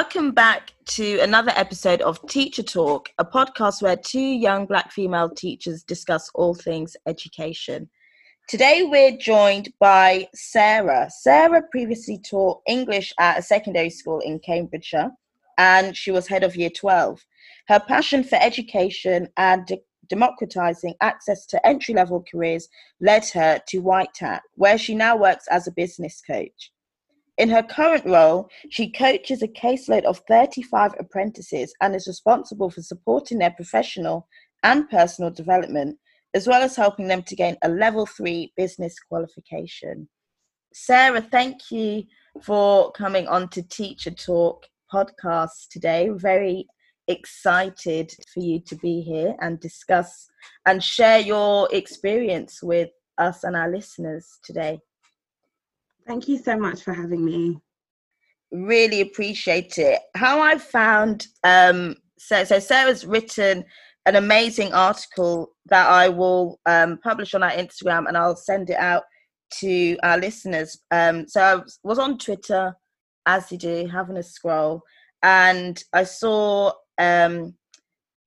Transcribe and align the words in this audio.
Welcome 0.00 0.30
back 0.30 0.74
to 0.90 1.18
another 1.18 1.50
episode 1.56 2.02
of 2.02 2.24
Teacher 2.28 2.62
Talk, 2.62 3.08
a 3.18 3.24
podcast 3.24 3.82
where 3.82 3.96
two 3.96 4.20
young 4.20 4.64
black 4.64 4.92
female 4.92 5.28
teachers 5.28 5.82
discuss 5.82 6.30
all 6.36 6.54
things 6.54 6.96
education. 7.04 7.90
Today 8.48 8.84
we're 8.84 9.16
joined 9.16 9.70
by 9.80 10.28
Sarah. 10.36 11.10
Sarah 11.10 11.62
previously 11.72 12.16
taught 12.16 12.60
English 12.68 13.12
at 13.18 13.40
a 13.40 13.42
secondary 13.42 13.90
school 13.90 14.20
in 14.20 14.38
Cambridgeshire 14.38 15.10
and 15.58 15.96
she 15.96 16.12
was 16.12 16.28
head 16.28 16.44
of 16.44 16.54
year 16.54 16.70
12. 16.70 17.24
Her 17.66 17.80
passion 17.80 18.22
for 18.22 18.38
education 18.40 19.26
and 19.36 19.66
de- 19.66 19.82
democratizing 20.08 20.94
access 21.00 21.44
to 21.46 21.66
entry 21.66 21.94
level 21.94 22.24
careers 22.30 22.68
led 23.00 23.28
her 23.30 23.60
to 23.66 23.80
White 23.80 24.16
Hat, 24.20 24.42
where 24.54 24.78
she 24.78 24.94
now 24.94 25.16
works 25.16 25.48
as 25.50 25.66
a 25.66 25.72
business 25.72 26.22
coach. 26.24 26.70
In 27.38 27.48
her 27.50 27.62
current 27.62 28.04
role, 28.04 28.50
she 28.68 28.90
coaches 28.90 29.42
a 29.42 29.48
caseload 29.48 30.04
of 30.04 30.20
35 30.26 30.94
apprentices 30.98 31.72
and 31.80 31.94
is 31.94 32.08
responsible 32.08 32.68
for 32.68 32.82
supporting 32.82 33.38
their 33.38 33.52
professional 33.52 34.26
and 34.64 34.90
personal 34.90 35.30
development, 35.30 35.98
as 36.34 36.48
well 36.48 36.62
as 36.62 36.74
helping 36.74 37.06
them 37.06 37.22
to 37.22 37.36
gain 37.36 37.56
a 37.62 37.68
level 37.68 38.06
three 38.06 38.52
business 38.56 38.96
qualification. 38.98 40.08
Sarah, 40.74 41.20
thank 41.20 41.70
you 41.70 42.04
for 42.42 42.90
coming 42.92 43.28
on 43.28 43.48
to 43.50 43.62
Teacher 43.62 44.10
Talk 44.10 44.66
podcast 44.92 45.68
today. 45.70 46.08
Very 46.12 46.66
excited 47.06 48.12
for 48.34 48.40
you 48.40 48.60
to 48.66 48.74
be 48.76 49.00
here 49.00 49.36
and 49.40 49.60
discuss 49.60 50.28
and 50.66 50.82
share 50.82 51.20
your 51.20 51.68
experience 51.72 52.62
with 52.64 52.90
us 53.16 53.44
and 53.44 53.54
our 53.54 53.70
listeners 53.70 54.40
today. 54.42 54.80
Thank 56.08 56.26
you 56.26 56.38
so 56.38 56.58
much 56.58 56.82
for 56.82 56.94
having 56.94 57.22
me. 57.22 57.58
Really 58.50 59.02
appreciate 59.02 59.76
it. 59.76 60.00
How 60.16 60.40
I 60.40 60.56
found 60.56 61.26
um, 61.44 61.96
so, 62.18 62.44
so 62.44 62.58
Sarah's 62.58 63.06
written 63.06 63.62
an 64.06 64.16
amazing 64.16 64.72
article 64.72 65.54
that 65.66 65.86
I 65.86 66.08
will 66.08 66.60
um, 66.64 66.98
publish 67.04 67.34
on 67.34 67.42
our 67.42 67.50
Instagram 67.50 68.08
and 68.08 68.16
I'll 68.16 68.36
send 68.36 68.70
it 68.70 68.78
out 68.78 69.04
to 69.60 69.98
our 70.02 70.18
listeners. 70.18 70.78
Um, 70.90 71.28
so 71.28 71.40
I 71.42 71.60
was 71.84 71.98
on 71.98 72.16
Twitter, 72.16 72.74
as 73.26 73.52
you 73.52 73.58
do, 73.58 73.86
having 73.86 74.16
a 74.16 74.22
scroll, 74.22 74.82
and 75.22 75.82
I 75.92 76.04
saw 76.04 76.72
um, 76.96 77.54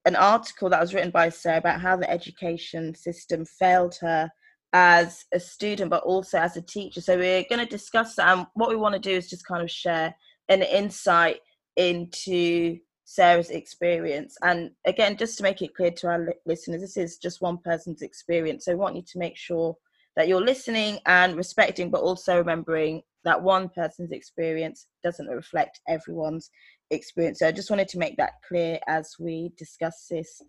an 0.06 0.16
article 0.16 0.70
that 0.70 0.82
was 0.82 0.94
written 0.94 1.12
by 1.12 1.30
Sarah 1.30 1.58
about 1.58 1.82
how 1.82 1.95
the 1.95 2.10
education 2.10 2.94
system 2.94 3.44
failed 3.44 3.95
her 4.02 4.30
as 4.73 5.25
a 5.33 5.39
student 5.39 5.89
but 5.89 6.03
also 6.03 6.38
as 6.38 6.55
a 6.58 6.61
teacher. 6.61 7.02
So 7.02 7.17
we're 7.17 7.45
going 7.50 7.59
to 7.59 7.66
discuss 7.66 8.16
that 8.16 8.38
and 8.38 8.47
what 8.53 8.69
we 8.69 8.75
want 8.75 8.94
to 8.94 9.00
do 9.00 9.11
is 9.11 9.30
just 9.30 9.45
kind 9.45 9.61
of 9.61 9.69
share 9.69 10.16
an 10.50 10.61
insight 10.61 11.39
into 11.75 12.77
sarah's 13.03 13.49
experience. 13.49 14.38
And 14.42 14.72
again 14.86 15.17
just 15.17 15.38
to 15.38 15.44
make 15.44 15.61
it 15.61 15.75
clear 15.75 15.92
to 15.92 16.08
our 16.08 16.33
listeners 16.45 16.81
this 16.81 16.97
is 16.97 17.17
just 17.17 17.42
one 17.42 17.58
person's 17.58 18.02
experience. 18.02 18.66
So 18.66 18.72
i 18.72 18.75
want 18.75 18.95
you 18.95 19.03
to 19.03 19.19
make 19.19 19.38
sure 19.38 19.75
that 20.16 20.27
you're 20.27 20.44
listening 20.44 20.99
and 21.05 21.36
respecting 21.36 21.89
but 21.89 22.02
also 22.02 22.38
remembering 22.38 23.02
that 23.23 23.42
one 23.42 23.69
person's 23.69 24.11
experience 24.11 24.88
doesn't 25.03 25.27
reflect 25.27 25.80
everyone's 25.88 26.49
experience. 26.92 27.39
So 27.39 27.47
i 27.47 27.52
just 27.52 27.69
wanted 27.69 27.89
to 27.89 27.99
make 27.99 28.16
that 28.17 28.33
clear 28.47 28.80
as 28.88 29.16
we 29.19 29.52
discuss 29.58 30.08
this 30.09 30.42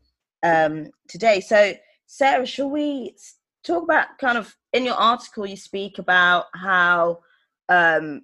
um, 0.45 0.87
today. 1.09 1.41
So 1.41 1.75
sarah 2.07 2.47
shall 2.47 2.71
we 2.71 3.17
talk 3.65 3.85
about 3.85 4.19
kind 4.21 4.39
of 4.39 4.55
in 4.73 4.85
your 4.85 4.95
article 4.95 5.47
you 5.47 5.57
speak 5.57 5.99
about 5.99 6.47
how 6.55 7.21
um, 7.69 8.23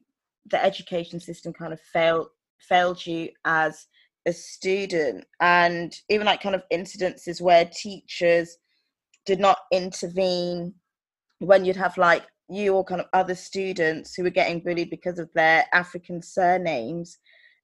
the 0.50 0.62
education 0.62 1.20
system 1.20 1.52
kind 1.52 1.72
of 1.72 1.80
failed 1.80 2.28
failed 2.58 3.04
you 3.06 3.28
as 3.44 3.86
a 4.26 4.32
student. 4.32 5.24
And 5.40 5.94
even 6.08 6.26
like 6.26 6.42
kind 6.42 6.54
of 6.54 6.64
incidences 6.72 7.40
where 7.40 7.64
teachers 7.64 8.58
did 9.26 9.40
not 9.40 9.58
intervene 9.72 10.74
when 11.38 11.64
you'd 11.64 11.76
have 11.76 11.96
like 11.98 12.24
you 12.48 12.74
or 12.74 12.84
kind 12.84 13.00
of 13.00 13.06
other 13.12 13.34
students 13.34 14.14
who 14.14 14.22
were 14.22 14.30
getting 14.30 14.60
bullied 14.60 14.90
because 14.90 15.18
of 15.18 15.28
their 15.34 15.64
african 15.72 16.22
surnames 16.22 17.18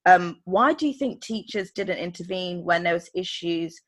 um, 0.07 0.41
why 0.45 0.75
do 0.75 0.87
you 0.87 0.93
think 0.93 1.23
teachers 1.23 1.71
didn't 1.71 1.97
intervene 1.97 2.63
when 2.63 2.83
there 2.83 2.93
was 2.93 3.09
issues 3.15 3.81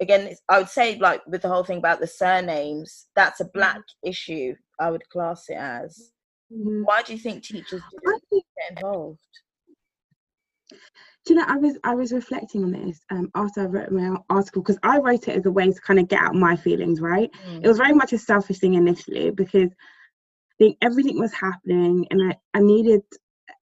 again 0.00 0.34
i 0.48 0.58
would 0.58 0.68
say 0.68 0.96
like 0.98 1.20
with 1.26 1.42
the 1.42 1.48
whole 1.48 1.64
thing 1.64 1.78
about 1.78 2.00
the 2.00 2.06
surnames 2.06 3.06
that's 3.14 3.40
a 3.40 3.44
mm-hmm. 3.44 3.58
black 3.58 3.76
mm-hmm. 3.76 4.08
issue 4.10 4.54
i 4.80 4.90
would 4.90 5.08
class 5.08 5.44
it 5.48 5.56
as 5.56 6.12
mm-hmm. 6.52 6.82
why 6.84 7.02
do 7.02 7.12
you 7.12 7.18
think 7.18 7.42
teachers 7.42 7.82
think, 8.04 8.22
get 8.30 8.76
involved 8.76 9.18
do 10.70 11.34
you 11.34 11.34
know 11.34 11.46
i 11.48 11.56
was 11.56 11.78
i 11.84 11.94
was 11.94 12.12
reflecting 12.12 12.64
on 12.64 12.72
this 12.72 13.00
um, 13.10 13.30
after 13.34 13.62
i 13.62 13.64
wrote 13.64 13.90
my 13.90 14.16
article 14.28 14.62
because 14.62 14.78
i 14.82 14.98
wrote 14.98 15.28
it 15.28 15.36
as 15.36 15.46
a 15.46 15.50
way 15.50 15.70
to 15.70 15.80
kind 15.80 15.98
of 15.98 16.08
get 16.08 16.20
out 16.20 16.34
my 16.34 16.56
feelings 16.56 17.00
right 17.00 17.30
mm. 17.48 17.64
it 17.64 17.68
was 17.68 17.78
very 17.78 17.94
much 17.94 18.12
a 18.12 18.18
selfish 18.18 18.58
thing 18.58 18.74
initially 18.74 19.30
because 19.30 19.70
I 20.58 20.64
think 20.64 20.78
everything 20.80 21.18
was 21.18 21.34
happening 21.34 22.06
and 22.10 22.32
I, 22.32 22.36
I 22.54 22.60
needed 22.60 23.02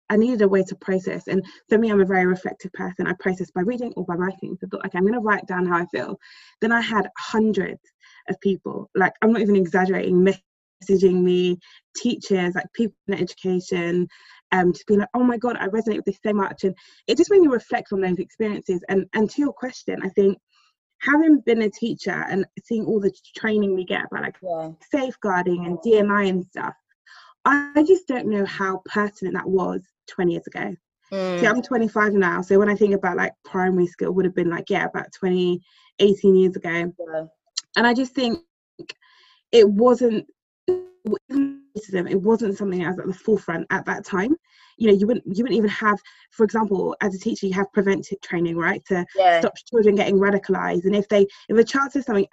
I 0.08 0.16
needed 0.16 0.42
a 0.42 0.48
way 0.48 0.62
to 0.64 0.76
process. 0.76 1.26
And 1.26 1.44
for 1.68 1.78
me, 1.78 1.90
I'm 1.90 2.00
a 2.00 2.06
very 2.06 2.26
reflective 2.26 2.72
person. 2.72 3.06
I 3.06 3.14
process 3.18 3.50
by 3.50 3.62
reading 3.62 3.92
or 3.96 4.04
by 4.04 4.14
writing. 4.14 4.56
So 4.60 4.66
I 4.66 4.68
thought, 4.68 4.86
okay, 4.86 4.98
I'm 4.98 5.04
going 5.04 5.14
to 5.14 5.20
write 5.20 5.46
down 5.46 5.66
how 5.66 5.78
I 5.78 5.86
feel. 5.86 6.18
Then 6.60 6.72
I 6.72 6.80
had 6.80 7.08
hundreds 7.18 7.80
of 8.28 8.40
people, 8.40 8.90
like, 8.94 9.12
I'm 9.22 9.32
not 9.32 9.42
even 9.42 9.56
exaggerating, 9.56 10.24
messaging 10.24 11.22
me, 11.22 11.58
teachers, 11.96 12.54
like 12.54 12.66
people 12.72 12.96
in 13.08 13.14
education, 13.14 14.08
um, 14.52 14.72
to 14.72 14.84
be 14.86 14.96
like, 14.96 15.08
oh 15.14 15.24
my 15.24 15.38
God, 15.38 15.56
I 15.58 15.66
resonate 15.66 15.96
with 15.96 16.04
this 16.04 16.18
so 16.24 16.32
much. 16.32 16.64
And 16.64 16.74
it 17.06 17.16
just 17.16 17.30
made 17.30 17.40
me 17.40 17.48
reflect 17.48 17.92
on 17.92 18.00
those 18.00 18.18
experiences. 18.18 18.80
And, 18.88 19.06
and 19.14 19.28
to 19.30 19.42
your 19.42 19.52
question, 19.52 19.98
I 20.02 20.08
think 20.10 20.38
having 21.00 21.40
been 21.40 21.62
a 21.62 21.70
teacher 21.70 22.24
and 22.28 22.46
seeing 22.64 22.84
all 22.84 23.00
the 23.00 23.12
training 23.36 23.74
we 23.74 23.84
get 23.84 24.06
about 24.06 24.22
like 24.22 24.36
yeah. 24.42 24.70
safeguarding 24.90 25.66
and 25.66 25.78
D&I 25.82 26.24
and 26.24 26.44
stuff, 26.44 26.74
I 27.46 27.84
just 27.86 28.08
don't 28.08 28.26
know 28.26 28.44
how 28.44 28.82
pertinent 28.86 29.34
that 29.36 29.48
was 29.48 29.80
20 30.08 30.32
years 30.32 30.46
ago. 30.46 30.74
Mm. 31.12 31.40
See, 31.40 31.46
I'm 31.46 31.62
25 31.62 32.14
now, 32.14 32.42
so 32.42 32.58
when 32.58 32.68
I 32.68 32.74
think 32.74 32.92
about 32.92 33.16
like 33.16 33.32
primary 33.44 33.86
school, 33.86 34.12
would 34.12 34.24
have 34.24 34.34
been 34.34 34.50
like 34.50 34.68
yeah, 34.68 34.86
about 34.86 35.12
20, 35.12 35.60
18 36.00 36.34
years 36.34 36.56
ago. 36.56 36.92
Yeah. 36.98 37.24
And 37.76 37.86
I 37.86 37.94
just 37.94 38.14
think 38.14 38.40
it 39.52 39.68
wasn't 39.68 40.26
it 40.68 42.20
wasn't 42.20 42.56
something 42.56 42.80
that 42.80 42.88
was 42.88 42.98
at 42.98 43.06
the 43.06 43.12
forefront 43.12 43.66
at 43.70 43.84
that 43.84 44.04
time. 44.04 44.34
You 44.78 44.88
know, 44.88 44.94
you 44.94 45.06
wouldn't 45.06 45.24
you 45.26 45.44
wouldn't 45.44 45.58
even 45.58 45.70
have, 45.70 46.00
for 46.30 46.42
example, 46.42 46.96
as 47.00 47.14
a 47.14 47.18
teacher, 47.18 47.46
you 47.46 47.52
have 47.54 47.72
preventive 47.72 48.20
training, 48.22 48.56
right, 48.56 48.84
to 48.86 49.06
yeah. 49.14 49.40
stop 49.40 49.54
children 49.70 49.94
getting 49.94 50.16
radicalized. 50.18 50.84
And 50.84 50.96
if 50.96 51.08
they 51.08 51.26
if 51.48 51.56
a 51.56 51.64
child 51.64 51.92
says 51.92 52.06
something 52.06 52.26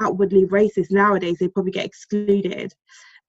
outwardly 0.00 0.44
racist 0.46 0.90
nowadays, 0.90 1.38
they 1.38 1.48
probably 1.48 1.72
get 1.72 1.86
excluded 1.86 2.74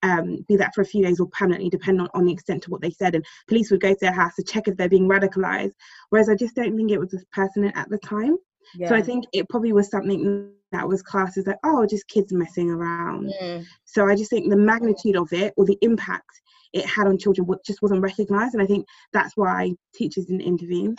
um, 0.04 0.46
be 0.48 0.56
that 0.58 0.74
for 0.74 0.82
a 0.82 0.86
few 0.86 1.04
days 1.04 1.20
or 1.20 1.28
permanently, 1.28 1.70
depending 1.70 2.02
on, 2.02 2.10
on 2.14 2.26
the 2.26 2.34
extent 2.34 2.64
to 2.64 2.70
what 2.70 2.82
they 2.82 2.92
said. 2.92 3.16
And 3.16 3.26
police 3.48 3.72
would 3.72 3.82
go 3.82 3.94
to 3.94 4.00
their 4.00 4.12
house 4.12 4.36
to 4.36 4.44
check 4.44 4.68
if 4.68 4.78
they're 4.78 4.90
being 4.90 5.10
radicalized. 5.10 5.74
Whereas 6.10 6.30
I 6.30 6.36
just 6.36 6.56
don't 6.56 6.76
think 6.76 6.92
it 6.92 7.00
was 7.00 7.14
as 7.14 7.26
pertinent 7.32 7.78
at 7.78 7.90
the 7.90 7.98
time. 8.00 8.38
Yeah. 8.76 8.90
So 8.90 8.96
I 8.96 9.02
think 9.02 9.26
it 9.34 9.50
probably 9.50 9.74
was 9.74 9.90
something 9.90 10.52
that 10.72 10.88
was 10.88 11.02
classed 11.02 11.38
as 11.38 11.48
like, 11.48 11.58
oh, 11.64 11.86
just 11.86 12.08
kids 12.08 12.32
messing 12.32 12.70
around. 12.70 13.34
Mm. 13.42 13.66
So 13.86 14.08
I 14.08 14.16
just 14.16 14.30
think 14.30 14.50
the 14.50 14.56
magnitude 14.56 15.16
of 15.16 15.32
it 15.34 15.54
or 15.58 15.66
the 15.66 15.78
impact 15.82 16.30
it 16.74 16.86
had 16.86 17.08
on 17.08 17.18
children 17.18 17.48
just 17.66 17.82
wasn't 17.82 18.02
recognized. 18.02 18.54
And 18.54 18.62
I 18.62 18.68
think 18.68 18.86
that's 19.12 19.36
why 19.36 19.74
teachers 19.96 20.26
didn't 20.26 20.42
intervene. 20.42 20.96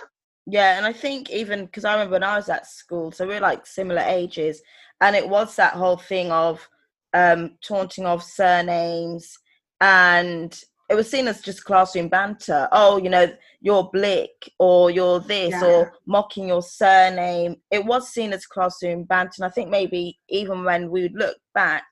Yeah, 0.46 0.76
and 0.76 0.86
I 0.86 0.92
think 0.92 1.30
even 1.30 1.66
because 1.66 1.84
I 1.84 1.92
remember 1.92 2.12
when 2.14 2.24
I 2.24 2.36
was 2.36 2.48
at 2.48 2.66
school, 2.66 3.12
so 3.12 3.26
we 3.26 3.34
are 3.34 3.40
like 3.40 3.66
similar 3.66 4.02
ages, 4.02 4.62
and 5.00 5.14
it 5.14 5.28
was 5.28 5.54
that 5.56 5.74
whole 5.74 5.96
thing 5.96 6.32
of 6.32 6.68
um, 7.14 7.56
taunting 7.62 8.06
of 8.06 8.22
surnames, 8.22 9.36
and 9.80 10.58
it 10.90 10.96
was 10.96 11.08
seen 11.08 11.28
as 11.28 11.40
just 11.40 11.64
classroom 11.64 12.08
banter. 12.08 12.68
Oh, 12.72 12.98
you 12.98 13.10
know, 13.10 13.32
you're 13.60 13.88
Blick 13.92 14.52
or 14.58 14.90
you're 14.90 15.20
this 15.20 15.50
yeah. 15.52 15.64
or 15.64 15.92
mocking 16.06 16.48
your 16.48 16.62
surname. 16.62 17.56
It 17.70 17.84
was 17.84 18.08
seen 18.08 18.32
as 18.32 18.44
classroom 18.44 19.04
banter. 19.04 19.34
And 19.38 19.44
I 19.44 19.50
think 19.50 19.70
maybe 19.70 20.18
even 20.28 20.64
when 20.64 20.90
we 20.90 21.02
would 21.02 21.14
look 21.14 21.36
back 21.54 21.84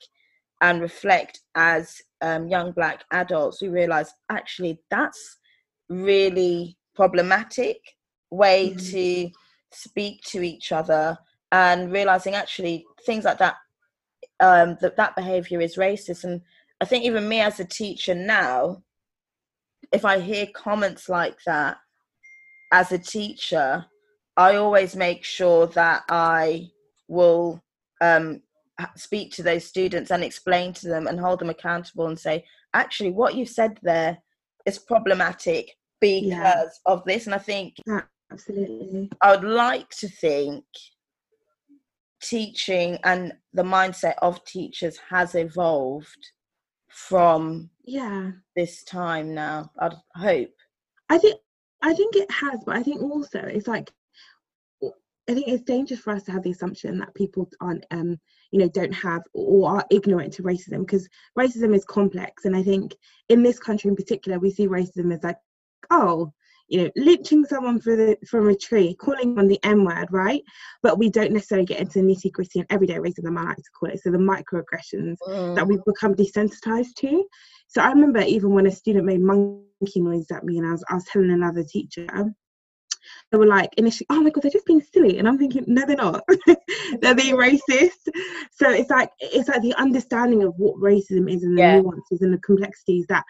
and 0.61 0.81
reflect 0.81 1.41
as 1.55 1.95
um, 2.23 2.49
young 2.49 2.73
black 2.73 3.05
adults, 3.13 3.63
we 3.63 3.69
realize 3.69 4.13
actually 4.31 4.81
that's 4.91 5.39
really 5.89 6.77
problematic 6.97 7.79
way 8.33 8.71
mm-hmm. 8.71 8.91
to 8.91 9.31
speak 9.71 10.23
to 10.23 10.43
each 10.43 10.73
other 10.73 11.17
and 11.53 11.93
realizing 11.93 12.35
actually 12.35 12.85
things 13.07 13.25
like 13.25 13.39
that 13.39 13.55
um, 14.41 14.77
that 14.81 14.97
that 14.97 15.17
behavior 15.17 15.61
is 15.61 15.77
racist. 15.77 16.25
And 16.25 16.41
I 16.81 16.85
think 16.85 17.05
even 17.05 17.29
me 17.29 17.41
as 17.41 17.61
a 17.61 17.65
teacher 17.65 18.15
now, 18.15 18.83
if 19.93 20.05
I 20.05 20.21
hear 20.21 20.47
comments 20.55 21.09
like 21.09 21.39
that 21.47 21.79
as 22.73 22.93
a 22.93 22.99
teacher, 22.99 23.85
I 24.37 24.57
always 24.57 24.95
make 24.95 25.25
sure 25.25 25.67
that 25.69 26.05
I 26.09 26.69
will 27.09 27.63
um, 28.01 28.43
speak 28.97 29.33
to 29.33 29.43
those 29.43 29.65
students 29.65 30.11
and 30.11 30.23
explain 30.23 30.73
to 30.75 30.89
them 30.89 31.07
and 31.07 31.19
hold 31.19 31.41
them 31.41 31.51
accountable 31.51 32.07
and 32.07 32.19
say, 32.19 32.45
actually, 32.75 33.11
what 33.11 33.35
you 33.35 33.47
said 33.47 33.79
there 33.83 34.19
is 34.67 34.79
problematic 34.79 35.75
because 36.01 36.27
yeah. 36.27 36.65
of 36.87 37.05
this. 37.05 37.27
And 37.27 37.35
I 37.35 37.39
think 37.39 37.77
absolutely, 38.31 39.11
I 39.21 39.35
would 39.35 39.45
like 39.45 39.89
to 39.91 40.09
think 40.09 40.65
teaching 42.23 42.99
and 43.05 43.33
the 43.53 43.63
mindset 43.63 44.15
of 44.23 44.45
teachers 44.45 44.99
has 45.09 45.35
evolved 45.35 46.33
from 46.89 47.71
yeah 47.85 48.31
this 48.57 48.83
time 48.85 49.35
now. 49.35 49.71
I'd 49.79 49.95
hope. 50.15 50.55
I 51.09 51.19
think 51.19 51.41
I 51.83 51.95
think 51.95 52.17
it 52.17 52.31
has, 52.31 52.61
but 52.65 52.77
I 52.77 52.83
think 52.83 53.03
also 53.03 53.41
it's 53.41 53.69
like 53.69 53.93
I 55.29 55.35
think 55.35 55.47
it's 55.47 55.63
dangerous 55.63 56.01
for 56.01 56.15
us 56.15 56.23
to 56.25 56.33
have 56.33 56.43
the 56.43 56.53
assumption 56.53 56.99
that 56.99 57.15
people 57.15 57.51
aren't, 57.61 57.85
um, 57.91 58.19
you 58.51 58.59
know, 58.59 58.69
don't 58.69 58.95
have 58.95 59.23
or 59.35 59.69
are 59.69 59.87
ignorant 59.91 60.33
to 60.35 60.43
racism 60.43 60.81
because 60.81 61.07
racism 61.39 61.75
is 61.75 61.85
complex. 61.85 62.47
And 62.47 62.57
I 62.57 62.63
think 62.63 62.97
in 63.29 63.43
this 63.43 63.59
country 63.59 63.91
in 63.91 63.97
particular, 63.97 64.39
we 64.39 64.51
see 64.51 64.67
racism 64.67 65.13
as 65.15 65.23
like, 65.23 65.37
oh, 65.91 66.33
you 66.69 66.83
know, 66.83 66.91
lynching 66.97 67.45
someone 67.45 67.81
for 67.81 67.97
the, 67.97 68.17
from 68.27 68.49
a 68.49 68.55
tree, 68.55 68.95
calling 68.95 69.39
on 69.39 69.49
the 69.49 69.59
M 69.63 69.85
word, 69.85 70.09
right? 70.11 70.43
But 70.83 70.99
we 70.99 71.09
don't 71.09 71.33
necessarily 71.33 71.67
get 71.67 71.81
into 71.81 72.01
nitty 72.01 72.31
gritty 72.33 72.61
and 72.61 72.67
everyday 72.71 72.97
racism, 72.97 73.39
I 73.39 73.45
like 73.45 73.57
to 73.57 73.63
call 73.79 73.91
it. 73.91 74.01
So 74.03 74.11
the 74.11 74.19
microaggressions 74.19 75.17
mm. 75.27 75.57
that 75.57 75.67
we've 75.67 75.85
become 75.85 76.15
desensitized 76.15 76.95
to. 76.99 77.25
So 77.69 77.83
I 77.83 77.89
remember 77.89 78.21
even 78.21 78.51
when 78.51 78.67
a 78.67 78.71
student 78.71 79.07
made 79.07 79.21
monkey 79.21 80.01
noise 80.01 80.31
at 80.31 80.45
me 80.45 80.59
and 80.59 80.67
I 80.67 80.73
was, 80.73 80.85
I 80.89 80.95
was 80.95 81.05
telling 81.05 81.31
another 81.31 81.65
teacher, 81.65 82.07
they 83.31 83.39
were 83.39 83.47
like 83.47 83.71
initially, 83.77 84.07
oh 84.11 84.21
my 84.21 84.31
god, 84.31 84.43
they're 84.43 84.51
just 84.51 84.67
being 84.67 84.81
silly, 84.81 85.19
and 85.19 85.29
I'm 85.29 85.39
thinking, 85.39 85.65
no, 85.67 85.85
they're 85.87 85.97
not. 85.97 86.25
they're 87.01 87.15
being 87.15 87.37
racist. 87.37 88.09
So 88.53 88.71
it's 88.71 88.91
like 88.91 89.11
it's 89.21 89.49
like 89.49 89.63
the 89.63 89.75
understanding 89.75 90.43
of 90.43 90.55
what 90.57 90.77
racism 90.77 91.33
is 91.33 91.43
and 91.43 91.57
the 91.57 91.63
yeah. 91.63 91.81
nuances 91.81 92.23
and 92.23 92.33
the 92.33 92.39
complexities 92.39 93.07
that 93.09 93.25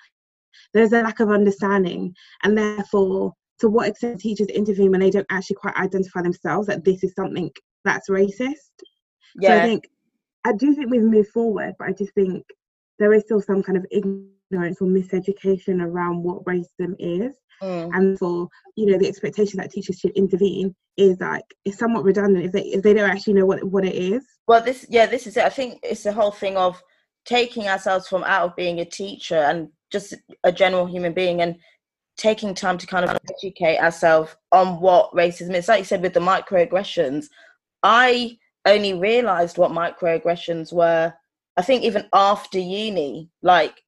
there's 0.74 0.92
a 0.92 1.02
lack 1.02 1.20
of 1.20 1.30
understanding, 1.30 2.14
and 2.44 2.56
therefore, 2.56 3.32
to 3.60 3.68
what 3.68 3.88
extent 3.88 4.20
teachers 4.20 4.48
intervene 4.48 4.90
when 4.90 5.00
they 5.00 5.10
don't 5.10 5.26
actually 5.30 5.56
quite 5.56 5.76
identify 5.76 6.22
themselves 6.22 6.66
that 6.68 6.84
this 6.84 7.02
is 7.02 7.14
something 7.14 7.50
that's 7.84 8.08
racist. 8.08 8.54
Yeah. 9.40 9.48
So 9.48 9.56
I 9.56 9.62
think 9.62 9.84
I 10.44 10.52
do 10.52 10.74
think 10.74 10.90
we've 10.90 11.02
moved 11.02 11.30
forward, 11.30 11.74
but 11.78 11.88
I 11.88 11.92
just 11.92 12.14
think 12.14 12.44
there 12.98 13.12
is 13.12 13.22
still 13.22 13.40
some 13.40 13.62
kind 13.62 13.78
of 13.78 13.86
ignorance 13.90 14.80
or 14.80 14.86
miseducation 14.86 15.82
around 15.82 16.22
what 16.22 16.44
racism 16.44 16.94
is. 16.98 17.36
Mm. 17.62 17.90
And 17.92 18.18
for 18.18 18.48
you 18.76 18.86
know 18.86 18.98
the 18.98 19.08
expectation 19.08 19.58
that 19.58 19.72
teachers 19.72 19.98
should 19.98 20.12
intervene 20.12 20.76
is 20.96 21.18
like 21.20 21.42
it's 21.64 21.78
somewhat 21.78 22.04
redundant 22.04 22.44
if 22.44 22.52
they 22.52 22.62
if 22.62 22.82
they 22.82 22.94
don't 22.94 23.10
actually 23.10 23.34
know 23.34 23.46
what 23.46 23.64
what 23.64 23.84
it 23.84 23.96
is. 23.96 24.24
Well, 24.46 24.62
this 24.62 24.86
yeah, 24.88 25.06
this 25.06 25.26
is 25.26 25.36
it. 25.36 25.44
I 25.44 25.48
think 25.48 25.80
it's 25.82 26.04
the 26.04 26.12
whole 26.12 26.30
thing 26.30 26.56
of 26.56 26.80
taking 27.24 27.66
ourselves 27.66 28.06
from 28.06 28.22
out 28.24 28.50
of 28.50 28.56
being 28.56 28.78
a 28.80 28.84
teacher 28.84 29.36
and 29.36 29.68
just 29.90 30.14
a 30.44 30.52
general 30.52 30.86
human 30.86 31.12
being 31.12 31.40
and 31.40 31.56
taking 32.16 32.54
time 32.54 32.76
to 32.78 32.86
kind 32.86 33.04
of 33.08 33.16
educate 33.30 33.78
ourselves 33.78 34.36
on 34.52 34.80
what 34.80 35.12
racism 35.12 35.54
is. 35.54 35.68
Like 35.68 35.80
you 35.80 35.84
said 35.84 36.02
with 36.02 36.14
the 36.14 36.20
microaggressions, 36.20 37.26
I 37.82 38.36
only 38.66 38.94
realized 38.94 39.56
what 39.56 39.70
microaggressions 39.70 40.72
were. 40.72 41.12
I 41.56 41.62
think 41.62 41.84
even 41.84 42.06
after 42.12 42.58
uni, 42.58 43.30
like 43.42 43.80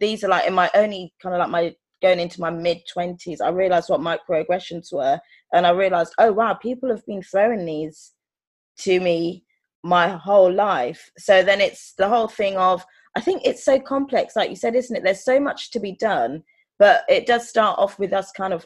these 0.00 0.24
are 0.24 0.28
like 0.28 0.46
in 0.46 0.54
my 0.54 0.70
only 0.74 1.12
kind 1.22 1.34
of 1.34 1.38
like 1.40 1.50
my 1.50 1.74
going 2.02 2.20
into 2.20 2.40
my 2.40 2.50
mid 2.50 2.82
20s, 2.94 3.40
I 3.40 3.50
realized 3.50 3.88
what 3.88 4.00
microaggressions 4.00 4.92
were. 4.92 5.18
And 5.52 5.66
I 5.66 5.70
realized, 5.70 6.14
oh, 6.18 6.32
wow, 6.32 6.54
people 6.54 6.90
have 6.90 7.04
been 7.06 7.22
throwing 7.22 7.64
these 7.64 8.12
to 8.80 9.00
me 9.00 9.44
my 9.82 10.08
whole 10.08 10.52
life. 10.52 11.10
So 11.18 11.42
then 11.42 11.60
it's 11.60 11.94
the 11.94 12.08
whole 12.08 12.28
thing 12.28 12.56
of, 12.56 12.84
I 13.18 13.20
think 13.20 13.42
it's 13.44 13.64
so 13.64 13.80
complex, 13.80 14.36
like 14.36 14.48
you 14.48 14.54
said, 14.54 14.76
isn't 14.76 14.94
it? 14.94 15.02
There's 15.02 15.24
so 15.24 15.40
much 15.40 15.72
to 15.72 15.80
be 15.80 15.90
done, 15.90 16.44
but 16.78 17.02
it 17.08 17.26
does 17.26 17.48
start 17.48 17.76
off 17.76 17.98
with 17.98 18.12
us 18.12 18.30
kind 18.30 18.52
of 18.52 18.64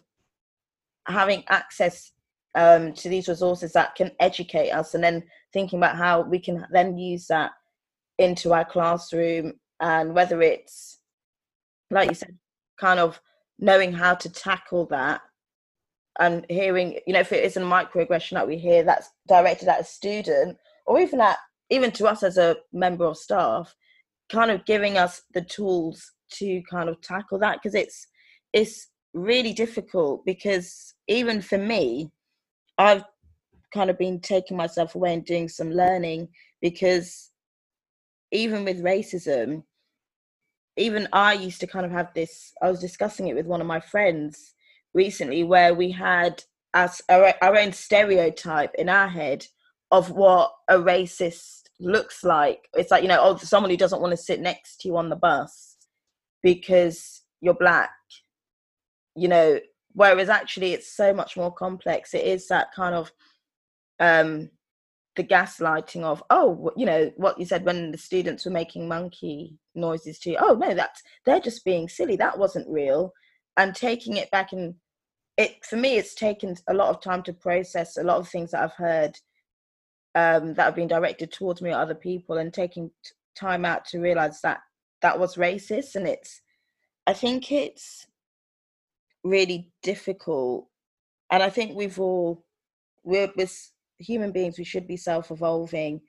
having 1.08 1.42
access 1.48 2.12
um, 2.54 2.92
to 2.92 3.08
these 3.08 3.28
resources 3.28 3.72
that 3.72 3.94
can 3.94 4.10
educate 4.20 4.68
us 4.68 4.92
and 4.92 5.02
then 5.02 5.22
thinking 5.54 5.78
about 5.78 5.96
how 5.96 6.20
we 6.20 6.38
can 6.38 6.66
then 6.70 6.98
use 6.98 7.28
that 7.28 7.52
into 8.18 8.52
our 8.52 8.66
classroom 8.66 9.54
and 9.80 10.14
whether 10.14 10.42
it's 10.42 10.98
like 11.90 12.10
you 12.10 12.14
said 12.14 12.36
kind 12.78 13.00
of 13.00 13.18
knowing 13.58 13.90
how 13.90 14.14
to 14.14 14.28
tackle 14.28 14.84
that 14.84 15.22
and 16.20 16.44
hearing, 16.50 16.98
you 17.06 17.14
know, 17.14 17.20
if 17.20 17.32
it 17.32 17.42
is 17.42 17.56
a 17.56 17.60
microaggression 17.60 18.32
that 18.32 18.46
we 18.46 18.58
hear 18.58 18.82
that's 18.82 19.08
directed 19.26 19.68
at 19.68 19.80
a 19.80 19.84
student 19.84 20.58
or 20.84 21.00
even 21.00 21.22
at 21.22 21.38
even 21.70 21.90
to 21.90 22.06
us 22.06 22.22
as 22.22 22.36
a 22.36 22.56
member 22.74 23.06
of 23.06 23.16
staff, 23.16 23.74
kind 24.30 24.50
of 24.50 24.64
giving 24.64 24.96
us 24.96 25.22
the 25.34 25.42
tools 25.42 26.12
to 26.34 26.62
kind 26.70 26.88
of 26.88 27.00
tackle 27.00 27.38
that 27.38 27.58
because 27.62 27.74
it's 27.74 28.06
it's 28.52 28.88
really 29.14 29.52
difficult 29.52 30.24
because 30.24 30.94
even 31.08 31.42
for 31.42 31.58
me, 31.58 32.10
I've 32.78 33.04
kind 33.72 33.90
of 33.90 33.98
been 33.98 34.20
taking 34.20 34.56
myself 34.56 34.94
away 34.94 35.14
and 35.14 35.24
doing 35.24 35.48
some 35.48 35.70
learning 35.70 36.28
because 36.60 37.30
even 38.30 38.64
with 38.64 38.82
racism, 38.82 39.62
even 40.76 41.08
I 41.12 41.34
used 41.34 41.60
to 41.60 41.66
kind 41.66 41.84
of 41.84 41.92
have 41.92 42.12
this. 42.14 42.52
I 42.62 42.70
was 42.70 42.80
discussing 42.80 43.28
it 43.28 43.34
with 43.34 43.46
one 43.46 43.60
of 43.60 43.66
my 43.66 43.80
friends 43.80 44.54
recently, 44.94 45.44
where 45.44 45.74
we 45.74 45.90
had 45.90 46.42
us 46.74 47.02
our, 47.08 47.34
our 47.42 47.58
own 47.58 47.72
stereotype 47.72 48.74
in 48.76 48.88
our 48.88 49.08
head 49.08 49.46
of 49.90 50.10
what 50.10 50.52
a 50.68 50.76
racist 50.76 51.61
looks 51.82 52.24
like. 52.24 52.68
It's 52.74 52.90
like 52.90 53.02
you 53.02 53.08
know, 53.08 53.18
oh, 53.20 53.36
someone 53.36 53.70
who 53.70 53.76
doesn't 53.76 54.00
want 54.00 54.12
to 54.12 54.16
sit 54.16 54.40
next 54.40 54.80
to 54.80 54.88
you 54.88 54.96
on 54.96 55.08
the 55.08 55.16
bus 55.16 55.76
because 56.42 57.22
you're 57.40 57.54
black. 57.54 57.90
You 59.14 59.28
know, 59.28 59.60
whereas 59.92 60.28
actually 60.28 60.72
it's 60.72 60.94
so 60.94 61.12
much 61.12 61.36
more 61.36 61.52
complex. 61.52 62.14
It 62.14 62.24
is 62.24 62.48
that 62.48 62.72
kind 62.74 62.94
of 62.94 63.12
um 64.00 64.50
the 65.16 65.24
gaslighting 65.24 66.02
of 66.02 66.22
oh 66.30 66.70
you 66.76 66.86
know 66.86 67.12
what 67.16 67.38
you 67.38 67.44
said 67.44 67.64
when 67.64 67.90
the 67.90 67.98
students 67.98 68.44
were 68.44 68.50
making 68.50 68.88
monkey 68.88 69.58
noises 69.74 70.18
to 70.18 70.30
you 70.30 70.36
oh 70.40 70.54
no 70.54 70.74
that's 70.74 71.02
they're 71.26 71.40
just 71.40 71.64
being 71.64 71.88
silly 71.88 72.16
that 72.16 72.38
wasn't 72.38 72.66
real 72.68 73.12
and 73.58 73.74
taking 73.74 74.16
it 74.16 74.30
back 74.30 74.52
and 74.52 74.74
it 75.36 75.64
for 75.64 75.76
me 75.76 75.96
it's 75.96 76.14
taken 76.14 76.56
a 76.68 76.74
lot 76.74 76.88
of 76.88 77.02
time 77.02 77.22
to 77.22 77.32
process 77.32 77.98
a 77.98 78.02
lot 78.02 78.16
of 78.16 78.28
things 78.28 78.50
that 78.50 78.62
i've 78.62 78.72
heard 78.72 79.18
um, 80.14 80.54
that 80.54 80.64
have 80.64 80.74
been 80.74 80.88
directed 80.88 81.32
towards 81.32 81.62
me 81.62 81.70
or 81.70 81.78
other 81.78 81.94
people 81.94 82.38
and 82.38 82.52
taking 82.52 82.90
t- 83.04 83.10
time 83.34 83.64
out 83.64 83.84
to 83.86 84.00
realize 84.00 84.40
that 84.42 84.60
that 85.00 85.18
was 85.18 85.36
racist. 85.36 85.94
And 85.94 86.06
it's 86.06 86.40
i 87.06 87.12
think 87.12 87.50
it's 87.50 88.06
really 89.24 89.70
difficult. 89.82 90.68
And 91.30 91.42
i 91.42 91.50
think 91.50 91.74
we've 91.74 91.98
all 92.00 92.44
we're 93.04 93.32
this 93.36 93.72
human 93.98 94.32
beings 94.32 94.58
we 94.58 94.64
should 94.64 94.86
be 94.86 94.96
self-evolving 94.96 96.00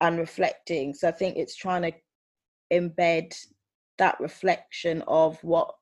and 0.00 0.18
reflecting. 0.18 0.94
So 0.94 1.08
i 1.08 1.12
think 1.12 1.36
it's 1.36 1.56
trying 1.56 1.82
to 1.82 1.92
embed 2.72 3.34
that 3.98 4.18
reflection 4.20 5.02
of 5.06 5.42
what 5.44 5.72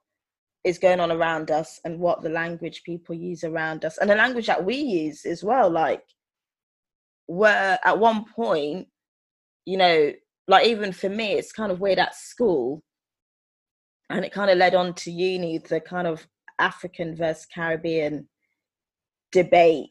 is 0.65 0.79
going 0.79 1.01
on 1.01 1.11
around 1.11 1.51
us 1.51 1.81
and 1.85 1.99
what 1.99 2.23
the 2.23 2.29
language 2.29 2.83
people 2.85 3.15
use 3.15 3.43
around 3.43 3.85
us 3.85 3.99
and 3.99 4.09
the 4.09 4.15
language 4.15 4.47
that 4.47 4.65
we 4.65 4.77
use 4.77 5.25
as 5.25 5.43
well 5.43 5.69
like 5.69 6.05
where 7.37 7.79
at 7.85 7.99
one 7.99 8.25
point 8.25 8.87
you 9.65 9.77
know 9.77 10.13
like 10.49 10.67
even 10.67 10.93
for 10.93 11.09
me 11.09 11.33
it's 11.33 11.53
kind 11.53 11.73
of 11.73 11.81
weird 11.81 11.99
at 11.99 12.15
school 12.15 12.83
and 14.11 14.25
it 14.25 14.33
kind 14.33 14.51
of 14.51 14.59
led 14.59 14.75
on 14.75 14.93
to 14.95 15.11
uni 15.11 15.59
the 15.59 15.81
kind 15.81 16.07
of 16.07 16.27
african 16.59 17.17
versus 17.17 17.47
caribbean 17.55 18.29
debate 19.31 19.89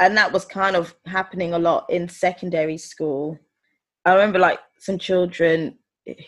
and 0.00 0.16
that 0.16 0.32
was 0.32 0.46
kind 0.46 0.74
of 0.74 0.94
happening 1.06 1.52
a 1.52 1.58
lot 1.58 1.84
in 1.90 2.08
secondary 2.08 2.78
school. 2.78 3.38
I 4.06 4.14
remember 4.14 4.38
like 4.38 4.58
some 4.78 4.98
children 4.98 5.78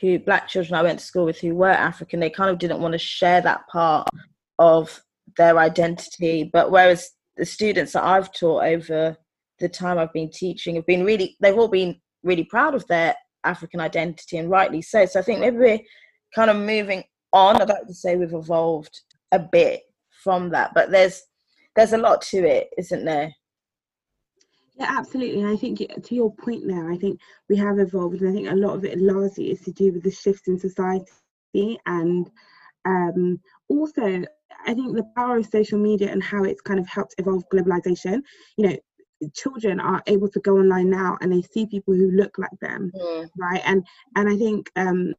who 0.01 0.19
black 0.19 0.47
children 0.47 0.75
I 0.75 0.83
went 0.83 0.99
to 0.99 1.05
school 1.05 1.25
with 1.25 1.41
who 1.41 1.55
were 1.55 1.71
African, 1.71 2.21
they 2.21 2.29
kind 2.29 2.51
of 2.51 2.59
didn't 2.59 2.81
want 2.81 2.93
to 2.93 2.99
share 2.99 3.41
that 3.41 3.67
part 3.69 4.09
of 4.59 5.03
their 5.39 5.59
identity. 5.59 6.51
But 6.53 6.71
whereas 6.71 7.11
the 7.39 7.47
students 7.47 7.95
that 7.95 8.05
I've 8.05 8.31
taught 8.33 8.65
over 8.65 9.17
the 9.63 9.69
time 9.69 9.99
I've 9.99 10.13
been 10.13 10.31
teaching 10.31 10.75
have 10.75 10.87
been 10.87 11.05
really 11.05 11.37
they've 11.41 11.57
all 11.57 11.69
been 11.69 11.99
really 12.23 12.45
proud 12.45 12.75
of 12.75 12.87
their 12.89 13.15
African 13.45 13.81
identity 13.81 14.39
and 14.39 14.51
rightly 14.51 14.83
so. 14.83 15.07
So 15.07 15.21
I 15.21 15.23
think 15.23 15.41
maybe 15.41 15.57
we're 15.57 15.81
kind 16.35 16.51
of 16.51 16.57
moving 16.57 17.03
on. 17.33 17.61
I'd 17.61 17.69
like 17.69 17.87
to 17.87 17.95
say 17.95 18.17
we've 18.17 18.35
evolved 18.35 19.01
a 19.33 19.39
bit 19.39 19.83
from 20.23 20.51
that. 20.51 20.73
But 20.75 20.91
there's 20.91 21.23
there's 21.75 21.93
a 21.93 21.99
lot 21.99 22.21
to 22.23 22.39
it, 22.39 22.69
isn't 22.77 23.05
there? 23.05 23.33
Yeah, 24.77 24.89
absolutely. 24.99 25.41
And 25.41 25.51
I 25.51 25.57
think 25.57 25.79
to 25.79 26.15
your 26.15 26.35
point 26.35 26.67
there, 26.67 26.91
I 26.91 26.97
think 26.97 27.21
we 27.49 27.57
have 27.57 27.79
evolved, 27.79 28.21
and 28.21 28.31
I 28.31 28.33
think 28.33 28.51
a 28.51 28.57
lot 28.57 28.75
of 28.75 28.85
it 28.85 28.99
largely 28.99 29.51
is 29.51 29.61
to 29.63 29.73
do 29.73 29.93
with 29.93 30.03
the 30.03 30.11
shifts 30.11 30.49
in 30.49 30.59
society, 30.59 31.79
and 31.87 32.31
um, 32.85 33.41
also 33.69 34.25
I 34.67 34.75
think 34.75 34.95
the 34.95 35.07
power 35.17 35.39
of 35.39 35.47
social 35.47 35.79
media 35.79 36.11
and 36.11 36.23
how 36.23 36.45
it's 36.45 36.61
kind 36.61 36.79
of 36.79 36.87
helped 36.87 37.15
evolve 37.19 37.45
globalization. 37.53 38.23
You 38.57 38.69
know, 38.69 38.77
children 39.35 39.81
are 39.81 40.03
able 40.07 40.29
to 40.29 40.41
go 40.41 40.57
online 40.57 40.91
now 40.91 41.19
and 41.21 41.33
they 41.33 41.43
see 41.43 41.67
people 41.67 41.95
who 41.95 42.11
look 42.11 42.39
like 42.39 42.59
them, 42.61 42.91
mm. 42.95 43.29
right? 43.39 43.63
And 43.65 43.87
and 44.17 44.29
I 44.29 44.37
think 44.37 44.71
um, 44.77 45.15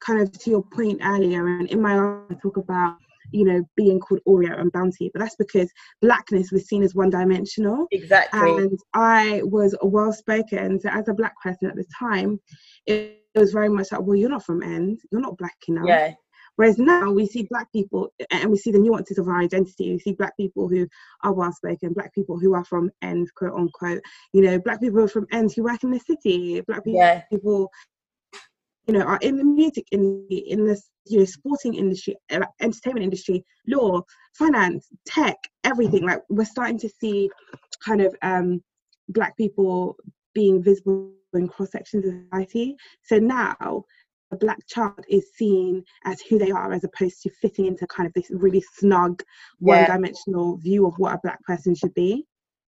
kind 0.00 0.20
of 0.20 0.32
to 0.32 0.50
your 0.50 0.64
point 0.72 1.00
earlier, 1.04 1.46
and 1.46 1.68
in 1.68 1.80
my 1.80 1.96
I 1.96 2.34
talk 2.42 2.56
about 2.56 2.96
you 3.32 3.44
know, 3.44 3.62
being 3.76 4.00
called 4.00 4.20
Oreo 4.26 4.58
and 4.58 4.72
Bounty, 4.72 5.10
but 5.12 5.20
that's 5.20 5.36
because 5.36 5.70
blackness 6.00 6.50
was 6.52 6.66
seen 6.66 6.82
as 6.82 6.94
one 6.94 7.10
dimensional. 7.10 7.86
Exactly. 7.92 8.40
And 8.40 8.78
I 8.94 9.42
was 9.44 9.76
well 9.82 10.12
spoken. 10.12 10.80
So 10.80 10.88
as 10.88 11.08
a 11.08 11.14
black 11.14 11.34
person 11.42 11.68
at 11.68 11.76
the 11.76 11.84
time, 11.98 12.40
it, 12.86 13.22
it 13.34 13.38
was 13.38 13.52
very 13.52 13.68
much 13.68 13.92
like, 13.92 14.00
well, 14.02 14.16
you're 14.16 14.30
not 14.30 14.44
from 14.44 14.62
End, 14.62 15.00
you're 15.10 15.20
not 15.20 15.38
black 15.38 15.56
enough. 15.68 15.86
Yeah. 15.86 16.12
Whereas 16.60 16.78
now 16.78 17.10
we 17.10 17.26
see 17.26 17.46
black 17.48 17.72
people 17.72 18.12
and 18.30 18.50
we 18.50 18.58
see 18.58 18.70
the 18.70 18.78
nuances 18.78 19.16
of 19.16 19.26
our 19.28 19.40
identity. 19.40 19.92
We 19.92 19.98
see 19.98 20.12
black 20.12 20.36
people 20.36 20.68
who 20.68 20.86
are 21.22 21.32
well 21.32 21.52
spoken, 21.54 21.94
black 21.94 22.14
people 22.14 22.38
who 22.38 22.52
are 22.54 22.66
from 22.66 22.90
end, 23.00 23.28
quote 23.34 23.54
unquote, 23.54 24.02
you 24.34 24.42
know, 24.42 24.58
black 24.58 24.78
people 24.78 25.08
from 25.08 25.26
end 25.32 25.52
who 25.56 25.62
work 25.62 25.82
in 25.84 25.90
the 25.90 25.98
city, 25.98 26.60
black 26.60 26.84
people, 26.84 27.00
Yeah. 27.00 27.22
people 27.30 27.70
you 28.86 28.92
know, 28.92 29.00
are 29.00 29.18
in 29.22 29.38
the 29.38 29.44
music 29.44 29.86
in 29.92 30.26
in 30.28 30.66
the 30.66 30.78
you 31.06 31.20
know 31.20 31.24
sporting 31.24 31.76
industry, 31.76 32.14
uh, 32.30 32.44
entertainment 32.60 33.04
industry, 33.04 33.42
law, 33.66 34.02
finance, 34.34 34.86
tech, 35.06 35.36
everything. 35.64 36.04
Like 36.04 36.20
we're 36.28 36.44
starting 36.44 36.78
to 36.80 36.90
see 36.90 37.30
kind 37.82 38.02
of 38.02 38.14
um 38.20 38.62
black 39.08 39.34
people 39.38 39.96
being 40.34 40.62
visible 40.62 41.12
in 41.32 41.48
cross 41.48 41.70
sections 41.70 42.04
of 42.04 42.12
society. 42.24 42.76
So 43.04 43.18
now 43.18 43.84
a 44.32 44.36
black 44.36 44.58
child 44.68 45.04
is 45.08 45.26
seen 45.34 45.84
as 46.04 46.20
who 46.20 46.38
they 46.38 46.50
are 46.50 46.72
as 46.72 46.84
opposed 46.84 47.22
to 47.22 47.30
fitting 47.40 47.66
into 47.66 47.86
kind 47.86 48.06
of 48.06 48.12
this 48.14 48.30
really 48.30 48.62
snug 48.74 49.22
Yeah. 49.60 49.86
one-dimensional 49.86 50.56
view 50.58 50.86
of 50.86 50.94
what 50.98 51.14
a 51.14 51.20
black 51.22 51.42
person 51.44 51.74
should 51.74 51.94
be 51.94 52.26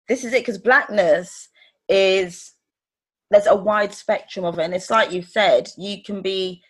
this 0.07 0.23
is 0.23 0.33
it 0.33 0.41
because 0.41 0.57
blackness 0.57 1.49
is 1.89 2.53
there's 3.31 3.47
a 3.47 3.55
wide 3.55 3.93
spectrum 3.93 4.45
of 4.45 4.59
it 4.59 4.63
and 4.63 4.73
it's 4.73 4.89
like 4.89 5.11
you 5.11 5.21
said 5.21 5.69
you 5.77 6.03
can 6.03 6.21
be 6.21 6.61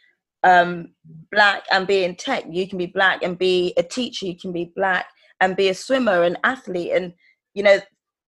um 0.43 0.89
black 1.31 1.63
and 1.71 1.87
be 1.87 2.03
in 2.03 2.15
tech 2.15 2.43
you 2.49 2.67
can 2.67 2.77
be 2.77 2.85
black 2.85 3.23
and 3.23 3.37
be 3.37 3.73
a 3.77 3.83
teacher 3.83 4.25
you 4.25 4.37
can 4.37 4.51
be 4.51 4.71
black 4.75 5.07
and 5.39 5.55
be 5.55 5.69
a 5.69 5.73
swimmer 5.73 6.23
an 6.23 6.37
athlete 6.43 6.91
and 6.93 7.13
you 7.53 7.63
know 7.63 7.79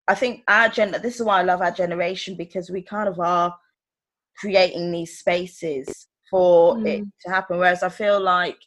i 0.07 0.15
think 0.15 0.41
our 0.47 0.69
gen 0.69 0.91
this 1.01 1.15
is 1.15 1.24
why 1.24 1.39
i 1.39 1.43
love 1.43 1.62
our 1.62 1.71
generation 1.71 2.35
because 2.35 2.69
we 2.69 2.81
kind 2.81 3.09
of 3.09 3.19
are 3.19 3.55
creating 4.38 4.91
these 4.91 5.17
spaces 5.19 6.07
for 6.29 6.77
it 6.88 7.03
Mm. 7.03 7.12
to 7.22 7.29
happen 7.29 7.58
whereas 7.58 7.84
i 7.84 7.89
feel 7.89 8.20
like 8.20 8.58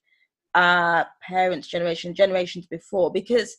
our 0.55 1.07
parents 1.23 1.69
generation 1.69 2.15
generations 2.15 2.67
before 2.67 3.13
because 3.13 3.57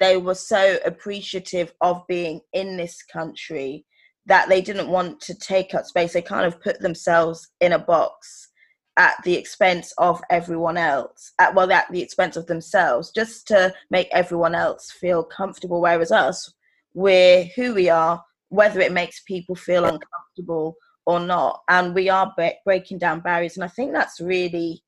they 0.00 0.16
were 0.16 0.34
so 0.34 0.78
appreciative 0.84 1.72
of 1.80 2.02
being 2.08 2.40
in 2.52 2.76
this 2.76 3.02
country 3.04 3.86
that 4.26 4.48
they 4.48 4.60
didn't 4.60 4.88
want 4.88 5.20
to 5.20 5.34
take 5.34 5.74
up 5.74 5.84
space. 5.84 6.12
They 6.12 6.22
kind 6.22 6.44
of 6.44 6.60
put 6.60 6.80
themselves 6.80 7.48
in 7.60 7.72
a 7.72 7.78
box 7.78 8.48
at 8.96 9.14
the 9.24 9.34
expense 9.34 9.92
of 9.98 10.20
everyone 10.30 10.76
else, 10.76 11.32
at 11.38 11.54
well, 11.54 11.70
at 11.72 11.90
the 11.90 12.02
expense 12.02 12.36
of 12.36 12.46
themselves, 12.46 13.10
just 13.12 13.46
to 13.48 13.72
make 13.90 14.08
everyone 14.12 14.54
else 14.54 14.90
feel 14.90 15.22
comfortable. 15.22 15.80
Whereas 15.80 16.12
us, 16.12 16.52
we're 16.94 17.44
who 17.56 17.74
we 17.74 17.88
are, 17.88 18.22
whether 18.48 18.80
it 18.80 18.92
makes 18.92 19.20
people 19.22 19.54
feel 19.54 19.84
uncomfortable 19.84 20.76
or 21.06 21.20
not, 21.20 21.62
and 21.68 21.94
we 21.94 22.08
are 22.08 22.32
bre- 22.36 22.58
breaking 22.64 22.98
down 22.98 23.20
barriers. 23.20 23.56
And 23.56 23.64
I 23.64 23.68
think 23.68 23.92
that's 23.92 24.20
really, 24.20 24.82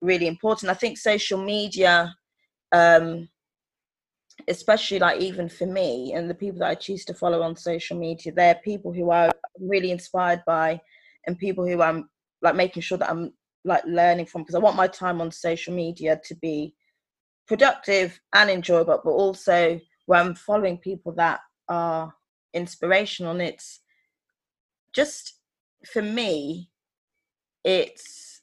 really 0.00 0.26
important. 0.26 0.70
I 0.70 0.74
think 0.74 0.98
social 0.98 1.42
media. 1.42 2.14
Um, 2.72 3.28
especially 4.48 4.98
like 4.98 5.20
even 5.20 5.48
for 5.48 5.66
me 5.66 6.12
and 6.12 6.28
the 6.28 6.34
people 6.34 6.58
that 6.58 6.68
I 6.68 6.74
choose 6.74 7.04
to 7.06 7.14
follow 7.14 7.42
on 7.42 7.56
social 7.56 7.98
media, 7.98 8.32
they're 8.32 8.56
people 8.56 8.92
who 8.92 9.10
i'm 9.10 9.32
really 9.58 9.90
inspired 9.90 10.42
by 10.46 10.80
and 11.26 11.38
people 11.38 11.66
who 11.66 11.82
I'm 11.82 12.08
like 12.42 12.54
making 12.54 12.82
sure 12.82 12.98
that 12.98 13.10
I'm 13.10 13.32
like 13.64 13.84
learning 13.86 14.26
from 14.26 14.42
because 14.42 14.54
I 14.54 14.60
want 14.60 14.76
my 14.76 14.86
time 14.86 15.20
on 15.20 15.30
social 15.30 15.74
media 15.74 16.20
to 16.24 16.34
be 16.36 16.74
productive 17.46 18.18
and 18.32 18.50
enjoyable, 18.50 19.00
but 19.02 19.10
also 19.10 19.80
where 20.06 20.20
I'm 20.20 20.34
following 20.34 20.78
people 20.78 21.12
that 21.12 21.40
are 21.68 22.14
inspirational. 22.54 23.32
And 23.32 23.42
it's 23.42 23.80
just 24.92 25.35
for 25.92 26.02
me, 26.02 26.70
it's 27.64 28.42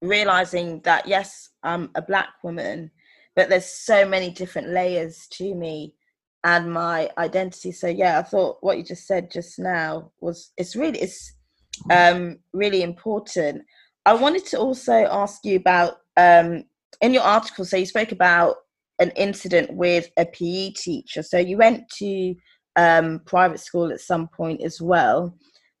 realizing 0.00 0.80
that 0.80 1.06
yes, 1.06 1.50
I'm 1.62 1.90
a 1.94 2.02
black 2.02 2.30
woman 2.42 2.90
but 3.34 3.48
there's 3.48 3.66
so 3.66 4.06
many 4.06 4.30
different 4.30 4.68
layers 4.68 5.26
to 5.32 5.54
me 5.54 5.94
and 6.44 6.72
my 6.72 7.08
identity. 7.18 7.72
So 7.72 7.86
yeah 7.88 8.18
i 8.18 8.22
thought 8.22 8.58
what 8.60 8.76
you 8.76 8.84
just 8.84 9.06
said 9.06 9.30
just 9.30 9.58
now 9.58 10.10
was 10.20 10.52
it's 10.56 10.76
really 10.76 11.00
it's 11.00 11.34
um 11.90 12.38
really 12.52 12.82
important. 12.82 13.62
I 14.04 14.14
wanted 14.14 14.44
to 14.46 14.58
also 14.58 14.92
ask 14.92 15.44
you 15.44 15.56
about 15.56 15.98
um 16.16 16.64
in 17.00 17.14
your 17.14 17.22
article 17.22 17.64
so 17.64 17.76
you 17.76 17.86
spoke 17.86 18.12
about 18.12 18.56
an 18.98 19.10
incident 19.16 19.72
with 19.72 20.08
a 20.18 20.26
pe 20.26 20.70
teacher. 20.70 21.22
So 21.22 21.38
you 21.38 21.56
went 21.56 21.88
to 21.98 22.34
um 22.76 23.20
private 23.26 23.60
school 23.60 23.92
at 23.92 24.00
some 24.00 24.28
point 24.28 24.62
as 24.62 24.80
well 24.80 25.36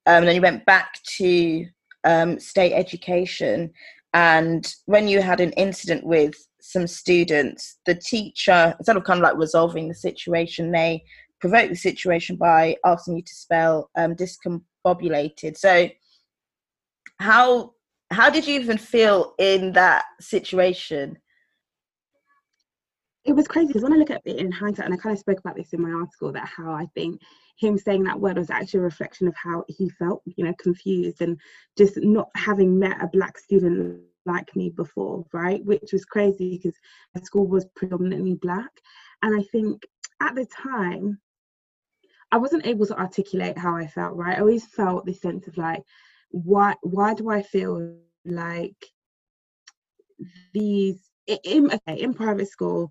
um 0.06 0.18
and 0.18 0.28
then 0.28 0.34
you 0.34 0.42
went 0.42 0.64
back 0.66 0.94
to 1.04 1.66
um 2.04 2.38
state 2.38 2.72
education 2.72 3.72
and 4.14 4.74
when 4.86 5.08
you 5.08 5.22
had 5.22 5.40
an 5.40 5.52
incident 5.52 6.04
with 6.04 6.34
some 6.60 6.86
students, 6.86 7.78
the 7.86 7.94
teacher, 7.94 8.74
instead 8.78 8.96
of 8.96 9.04
kind 9.04 9.18
of 9.18 9.22
like 9.22 9.36
resolving 9.36 9.88
the 9.88 9.94
situation, 9.94 10.70
they 10.70 11.02
provoked 11.40 11.70
the 11.70 11.76
situation 11.76 12.36
by 12.36 12.76
asking 12.84 13.16
you 13.16 13.22
to 13.22 13.34
spell 13.34 13.90
um, 13.96 14.14
discombobulated. 14.14 15.56
So, 15.56 15.88
how 17.18 17.72
how 18.10 18.28
did 18.28 18.46
you 18.46 18.60
even 18.60 18.76
feel 18.76 19.34
in 19.38 19.72
that 19.72 20.04
situation? 20.20 21.18
It 23.24 23.32
was 23.32 23.46
crazy 23.46 23.68
because 23.68 23.82
when 23.82 23.92
I 23.92 23.96
look 23.96 24.10
at 24.10 24.22
it 24.24 24.36
in 24.36 24.50
hindsight, 24.50 24.86
and 24.86 24.94
I 24.94 24.96
kind 24.96 25.12
of 25.12 25.20
spoke 25.20 25.38
about 25.38 25.56
this 25.56 25.72
in 25.72 25.80
my 25.80 25.90
article, 25.90 26.32
that 26.32 26.48
how 26.48 26.72
I 26.72 26.86
think 26.94 27.20
him 27.56 27.78
saying 27.78 28.02
that 28.04 28.20
word 28.20 28.38
was 28.38 28.50
actually 28.50 28.80
a 28.80 28.84
reflection 28.84 29.28
of 29.28 29.34
how 29.36 29.64
he 29.68 29.88
felt, 29.90 30.22
you 30.24 30.44
know, 30.44 30.54
confused 30.58 31.22
and 31.22 31.38
just 31.78 31.96
not 31.98 32.30
having 32.34 32.78
met 32.78 33.02
a 33.02 33.06
black 33.06 33.38
student 33.38 34.00
like 34.26 34.54
me 34.56 34.70
before, 34.70 35.24
right? 35.32 35.64
Which 35.64 35.92
was 35.92 36.04
crazy 36.04 36.58
because 36.58 36.76
the 37.14 37.24
school 37.24 37.46
was 37.46 37.66
predominantly 37.76 38.34
black. 38.34 38.70
And 39.22 39.38
I 39.38 39.44
think 39.44 39.86
at 40.20 40.34
the 40.34 40.46
time, 40.46 41.20
I 42.32 42.38
wasn't 42.38 42.66
able 42.66 42.86
to 42.86 42.98
articulate 42.98 43.58
how 43.58 43.76
I 43.76 43.86
felt, 43.86 44.16
right? 44.16 44.38
I 44.38 44.40
always 44.40 44.66
felt 44.66 45.06
this 45.06 45.20
sense 45.20 45.46
of 45.46 45.56
like, 45.58 45.82
why 46.30 46.74
why 46.82 47.14
do 47.14 47.28
I 47.28 47.42
feel 47.42 47.94
like 48.24 48.86
these 50.54 50.98
in 51.26 51.70
okay, 51.70 52.00
in 52.00 52.14
private 52.14 52.48
school, 52.48 52.90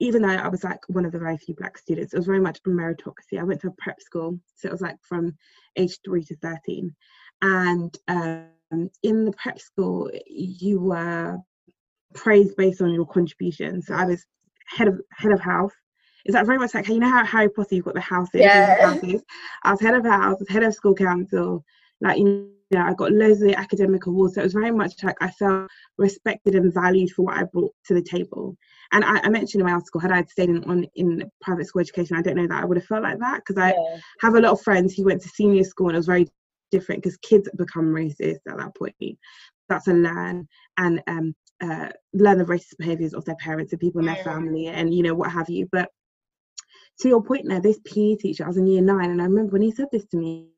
even 0.00 0.22
though 0.22 0.28
I 0.28 0.48
was 0.48 0.64
like 0.64 0.80
one 0.88 1.04
of 1.04 1.12
the 1.12 1.18
very 1.18 1.36
few 1.36 1.54
black 1.54 1.76
students, 1.78 2.12
it 2.14 2.16
was 2.16 2.26
very 2.26 2.40
much 2.40 2.58
a 2.64 2.68
meritocracy. 2.68 3.38
I 3.38 3.42
went 3.42 3.60
to 3.62 3.68
a 3.68 3.72
prep 3.78 4.00
school, 4.00 4.38
so 4.56 4.68
it 4.68 4.72
was 4.72 4.80
like 4.80 4.96
from 5.02 5.36
age 5.76 5.98
three 6.04 6.24
to 6.24 6.36
13. 6.36 6.94
And 7.42 7.96
um, 8.08 8.90
in 9.02 9.24
the 9.24 9.32
prep 9.32 9.58
school, 9.60 10.10
you 10.26 10.80
were 10.80 11.38
praised 12.14 12.56
based 12.56 12.80
on 12.80 12.92
your 12.92 13.06
contribution. 13.06 13.82
So 13.82 13.94
I 13.94 14.04
was 14.04 14.24
head 14.66 14.88
of 14.88 15.00
head 15.12 15.32
of 15.32 15.40
house. 15.40 15.72
Is 16.26 16.34
that 16.34 16.46
very 16.46 16.58
much 16.58 16.74
like 16.74 16.88
you 16.88 16.98
know 16.98 17.08
how 17.08 17.24
Harry 17.24 17.48
Potter 17.48 17.74
you've 17.74 17.84
got 17.84 17.94
the 17.94 18.00
houses, 18.00 18.42
Yeah. 18.42 18.76
houses? 18.80 19.22
I 19.64 19.70
was 19.72 19.80
head 19.80 19.94
of 19.94 20.04
house, 20.04 20.36
I 20.48 20.52
head 20.52 20.62
of 20.62 20.74
school 20.74 20.94
council, 20.94 21.64
like 22.00 22.18
you 22.18 22.50
know, 22.70 22.82
I 22.82 22.94
got 22.94 23.12
loads 23.12 23.40
of 23.40 23.48
the 23.48 23.58
academic 23.58 24.06
awards. 24.06 24.34
So 24.34 24.40
it 24.40 24.44
was 24.44 24.52
very 24.52 24.70
much 24.70 25.02
like 25.02 25.16
I 25.20 25.30
felt 25.30 25.70
respected 25.96 26.54
and 26.54 26.72
valued 26.72 27.10
for 27.12 27.22
what 27.22 27.38
I 27.38 27.44
brought 27.44 27.74
to 27.86 27.94
the 27.94 28.02
table. 28.02 28.56
And 28.92 29.04
I, 29.04 29.18
I 29.22 29.28
mentioned 29.28 29.60
in 29.60 29.66
my 29.66 29.72
article, 29.72 30.00
had 30.00 30.12
I 30.12 30.22
stayed 30.24 30.48
in 30.48 30.64
on 30.64 30.84
in 30.94 31.30
private 31.40 31.66
school 31.66 31.80
education, 31.80 32.16
I 32.16 32.22
don't 32.22 32.36
know 32.36 32.46
that 32.46 32.62
I 32.62 32.66
would 32.66 32.76
have 32.78 32.86
felt 32.86 33.02
like 33.02 33.18
that 33.18 33.42
because 33.44 33.58
I 33.62 33.70
Yeah. 33.70 33.96
have 34.20 34.34
a 34.34 34.40
lot 34.40 34.52
of 34.52 34.60
friends 34.62 34.94
who 34.94 35.04
went 35.04 35.20
to 35.22 35.28
senior 35.28 35.64
school 35.64 35.88
and 35.88 35.96
it 35.96 35.98
was 35.98 36.06
very 36.06 36.26
different 36.70 37.02
because 37.02 37.16
kids 37.18 37.48
become 37.56 37.86
racist 37.86 38.40
at 38.48 38.56
that 38.56 38.74
point. 38.76 38.94
That's 39.68 39.88
a 39.88 39.92
learn 39.92 40.48
and 40.78 41.02
um, 41.06 41.34
uh, 41.60 41.88
learn 42.14 42.38
the 42.38 42.44
racist 42.44 42.78
behaviors 42.78 43.14
of 43.14 43.24
their 43.24 43.36
parents 43.36 43.72
and 43.72 43.80
people 43.80 44.00
in 44.00 44.06
their 44.06 44.16
family 44.16 44.66
and 44.68 44.94
you 44.94 45.02
know 45.02 45.14
what 45.14 45.30
have 45.30 45.48
you. 45.50 45.68
But 45.70 45.90
to 47.00 47.08
your 47.08 47.22
point 47.22 47.46
now, 47.46 47.60
this 47.60 47.80
PE 47.84 48.16
teacher, 48.16 48.44
I 48.44 48.48
was 48.48 48.56
in 48.56 48.66
year 48.66 48.82
nine, 48.82 49.10
and 49.10 49.20
I 49.20 49.24
remember 49.24 49.52
when 49.52 49.62
he 49.62 49.70
said 49.70 49.86
this 49.92 50.06
to 50.06 50.16
me, 50.16 50.48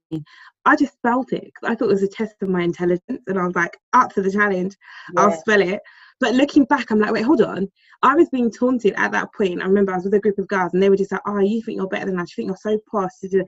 I 0.65 0.75
just 0.77 0.97
felt 1.03 1.33
it 1.33 1.53
'cause 1.55 1.71
I 1.71 1.75
thought 1.75 1.91
it 1.91 1.93
was 1.95 2.03
a 2.03 2.09
test 2.09 2.35
of 2.43 2.49
my 2.49 2.63
intelligence, 2.63 3.23
and 3.27 3.39
I 3.39 3.45
was 3.47 3.55
like, 3.55 3.77
up 3.93 4.13
for 4.13 4.23
the 4.23 4.31
challenge, 4.31 4.77
I'll 5.17 5.31
spell 5.33 5.61
it. 5.63 5.81
But 6.21 6.35
looking 6.35 6.65
back, 6.65 6.91
I'm 6.91 7.01
like, 7.01 7.13
wait, 7.13 7.25
hold 7.25 7.41
on. 7.41 7.67
I 8.03 8.15
was 8.15 8.29
being 8.29 8.51
taunted 8.51 8.95
at 8.97 9.13
that 9.13 9.33
point. 9.35 9.63
I 9.63 9.67
remember 9.67 9.93
I 9.93 9.97
was 9.97 10.05
with 10.05 10.15
a 10.15 10.21
group 10.21 10.39
of 10.39 10.49
girls, 10.49 10.75
and 10.75 10.83
they 10.83 10.91
were 10.91 10.97
just 10.97 11.13
like, 11.13 11.23
oh, 11.27 11.39
you 11.39 11.63
think 11.63 11.77
you're 11.77 11.89
better 11.89 12.07
than 12.07 12.21
us? 12.21 12.31
You 12.31 12.43
think 12.43 12.49
you're 12.49 12.57
so 12.57 12.79
posh? 12.91 13.11
da, 13.23 13.29
da, 13.29 13.39
da." 13.39 13.45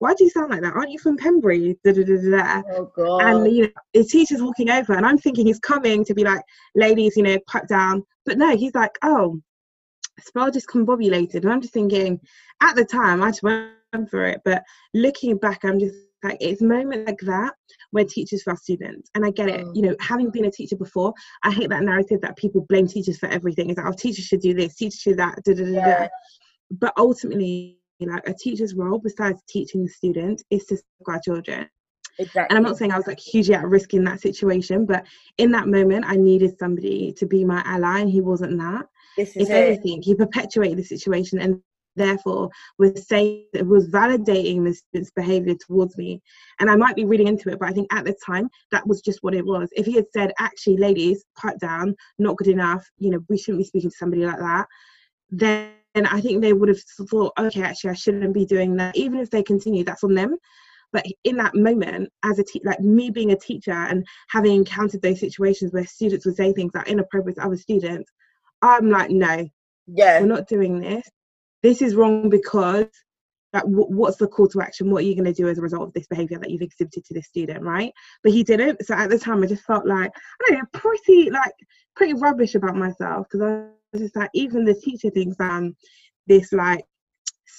Why 0.00 0.14
do 0.14 0.24
you 0.24 0.30
sound 0.30 0.50
like 0.50 0.62
that? 0.62 0.74
Aren't 0.74 0.90
you 0.90 0.98
from 0.98 1.16
Pembury? 1.16 1.78
Da, 1.84 1.92
da, 1.92 2.02
da, 2.02 2.16
da, 2.16 2.30
da. 2.30 2.62
Oh 2.72 2.92
god. 2.96 3.18
And 3.20 3.54
you 3.54 3.62
know, 3.62 3.72
the 3.94 4.02
teacher's 4.02 4.42
walking 4.42 4.68
over, 4.68 4.94
and 4.94 5.06
I'm 5.06 5.16
thinking 5.16 5.46
he's 5.46 5.60
coming 5.60 6.04
to 6.04 6.12
be 6.12 6.24
like, 6.24 6.42
ladies, 6.74 7.16
you 7.16 7.22
know, 7.22 7.38
pipe 7.46 7.68
down. 7.68 8.02
But 8.26 8.36
no, 8.36 8.56
he's 8.56 8.74
like, 8.74 8.98
oh, 9.02 9.40
spell 10.18 10.50
discombobulated. 10.50 11.36
And 11.36 11.52
I'm 11.52 11.60
just 11.60 11.72
thinking, 11.72 12.18
at 12.60 12.74
the 12.74 12.84
time, 12.84 13.22
I 13.22 13.30
just 13.30 13.44
went 13.44 13.70
for 14.10 14.26
it. 14.26 14.40
But 14.44 14.64
looking 14.92 15.36
back, 15.36 15.64
I'm 15.64 15.78
just 15.78 15.94
like 16.22 16.36
it's 16.40 16.62
moments 16.62 17.06
like 17.06 17.18
that 17.20 17.54
where 17.90 18.04
teachers 18.04 18.42
for 18.42 18.50
our 18.50 18.56
students 18.56 19.10
and 19.14 19.24
i 19.24 19.30
get 19.30 19.48
it 19.48 19.66
you 19.74 19.82
know 19.82 19.94
having 20.00 20.30
been 20.30 20.44
a 20.44 20.50
teacher 20.50 20.76
before 20.76 21.12
i 21.42 21.50
hate 21.50 21.68
that 21.68 21.82
narrative 21.82 22.20
that 22.20 22.36
people 22.36 22.64
blame 22.68 22.86
teachers 22.86 23.18
for 23.18 23.28
everything 23.28 23.70
it's 23.70 23.78
like 23.78 23.86
oh 23.86 23.92
teachers 23.92 24.24
should 24.24 24.40
do 24.40 24.54
this 24.54 24.74
teachers 24.76 25.00
should 25.00 25.10
do 25.12 25.16
that 25.16 25.42
da, 25.44 25.54
da, 25.54 25.64
da, 25.64 25.70
yeah. 25.70 26.08
but 26.70 26.92
ultimately 26.96 27.78
like 28.00 28.26
a 28.26 28.34
teacher's 28.34 28.74
role 28.74 28.98
besides 28.98 29.40
teaching 29.48 29.84
the 29.84 29.88
student 29.88 30.42
is 30.50 30.64
to 30.64 30.76
safeguard 30.76 31.22
children 31.22 31.68
Exactly. 32.18 32.46
And 32.50 32.58
I'm 32.58 32.62
not 32.62 32.76
saying 32.76 32.92
I 32.92 32.96
was 32.96 33.06
like 33.06 33.18
hugely 33.18 33.54
at 33.54 33.66
risk 33.66 33.94
in 33.94 34.04
that 34.04 34.20
situation, 34.20 34.84
but 34.84 35.06
in 35.38 35.50
that 35.52 35.66
moment, 35.66 36.04
I 36.06 36.16
needed 36.16 36.58
somebody 36.58 37.12
to 37.16 37.26
be 37.26 37.44
my 37.44 37.62
ally, 37.64 38.00
and 38.00 38.10
he 38.10 38.20
wasn't 38.20 38.58
that. 38.58 38.86
This 39.16 39.36
if 39.36 39.48
it. 39.48 39.52
anything, 39.52 40.02
he 40.02 40.14
perpetuated 40.14 40.78
the 40.78 40.84
situation 40.84 41.38
and 41.40 41.62
therefore 41.96 42.50
was 42.78 43.06
saying 43.06 43.44
was 43.64 43.88
validating 43.88 44.64
the 44.64 44.74
student's 44.74 45.10
behavior 45.10 45.54
towards 45.54 45.96
me. 45.96 46.20
And 46.60 46.70
i 46.70 46.76
might 46.76 46.96
be 46.96 47.04
reading 47.04 47.28
into 47.28 47.50
it 47.50 47.58
but 47.58 47.68
i 47.68 47.72
think 47.72 47.92
at 47.92 48.04
the 48.04 48.14
time 48.24 48.48
that 48.70 48.86
was 48.86 49.00
just 49.00 49.22
what 49.22 49.34
it 49.34 49.44
was. 49.44 49.68
If 49.72 49.86
he 49.86 49.94
had 49.94 50.06
said 50.12 50.32
actually 50.38 50.76
ladies 50.76 51.24
pipe 51.36 51.58
down 51.58 51.94
not 52.18 52.36
good 52.36 52.48
enough 52.48 52.88
you 52.98 53.10
know 53.10 53.20
we 53.28 53.38
shouldn't 53.38 53.60
be 53.60 53.64
speaking 53.64 53.90
to 53.90 53.96
somebody 53.96 54.24
like 54.24 54.38
that 54.38 54.66
then 55.30 55.72
i 55.94 56.20
think 56.20 56.40
they 56.40 56.52
would 56.52 56.68
have 56.68 56.80
thought 57.08 57.32
okay 57.38 57.62
actually 57.62 57.90
i 57.90 57.94
shouldn't 57.94 58.34
be 58.34 58.44
doing 58.44 58.76
that 58.76 58.96
even 58.96 59.18
if 59.18 59.30
they 59.30 59.42
continue 59.42 59.84
that's 59.84 60.04
on 60.04 60.14
them. 60.14 60.36
But 60.92 61.06
in 61.24 61.36
that 61.38 61.54
moment 61.54 62.10
as 62.22 62.38
a 62.38 62.44
te- 62.44 62.60
like 62.64 62.80
me 62.80 63.08
being 63.08 63.32
a 63.32 63.36
teacher 63.36 63.72
and 63.72 64.06
having 64.28 64.54
encountered 64.54 65.00
those 65.00 65.20
situations 65.20 65.72
where 65.72 65.86
students 65.86 66.26
would 66.26 66.36
say 66.36 66.52
things 66.52 66.72
that 66.72 66.86
are 66.86 66.90
inappropriate 66.90 67.38
to 67.38 67.44
other 67.46 67.56
students 67.56 68.10
i'm 68.62 68.90
like 68.90 69.10
no 69.10 69.48
yeah. 69.86 70.20
we're 70.20 70.26
not 70.26 70.48
doing 70.48 70.80
this 70.80 71.08
this 71.62 71.82
is 71.82 71.94
wrong 71.94 72.28
because 72.28 72.86
like, 73.52 73.64
w- 73.64 73.86
what's 73.88 74.16
the 74.16 74.26
call 74.26 74.48
to 74.48 74.60
action 74.62 74.90
what 74.90 75.02
are 75.02 75.06
you 75.06 75.14
going 75.14 75.24
to 75.24 75.32
do 75.32 75.48
as 75.48 75.58
a 75.58 75.62
result 75.62 75.82
of 75.82 75.92
this 75.92 76.06
behavior 76.06 76.38
that 76.38 76.50
you've 76.50 76.62
exhibited 76.62 77.04
to 77.04 77.14
this 77.14 77.26
student 77.26 77.62
right 77.62 77.92
but 78.22 78.32
he 78.32 78.42
didn't 78.42 78.84
so 78.84 78.94
at 78.94 79.10
the 79.10 79.18
time 79.18 79.42
i 79.42 79.46
just 79.46 79.64
felt 79.64 79.86
like 79.86 80.10
i 80.10 80.48
don't 80.48 80.58
know 80.58 80.64
pretty 80.72 81.30
like 81.30 81.52
pretty 81.94 82.14
rubbish 82.14 82.54
about 82.54 82.76
myself 82.76 83.26
because 83.30 83.42
i 83.42 83.66
was 83.92 84.02
just 84.02 84.16
like 84.16 84.30
even 84.34 84.64
the 84.64 84.74
teacher 84.74 85.10
thinks 85.10 85.36
i'm 85.40 85.76
this 86.26 86.52
like 86.52 86.84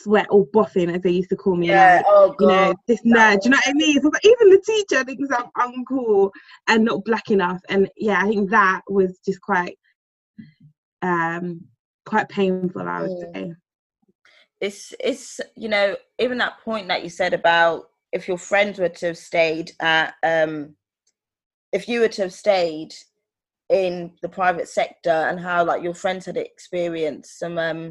sweat 0.02 0.28
or 0.30 0.46
boffin, 0.48 0.90
as 0.90 1.02
they 1.02 1.12
used 1.12 1.30
to 1.30 1.36
call 1.36 1.56
me. 1.56 1.68
Yeah, 1.68 1.98
like, 1.98 2.06
oh 2.08 2.36
you 2.40 2.48
know, 2.48 2.74
this 2.88 3.02
nerd. 3.04 3.42
Do 3.42 3.46
you 3.46 3.52
know 3.52 3.58
what 3.58 3.68
I 3.68 3.74
mean? 3.74 4.02
So 4.02 4.10
like, 4.10 4.26
even 4.26 4.50
the 4.50 4.62
teacher 4.66 5.04
thinks 5.04 5.30
I'm 5.32 5.74
uncool 5.86 6.32
and 6.68 6.86
not 6.86 7.04
black 7.06 7.30
enough. 7.30 7.62
And 7.70 7.90
yeah, 7.96 8.20
I 8.22 8.28
think 8.28 8.50
that 8.50 8.82
was 8.90 9.20
just 9.26 9.42
quite, 9.42 9.78
um, 11.02 11.62
quite 12.06 12.30
painful. 12.30 12.82
I 12.82 13.02
would 13.02 13.12
mm. 13.12 13.34
say. 13.34 13.54
It's 14.64 14.94
it's 15.02 15.42
you 15.58 15.68
know 15.68 15.98
even 16.20 16.38
that 16.38 16.62
point 16.64 16.88
that 16.88 17.04
you 17.04 17.10
said 17.10 17.34
about 17.34 17.90
if 18.14 18.30
your 18.30 18.38
friends 18.38 18.80
were 18.80 18.88
to 18.88 19.08
have 19.08 19.18
stayed 19.18 19.74
at 19.82 20.14
um, 20.24 20.76
if 21.74 21.90
you 21.90 22.00
were 22.00 22.08
to 22.08 22.22
have 22.22 22.34
stayed 22.34 22.94
in 23.70 24.14
the 24.22 24.30
private 24.30 24.70
sector 24.70 25.10
and 25.10 25.38
how 25.38 25.66
like 25.66 25.84
your 25.84 25.94
friends 25.94 26.26
had 26.26 26.38
experienced 26.38 27.40
some 27.40 27.58
um 27.58 27.90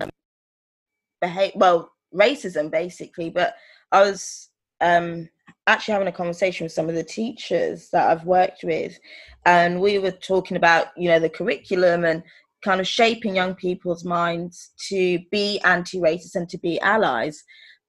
behave 1.21 1.53
well 1.57 1.93
racism 2.15 2.71
basically 2.71 3.29
but 3.29 3.55
i 3.91 4.01
was 4.01 4.49
um 4.81 5.29
actually 5.67 5.93
having 5.93 6.09
a 6.09 6.13
conversation 6.13 6.65
with 6.65 6.73
some 6.73 6.89
of 6.89 6.95
the 6.95 7.05
teachers 7.05 7.91
that 7.91 8.09
i've 8.09 8.25
worked 8.25 8.65
with 8.65 8.99
and 9.45 9.81
we 9.81 9.99
were 9.99 10.11
talking 10.11 10.57
about 10.57 10.87
you 10.97 11.09
know 11.09 11.19
the 11.19 11.29
curriculum 11.29 12.05
and 12.05 12.23
kind 12.65 12.81
of 12.81 12.87
shaping 12.87 13.37
young 13.37 13.55
people's 13.55 14.05
minds 14.05 14.71
to 14.89 15.19
be 15.31 15.61
anti-racist 15.65 16.35
and 16.35 16.49
to 16.49 16.59
be 16.59 16.81
allies. 16.81 17.43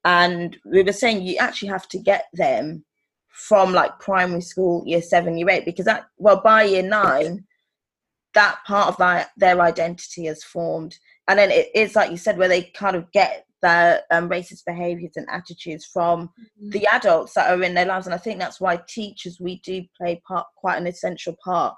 And 0.04 0.58
we 0.66 0.84
were 0.84 0.92
saying 0.92 1.22
you 1.22 1.38
actually 1.38 1.70
have 1.70 1.88
to 1.90 2.00
get 2.00 2.26
them 2.34 2.84
from 3.30 3.74
like 3.74 4.00
primary 4.00 4.42
school 4.42 4.84
year 4.86 5.02
seven 5.02 5.38
year 5.38 5.50
eight 5.50 5.66
because 5.66 5.86
that 5.86 6.06
well 6.18 6.40
by 6.44 6.64
year 6.64 6.84
nine 6.84 7.46
that 8.34 8.60
part 8.66 8.88
of 8.88 8.98
that, 8.98 9.30
their 9.38 9.62
identity 9.62 10.26
has 10.26 10.44
formed. 10.44 10.98
And 11.28 11.40
then 11.40 11.52
it 11.52 11.70
is 11.74 11.96
like 11.96 12.12
you 12.12 12.18
said 12.18 12.38
where 12.38 12.48
they 12.48 12.64
kind 12.64 12.96
of 12.96 13.12
get 13.12 13.46
their 13.62 14.02
um, 14.12 14.30
racist 14.30 14.66
behaviors 14.66 15.14
and 15.16 15.28
attitudes 15.30 15.86
from 15.86 16.28
mm-hmm. 16.28 16.70
the 16.70 16.86
adults 16.88 17.34
that 17.34 17.50
are 17.50 17.64
in 17.64 17.74
their 17.74 17.86
lives. 17.86 18.08
And 18.08 18.14
i 18.14 18.18
think 18.18 18.40
that's 18.40 18.60
why 18.60 18.82
teachers 18.90 19.40
we 19.40 19.62
do 19.64 19.84
play 19.98 20.22
part 20.28 20.48
quite 20.58 20.78
an 20.78 20.88
essential 20.88 21.36
part 21.44 21.74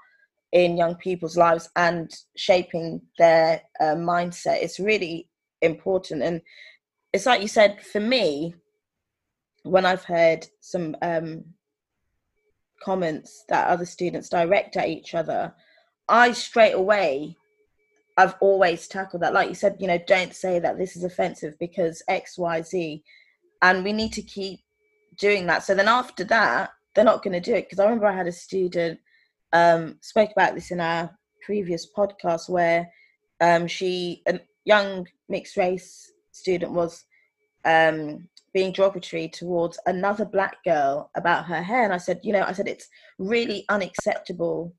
in 0.56 0.74
young 0.74 0.94
people's 0.94 1.36
lives 1.36 1.68
and 1.76 2.10
shaping 2.34 2.98
their 3.18 3.60
uh, 3.78 3.94
mindset 3.94 4.62
it's 4.62 4.80
really 4.80 5.28
important 5.60 6.22
and 6.22 6.40
it's 7.12 7.26
like 7.26 7.42
you 7.42 7.48
said 7.48 7.78
for 7.82 8.00
me 8.00 8.54
when 9.64 9.84
i've 9.84 10.04
heard 10.04 10.46
some 10.60 10.96
um, 11.02 11.44
comments 12.82 13.44
that 13.50 13.68
other 13.68 13.84
students 13.84 14.30
direct 14.30 14.78
at 14.78 14.88
each 14.88 15.14
other 15.14 15.52
i 16.08 16.32
straight 16.32 16.72
away 16.72 17.36
I've 18.16 18.34
always 18.40 18.88
tackled 18.88 19.22
that. 19.22 19.34
Like 19.34 19.48
you 19.48 19.54
said, 19.54 19.76
you 19.78 19.86
know, 19.86 19.98
don't 20.06 20.34
say 20.34 20.58
that 20.58 20.78
this 20.78 20.96
is 20.96 21.04
offensive 21.04 21.58
because 21.58 22.02
X, 22.08 22.38
Y, 22.38 22.62
Z. 22.62 23.04
And 23.60 23.84
we 23.84 23.92
need 23.92 24.14
to 24.14 24.22
keep 24.22 24.60
doing 25.18 25.46
that. 25.48 25.64
So 25.64 25.74
then 25.74 25.88
after 25.88 26.24
that, 26.24 26.70
they're 26.94 27.04
not 27.04 27.22
going 27.22 27.34
to 27.34 27.40
do 27.40 27.54
it. 27.54 27.66
Because 27.66 27.78
I 27.78 27.84
remember 27.84 28.06
I 28.06 28.16
had 28.16 28.26
a 28.26 28.32
student 28.32 29.00
um, 29.56 29.96
spoke 30.02 30.30
about 30.32 30.54
this 30.54 30.70
in 30.70 30.80
our 30.80 31.10
previous 31.42 31.88
podcast 31.96 32.50
where 32.50 32.90
um, 33.40 33.66
she, 33.66 34.22
a 34.26 34.38
young 34.64 35.06
mixed 35.30 35.56
race 35.56 36.12
student, 36.32 36.72
was 36.72 37.04
um, 37.64 38.28
being 38.52 38.72
derogatory 38.72 39.28
towards 39.28 39.78
another 39.86 40.26
black 40.26 40.62
girl 40.64 41.10
about 41.16 41.46
her 41.46 41.62
hair. 41.62 41.84
And 41.84 41.92
I 41.92 41.96
said, 41.96 42.20
you 42.22 42.32
know, 42.34 42.42
I 42.42 42.52
said, 42.52 42.68
it's 42.68 42.88
really 43.18 43.64
unacceptable 43.70 44.74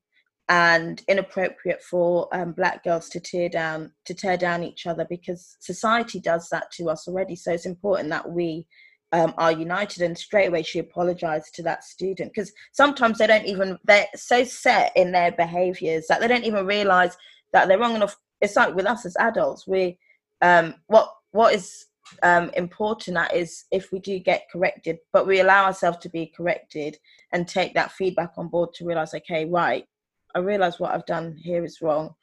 and 0.48 1.02
inappropriate 1.08 1.82
for 1.82 2.28
um, 2.32 2.52
black 2.52 2.84
girls 2.84 3.08
to 3.10 3.20
tear 3.20 3.48
down 3.48 3.92
to 4.06 4.14
tear 4.14 4.36
down 4.36 4.62
each 4.62 4.86
other 4.86 5.06
because 5.10 5.56
society 5.60 6.18
does 6.20 6.48
that 6.48 6.70
to 6.70 6.88
us 6.88 7.06
already 7.06 7.36
so 7.36 7.52
it's 7.52 7.66
important 7.66 8.08
that 8.08 8.30
we 8.30 8.66
um, 9.12 9.32
are 9.38 9.52
united 9.52 10.02
and 10.02 10.16
straight 10.16 10.48
away 10.48 10.62
she 10.62 10.78
apologized 10.78 11.54
to 11.54 11.62
that 11.62 11.84
student 11.84 12.32
because 12.32 12.52
sometimes 12.72 13.18
they 13.18 13.26
don't 13.26 13.46
even 13.46 13.78
they're 13.84 14.06
so 14.14 14.44
set 14.44 14.92
in 14.96 15.12
their 15.12 15.32
behaviors 15.32 16.06
that 16.08 16.20
they 16.20 16.28
don't 16.28 16.44
even 16.44 16.66
realize 16.66 17.16
that 17.52 17.68
they're 17.68 17.78
wrong 17.78 17.96
enough 17.96 18.16
it's 18.40 18.56
like 18.56 18.74
with 18.74 18.86
us 18.86 19.06
as 19.06 19.16
adults 19.18 19.66
we 19.66 19.98
um, 20.42 20.74
what 20.86 21.10
what 21.32 21.54
is 21.54 21.86
um, 22.22 22.50
important 22.54 23.14
that 23.14 23.34
is 23.34 23.64
if 23.70 23.92
we 23.92 23.98
do 23.98 24.18
get 24.18 24.46
corrected 24.52 24.98
but 25.12 25.26
we 25.26 25.40
allow 25.40 25.64
ourselves 25.64 25.98
to 25.98 26.08
be 26.08 26.32
corrected 26.36 26.96
and 27.32 27.48
take 27.48 27.74
that 27.74 27.92
feedback 27.92 28.32
on 28.36 28.48
board 28.48 28.72
to 28.74 28.86
realize 28.86 29.14
okay 29.14 29.44
right 29.46 29.86
I 30.34 30.40
realize 30.40 30.78
what 30.78 30.92
I've 30.92 31.06
done 31.06 31.36
here 31.36 31.64
is 31.64 31.80
wrong 31.80 32.14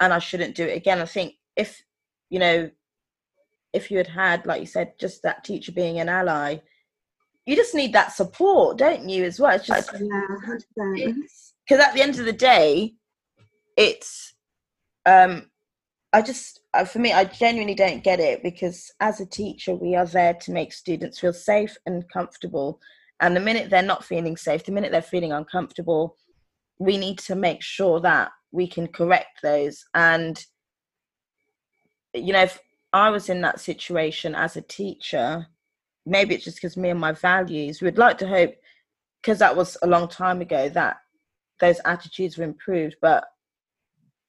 and 0.00 0.12
I 0.12 0.18
shouldn't 0.18 0.56
do 0.56 0.64
it 0.64 0.76
again. 0.76 1.00
I 1.00 1.06
think 1.06 1.34
if, 1.56 1.82
you 2.30 2.38
know, 2.38 2.70
if 3.72 3.90
you 3.90 3.98
had 3.98 4.06
had, 4.06 4.46
like 4.46 4.60
you 4.60 4.66
said, 4.66 4.92
just 4.98 5.22
that 5.22 5.44
teacher 5.44 5.72
being 5.72 6.00
an 6.00 6.08
ally, 6.08 6.58
you 7.46 7.56
just 7.56 7.74
need 7.74 7.92
that 7.94 8.12
support, 8.12 8.78
don't 8.78 9.08
you, 9.08 9.24
as 9.24 9.40
well? 9.40 9.56
It's 9.56 9.66
just, 9.66 9.90
yeah, 9.92 10.26
because 10.76 11.84
at 11.84 11.94
the 11.94 12.02
end 12.02 12.18
of 12.18 12.24
the 12.24 12.32
day, 12.32 12.94
it's, 13.76 14.34
um, 15.06 15.50
I 16.12 16.22
just, 16.22 16.60
uh, 16.74 16.84
for 16.84 16.98
me, 16.98 17.12
I 17.12 17.24
genuinely 17.24 17.74
don't 17.74 18.04
get 18.04 18.20
it 18.20 18.42
because 18.42 18.90
as 19.00 19.20
a 19.20 19.26
teacher, 19.26 19.74
we 19.74 19.94
are 19.94 20.06
there 20.06 20.34
to 20.34 20.52
make 20.52 20.72
students 20.72 21.18
feel 21.18 21.32
safe 21.32 21.76
and 21.86 22.08
comfortable. 22.10 22.80
And 23.20 23.36
the 23.36 23.40
minute 23.40 23.70
they're 23.70 23.82
not 23.82 24.04
feeling 24.04 24.36
safe, 24.36 24.64
the 24.64 24.72
minute 24.72 24.92
they're 24.92 25.02
feeling 25.02 25.32
uncomfortable, 25.32 26.16
we 26.78 26.96
need 26.96 27.18
to 27.18 27.34
make 27.34 27.62
sure 27.62 28.00
that 28.00 28.30
we 28.52 28.66
can 28.66 28.86
correct 28.86 29.40
those 29.42 29.84
and 29.94 30.46
you 32.14 32.32
know 32.32 32.42
if 32.42 32.58
i 32.98 33.10
was 33.10 33.28
in 33.28 33.40
that 33.40 33.60
situation 33.60 34.34
as 34.34 34.56
a 34.56 34.62
teacher 34.62 35.46
maybe 36.08 36.34
it's 36.34 36.44
just 36.44 36.56
because 36.56 36.76
me 36.76 36.90
and 36.90 37.00
my 37.00 37.12
values. 37.12 37.82
We'd 37.82 37.98
like 37.98 38.18
to 38.18 38.28
hope 38.28 38.54
because 39.20 39.38
that 39.40 39.56
was 39.56 39.76
a 39.82 39.86
long 39.86 40.08
time 40.08 40.40
ago 40.40 40.68
that 40.70 40.96
those 41.60 41.80
attitudes 41.84 42.38
were 42.38 42.44
improved 42.44 42.96
but 43.02 43.24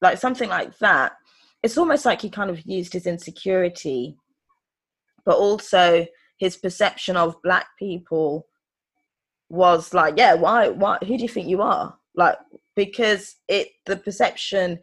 like 0.02 0.18
something 0.18 0.50
like 0.50 0.78
that 0.80 1.14
it's 1.62 1.78
almost 1.78 2.06
like 2.06 2.22
he 2.22 2.30
kind 2.30 2.50
of 2.50 2.66
used 2.66 2.94
his 2.94 3.06
insecurity 3.06 4.18
but 5.26 5.38
also 5.38 6.08
his 6.40 6.58
perception 6.58 7.16
of 7.16 7.42
black 7.44 7.68
people 7.78 8.48
was 9.50 9.94
like 9.94 10.16
yeah 10.18 10.34
why 10.34 10.70
why 10.70 10.98
who 11.02 11.18
do 11.18 11.24
you 11.24 11.30
think 11.30 11.48
you 11.48 11.62
are? 11.62 11.96
Like 12.16 12.38
because 12.76 13.36
it 13.48 13.70
the 13.86 13.96
perception 13.96 14.80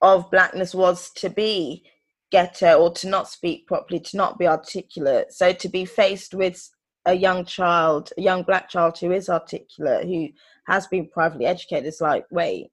of 0.00 0.30
blackness 0.30 0.74
was 0.74 1.10
to 1.16 1.28
be 1.28 1.84
ghetto 2.30 2.78
or 2.78 2.92
to 2.92 3.08
not 3.08 3.28
speak 3.28 3.66
properly 3.66 4.00
to 4.00 4.16
not 4.16 4.38
be 4.38 4.46
articulate. 4.46 5.32
So 5.32 5.52
to 5.52 5.68
be 5.68 5.84
faced 5.84 6.34
with 6.34 6.68
a 7.04 7.14
young 7.14 7.44
child 7.44 8.10
a 8.18 8.20
young 8.20 8.42
black 8.42 8.68
child 8.68 8.98
who 8.98 9.12
is 9.12 9.30
articulate 9.30 10.06
who 10.06 10.28
has 10.66 10.86
been 10.88 11.08
privately 11.08 11.46
educated 11.46 11.86
it's 11.86 12.02
like 12.02 12.26
wait 12.30 12.70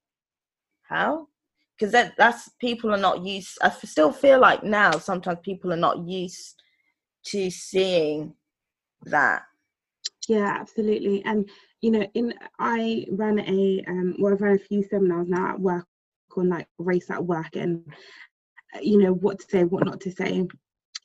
how? 0.81 1.27
Because 1.77 1.91
that, 1.93 2.13
that's 2.17 2.49
people 2.59 2.93
are 2.93 2.97
not 2.97 3.23
used 3.23 3.57
i 3.61 3.69
still 3.69 4.11
feel 4.11 4.39
like 4.39 4.63
now 4.63 4.91
sometimes 4.91 5.39
people 5.43 5.71
are 5.71 5.77
not 5.77 6.05
used 6.07 6.61
to 7.25 7.49
seeing 7.49 8.33
that. 9.05 9.43
Yeah, 10.27 10.57
absolutely. 10.59 11.23
And 11.25 11.49
you 11.81 11.91
know, 11.91 12.07
in 12.13 12.33
I 12.59 13.05
ran 13.11 13.39
a 13.39 13.83
um 13.87 14.15
well, 14.19 14.33
I've 14.33 14.41
run 14.41 14.55
a 14.55 14.59
few 14.59 14.83
seminars 14.83 15.27
now 15.27 15.49
at 15.49 15.59
work 15.59 15.85
on 16.37 16.49
like 16.49 16.67
race 16.77 17.09
at 17.09 17.23
work 17.23 17.55
and 17.55 17.83
you 18.81 18.97
know 18.97 19.13
what 19.13 19.39
to 19.39 19.45
say, 19.49 19.63
what 19.63 19.85
not 19.85 20.01
to 20.01 20.11
say. 20.11 20.47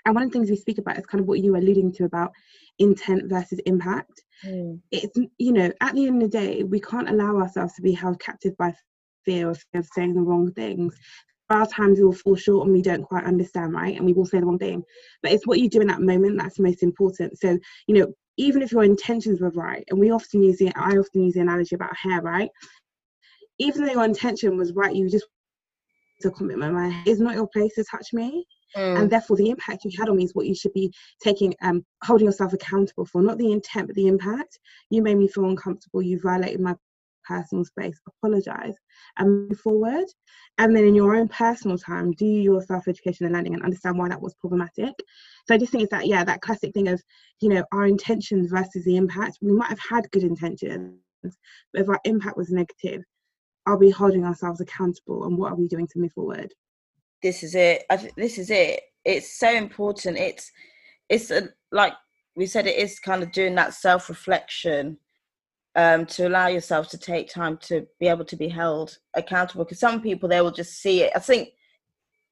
And 0.04 0.14
one 0.14 0.24
of 0.24 0.30
the 0.30 0.32
things 0.32 0.50
we 0.50 0.56
speak 0.56 0.78
about 0.78 0.98
is 0.98 1.06
kind 1.06 1.20
of 1.20 1.28
what 1.28 1.40
you 1.40 1.52
were 1.52 1.58
alluding 1.58 1.92
to 1.94 2.04
about 2.04 2.32
intent 2.78 3.28
versus 3.28 3.58
impact. 3.66 4.22
Mm. 4.44 4.80
It's 4.90 5.18
you 5.38 5.52
know, 5.52 5.70
at 5.80 5.94
the 5.94 6.06
end 6.06 6.22
of 6.22 6.30
the 6.30 6.38
day, 6.38 6.62
we 6.62 6.80
can't 6.80 7.10
allow 7.10 7.36
ourselves 7.36 7.74
to 7.74 7.82
be 7.82 7.92
held 7.92 8.18
captive 8.20 8.56
by 8.56 8.74
fear 9.24 9.50
of 9.50 9.62
saying 9.92 10.14
the 10.14 10.22
wrong 10.22 10.50
things 10.52 10.96
are 11.50 11.66
times 11.66 11.98
we 11.98 12.04
will 12.04 12.12
fall 12.12 12.36
short 12.36 12.66
and 12.66 12.72
we 12.72 12.82
don't 12.82 13.02
quite 13.02 13.24
understand, 13.24 13.72
right? 13.72 13.96
And 13.96 14.06
we 14.06 14.12
will 14.12 14.24
say 14.24 14.38
the 14.38 14.46
wrong 14.46 14.58
thing. 14.58 14.84
But 15.22 15.32
it's 15.32 15.46
what 15.46 15.58
you 15.58 15.68
do 15.68 15.80
in 15.80 15.88
that 15.88 16.00
moment 16.00 16.38
that's 16.38 16.60
most 16.60 16.82
important. 16.82 17.38
So, 17.38 17.58
you 17.86 17.94
know, 17.94 18.14
even 18.36 18.62
if 18.62 18.72
your 18.72 18.84
intentions 18.84 19.40
were 19.40 19.50
right, 19.50 19.84
and 19.90 19.98
we 19.98 20.12
often 20.12 20.42
use 20.42 20.60
it, 20.60 20.72
I 20.76 20.96
often 20.96 21.24
use 21.24 21.34
the 21.34 21.40
analogy 21.40 21.74
about 21.74 21.96
hair, 21.96 22.22
right? 22.22 22.50
Even 23.58 23.84
though 23.84 23.92
your 23.92 24.04
intention 24.04 24.56
was 24.56 24.72
right, 24.72 24.94
you 24.94 25.10
just 25.10 25.26
to 26.20 26.30
commitment 26.30 26.74
my 26.74 27.02
is 27.06 27.20
not 27.20 27.34
your 27.34 27.48
place 27.48 27.74
to 27.74 27.84
touch 27.84 28.12
me. 28.12 28.46
Mm. 28.76 29.00
And 29.00 29.10
therefore, 29.10 29.36
the 29.36 29.50
impact 29.50 29.84
you 29.84 29.90
had 29.98 30.08
on 30.08 30.16
me 30.16 30.24
is 30.24 30.34
what 30.34 30.46
you 30.46 30.54
should 30.54 30.72
be 30.72 30.92
taking, 31.22 31.54
um, 31.62 31.84
holding 32.04 32.26
yourself 32.26 32.52
accountable 32.52 33.04
for, 33.04 33.20
not 33.20 33.38
the 33.38 33.50
intent, 33.50 33.88
but 33.88 33.96
the 33.96 34.06
impact. 34.06 34.58
You 34.90 35.02
made 35.02 35.16
me 35.16 35.28
feel 35.28 35.46
uncomfortable. 35.46 36.02
You 36.02 36.20
violated 36.22 36.60
my 36.60 36.76
personal 37.30 37.64
space, 37.64 38.00
apologize 38.06 38.74
and 39.18 39.48
move 39.48 39.60
forward. 39.60 40.04
And 40.58 40.74
then 40.74 40.84
in 40.84 40.94
your 40.94 41.14
own 41.16 41.28
personal 41.28 41.78
time, 41.78 42.12
do 42.12 42.26
your 42.26 42.62
self 42.62 42.88
education 42.88 43.26
and 43.26 43.34
learning 43.34 43.54
and 43.54 43.62
understand 43.62 43.98
why 43.98 44.08
that 44.08 44.20
was 44.20 44.34
problematic. 44.34 44.94
So 45.46 45.54
I 45.54 45.58
just 45.58 45.72
think 45.72 45.84
it's 45.84 45.90
that, 45.90 46.06
yeah, 46.06 46.24
that 46.24 46.40
classic 46.40 46.74
thing 46.74 46.88
of, 46.88 47.02
you 47.40 47.48
know, 47.48 47.64
our 47.72 47.86
intentions 47.86 48.50
versus 48.50 48.84
the 48.84 48.96
impact. 48.96 49.38
We 49.40 49.52
might 49.52 49.68
have 49.68 49.80
had 49.80 50.10
good 50.10 50.24
intentions, 50.24 50.98
but 51.22 51.82
if 51.82 51.88
our 51.88 52.00
impact 52.04 52.36
was 52.36 52.50
negative, 52.50 53.02
are 53.66 53.76
we 53.76 53.90
holding 53.90 54.24
ourselves 54.24 54.60
accountable 54.60 55.24
and 55.24 55.36
what 55.36 55.52
are 55.52 55.56
we 55.56 55.68
doing 55.68 55.86
to 55.88 55.98
move 55.98 56.12
forward? 56.12 56.52
This 57.22 57.42
is 57.42 57.54
it. 57.54 57.84
Th- 57.90 58.14
this 58.16 58.38
is 58.38 58.50
it. 58.50 58.80
It's 59.04 59.38
so 59.38 59.50
important. 59.50 60.18
It's, 60.18 60.50
it's 61.08 61.30
a, 61.30 61.48
like 61.70 61.92
we 62.36 62.46
said, 62.46 62.66
it 62.66 62.76
is 62.76 62.98
kind 62.98 63.22
of 63.22 63.32
doing 63.32 63.54
that 63.56 63.74
self 63.74 64.08
reflection 64.08 64.98
um, 65.76 66.06
to 66.06 66.26
allow 66.26 66.48
yourself 66.48 66.88
to 66.90 66.98
take 66.98 67.32
time 67.32 67.58
to 67.58 67.86
be 67.98 68.08
able 68.08 68.24
to 68.24 68.36
be 68.36 68.48
held 68.48 68.98
accountable. 69.14 69.64
Because 69.64 69.80
some 69.80 70.00
people 70.00 70.28
they 70.28 70.40
will 70.40 70.50
just 70.50 70.80
see 70.80 71.02
it. 71.02 71.12
I 71.14 71.18
think 71.18 71.50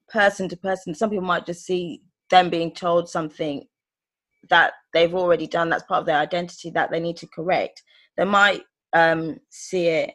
person 0.09 0.49
to 0.49 0.57
person, 0.57 0.95
some 0.95 1.09
people 1.09 1.25
might 1.25 1.45
just 1.45 1.65
see 1.65 2.01
them 2.29 2.49
being 2.49 2.73
told 2.73 3.09
something 3.09 3.65
that 4.49 4.73
they've 4.93 5.13
already 5.13 5.47
done. 5.47 5.69
That's 5.69 5.83
part 5.83 6.01
of 6.01 6.05
their 6.05 6.17
identity 6.17 6.71
that 6.71 6.89
they 6.91 6.99
need 6.99 7.17
to 7.17 7.27
correct. 7.27 7.83
They 8.17 8.25
might 8.25 8.63
um, 8.93 9.39
see 9.49 9.87
it 9.87 10.13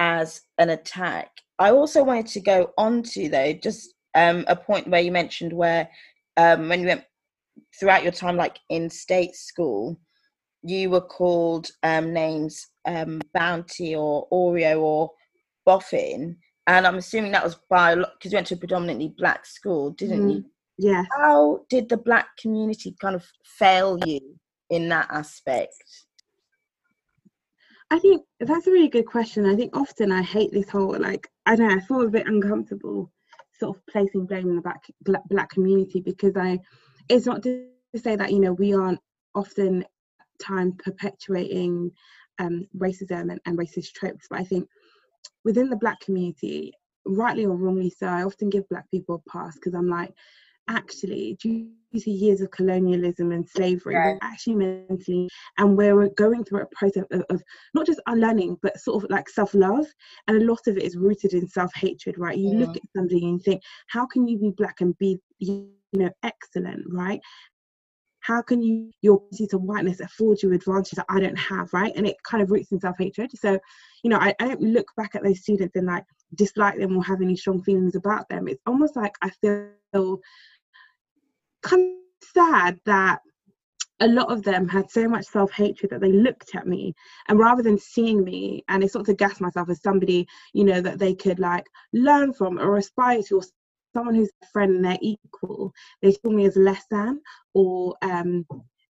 as 0.00 0.40
an 0.58 0.70
attack. 0.70 1.30
I 1.60 1.70
also 1.70 2.02
wanted 2.02 2.26
to 2.28 2.40
go 2.40 2.72
on 2.76 3.04
to 3.04 3.28
though 3.28 3.52
just 3.52 3.94
um, 4.16 4.44
a 4.48 4.56
point 4.56 4.88
where 4.88 5.00
you 5.00 5.12
mentioned 5.12 5.52
where 5.52 5.88
um, 6.36 6.68
when 6.68 6.80
you 6.80 6.88
went 6.88 7.04
throughout 7.78 8.02
your 8.02 8.12
time 8.12 8.36
like 8.36 8.58
in 8.70 8.90
state 8.90 9.36
school 9.36 10.00
you 10.62 10.90
were 10.90 11.00
called 11.00 11.70
um, 11.82 12.12
names 12.12 12.68
um, 12.86 13.20
Bounty 13.32 13.94
or 13.94 14.28
Oreo 14.30 14.80
or 14.80 15.10
Boffin, 15.66 16.36
and 16.66 16.86
I'm 16.86 16.96
assuming 16.96 17.32
that 17.32 17.44
was 17.44 17.56
by 17.68 17.94
because 17.94 18.32
you 18.32 18.36
went 18.36 18.46
to 18.48 18.54
a 18.54 18.58
predominantly 18.58 19.14
black 19.16 19.46
school, 19.46 19.90
didn't 19.90 20.28
mm, 20.28 20.34
you? 20.34 20.44
Yeah. 20.78 21.04
How 21.16 21.60
did 21.68 21.88
the 21.88 21.96
black 21.96 22.28
community 22.40 22.94
kind 23.00 23.14
of 23.14 23.24
fail 23.58 23.98
you 24.06 24.20
in 24.70 24.88
that 24.88 25.08
aspect? 25.10 25.82
I 27.90 27.98
think 27.98 28.22
that's 28.38 28.66
a 28.66 28.70
really 28.70 28.88
good 28.88 29.06
question. 29.06 29.46
I 29.46 29.56
think 29.56 29.76
often 29.76 30.12
I 30.12 30.22
hate 30.22 30.52
this 30.52 30.70
whole 30.70 30.96
like 30.98 31.28
I 31.46 31.56
don't 31.56 31.68
know. 31.68 31.74
I 31.74 31.80
feel 31.80 32.02
a 32.02 32.08
bit 32.08 32.26
uncomfortable 32.26 33.10
sort 33.58 33.76
of 33.76 33.86
placing 33.86 34.26
blame 34.26 34.48
in 34.48 34.56
the 34.56 34.62
black 34.62 35.22
black, 35.28 35.50
community 35.50 36.00
because 36.00 36.36
I 36.36 36.58
it's 37.08 37.26
not 37.26 37.42
to 37.42 37.66
say 37.96 38.16
that 38.16 38.32
you 38.32 38.40
know 38.40 38.52
we 38.52 38.74
aren't 38.74 39.00
often 39.34 39.84
time 40.40 40.72
perpetuating 40.72 41.90
um, 42.38 42.66
racism 42.76 43.30
and, 43.30 43.40
and 43.44 43.58
racist 43.58 43.92
tropes. 43.92 44.26
But 44.30 44.40
I 44.40 44.44
think 44.44 44.68
within 45.44 45.68
the 45.68 45.76
black 45.76 46.00
community, 46.00 46.72
rightly 47.04 47.44
or 47.44 47.56
wrongly 47.56 47.90
so, 47.90 48.06
I 48.06 48.22
often 48.22 48.50
give 48.50 48.68
black 48.68 48.90
people 48.90 49.22
a 49.26 49.30
pass 49.30 49.54
because 49.54 49.74
I'm 49.74 49.88
like, 49.88 50.14
actually, 50.70 51.36
due 51.40 51.68
to 51.98 52.10
years 52.10 52.40
of 52.40 52.50
colonialism 52.50 53.32
and 53.32 53.46
slavery, 53.48 53.94
we're 53.94 54.18
actually 54.22 54.54
mentally, 54.54 55.28
and 55.58 55.76
we're 55.76 56.08
going 56.10 56.44
through 56.44 56.62
a 56.62 56.66
process 56.66 57.04
of, 57.10 57.22
of, 57.28 57.42
not 57.74 57.86
just 57.86 58.00
unlearning, 58.06 58.56
but 58.62 58.80
sort 58.80 59.02
of 59.02 59.10
like 59.10 59.28
self 59.28 59.52
love. 59.52 59.86
And 60.28 60.40
a 60.40 60.46
lot 60.46 60.66
of 60.66 60.76
it 60.76 60.84
is 60.84 60.96
rooted 60.96 61.34
in 61.34 61.48
self 61.48 61.72
hatred, 61.74 62.16
right? 62.18 62.38
You 62.38 62.54
look 62.54 62.70
mm. 62.70 62.76
at 62.76 62.82
somebody 62.96 63.24
and 63.24 63.32
you 63.32 63.38
think, 63.40 63.62
how 63.88 64.06
can 64.06 64.26
you 64.26 64.38
be 64.38 64.50
black 64.56 64.80
and 64.80 64.96
be, 64.98 65.18
you 65.38 65.68
know, 65.92 66.10
excellent, 66.22 66.84
right? 66.88 67.20
how 68.20 68.42
can 68.42 68.62
you 68.62 68.90
your 69.00 69.16
ability 69.16 69.46
to 69.46 69.58
whiteness 69.58 70.00
afford 70.00 70.42
you 70.42 70.52
advantages 70.52 70.96
that 70.96 71.06
I 71.08 71.20
don't 71.20 71.38
have, 71.38 71.72
right? 71.72 71.92
And 71.96 72.06
it 72.06 72.16
kind 72.22 72.42
of 72.42 72.50
roots 72.50 72.70
in 72.70 72.80
self-hatred. 72.80 73.30
So, 73.34 73.58
you 74.02 74.10
know, 74.10 74.18
I, 74.18 74.34
I 74.38 74.48
don't 74.48 74.60
look 74.60 74.86
back 74.96 75.14
at 75.14 75.22
those 75.22 75.40
students 75.40 75.74
and 75.74 75.86
like 75.86 76.04
dislike 76.34 76.78
them 76.78 76.96
or 76.96 77.04
have 77.04 77.22
any 77.22 77.36
strong 77.36 77.62
feelings 77.62 77.96
about 77.96 78.28
them. 78.28 78.46
It's 78.46 78.62
almost 78.66 78.94
like 78.94 79.14
I 79.22 79.30
feel 79.40 80.20
kind 81.62 81.82
of 81.82 82.28
sad 82.34 82.78
that 82.86 83.20
a 84.02 84.08
lot 84.08 84.32
of 84.32 84.42
them 84.42 84.66
had 84.66 84.90
so 84.90 85.06
much 85.06 85.26
self-hatred 85.26 85.90
that 85.90 86.00
they 86.00 86.12
looked 86.12 86.54
at 86.54 86.66
me 86.66 86.94
and 87.28 87.38
rather 87.38 87.62
than 87.62 87.78
seeing 87.78 88.24
me 88.24 88.64
and 88.68 88.82
it's 88.82 88.94
sort 88.94 89.08
of 89.08 89.16
gas 89.18 89.40
myself 89.40 89.68
as 89.68 89.82
somebody 89.82 90.26
you 90.54 90.64
know 90.64 90.80
that 90.80 90.98
they 90.98 91.14
could 91.14 91.38
like 91.38 91.66
learn 91.92 92.32
from 92.32 92.58
or 92.58 92.78
aspire 92.78 93.22
to 93.22 93.36
or 93.36 93.42
someone 93.92 94.14
who's 94.14 94.30
a 94.42 94.46
friend 94.46 94.76
and 94.76 94.84
they're 94.84 94.98
equal, 95.00 95.72
they 96.02 96.12
saw 96.12 96.30
me 96.30 96.46
as 96.46 96.56
less 96.56 96.84
than 96.90 97.20
or 97.54 97.94
um, 98.02 98.46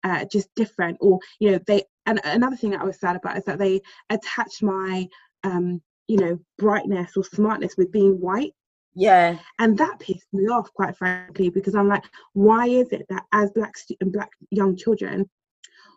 uh, 0.04 0.26
just 0.32 0.54
different. 0.56 0.98
Or, 1.02 1.20
you 1.40 1.52
know, 1.52 1.60
they, 1.68 1.84
and 2.06 2.20
another 2.24 2.56
thing 2.56 2.72
that 2.72 2.82
I 2.82 2.86
was 2.86 3.00
sad 3.00 3.16
about 3.16 3.38
is 3.38 3.44
that 3.46 3.60
they 3.60 3.82
attached 4.10 4.64
my, 4.64 5.08
um, 5.44 5.82
you 6.08 6.18
know, 6.18 6.40
brightness 6.58 7.12
or 7.16 7.24
smartness 7.24 7.76
with 7.78 7.92
being 7.92 8.20
white. 8.20 8.54
Yeah. 8.98 9.38
And 9.60 9.78
that 9.78 10.00
pissed 10.00 10.28
me 10.34 10.48
off, 10.48 10.74
quite 10.74 10.98
frankly, 10.98 11.50
because 11.50 11.76
I'm 11.76 11.88
like, 11.88 12.04
why 12.34 12.68
is 12.68 12.92
it 12.92 13.06
that 13.10 13.26
as 13.32 13.52
black 13.52 13.76
and 14.02 14.12
black 14.12 14.32
young 14.50 14.76
children, 14.76 15.30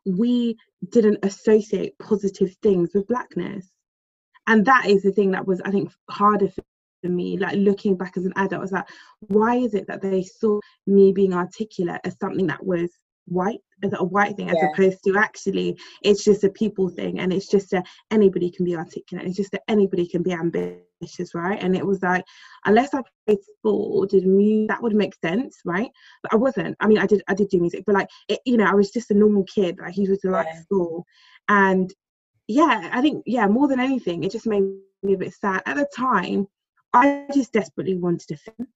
we 0.05 0.57
didn't 0.91 1.25
associate 1.25 1.99
positive 1.99 2.55
things 2.63 2.91
with 2.95 3.09
blackness? 3.09 3.71
And 4.47 4.67
that 4.67 4.87
is 4.87 5.03
the 5.03 5.13
thing 5.13 5.31
that 5.31 5.47
was, 5.47 5.63
I 5.65 5.71
think, 5.71 5.91
harder 6.11 6.49
for 6.49 6.63
for 7.03 7.09
me 7.09 7.39
like 7.39 7.57
looking 7.57 7.97
back 7.97 8.19
as 8.19 8.27
an 8.27 8.33
adult 8.37 8.59
I 8.59 8.59
was 8.59 8.73
like 8.73 8.87
why 9.21 9.57
is 9.57 9.73
it 9.73 9.87
that 9.87 10.03
they 10.03 10.23
saw 10.23 10.61
me 10.87 11.13
being 11.13 11.33
articulate 11.33 12.03
as 12.05 12.15
something 12.19 12.47
that 12.49 12.63
was 12.63 12.91
white 13.25 13.61
as 13.83 13.95
a 13.95 14.05
white 14.05 14.37
thing 14.37 14.51
as 14.51 14.57
yeah. 14.61 14.69
opposed 14.71 15.03
to 15.05 15.17
actually 15.17 15.79
it's 16.03 16.23
just 16.23 16.45
a 16.45 16.51
people 16.51 16.91
thing 16.91 17.21
and 17.21 17.33
it's 17.33 17.49
just 17.49 17.71
that 17.71 17.87
anybody 18.11 18.51
can 18.51 18.67
be 18.67 18.77
articulate 18.77 19.27
it's 19.27 19.37
just 19.39 19.53
that 19.53 19.63
anybody 19.67 20.07
can 20.07 20.23
be 20.23 20.35
ambitious 20.35 20.90
right 21.35 21.63
and 21.63 21.75
it 21.77 21.87
was 21.87 22.03
like 22.03 22.25
unless 22.67 22.93
i 22.95 23.03
played 23.27 23.39
sport 23.43 23.91
or 23.95 24.07
did 24.07 24.27
music 24.27 24.69
that 24.69 24.83
would 24.83 24.95
make 24.95 25.15
sense 25.25 25.59
right 25.65 25.91
but 26.23 26.33
i 26.33 26.37
wasn't 26.37 26.77
i 26.81 26.87
mean 26.87 26.99
i 26.99 27.07
did 27.07 27.23
i 27.29 27.35
did 27.35 27.49
do 27.49 27.61
music 27.61 27.85
but 27.87 27.95
like 27.95 28.09
it, 28.29 28.39
you 28.45 28.57
know 28.57 28.67
i 28.67 28.75
was 28.75 28.91
just 28.91 29.11
a 29.11 29.15
normal 29.15 29.45
kid 29.45 29.79
like 29.81 29.95
he 29.95 30.09
was 30.09 30.23
like 30.25 30.47
yeah. 30.47 30.61
school 30.63 31.05
and 31.49 31.95
yeah 32.49 32.91
i 32.93 33.01
think 33.01 33.23
yeah 33.27 33.47
more 33.47 33.69
than 33.69 33.81
anything 33.81 34.25
it 34.25 34.33
just 34.33 34.47
made 34.47 34.63
me 35.03 35.15
a 35.15 35.19
bit 35.19 35.33
sad 35.33 35.63
at 35.67 35.77
the 35.77 35.87
time 35.97 36.47
I 36.93 37.27
just 37.33 37.53
desperately 37.53 37.97
wanted 37.97 38.29
to 38.29 38.37
film. 38.37 38.69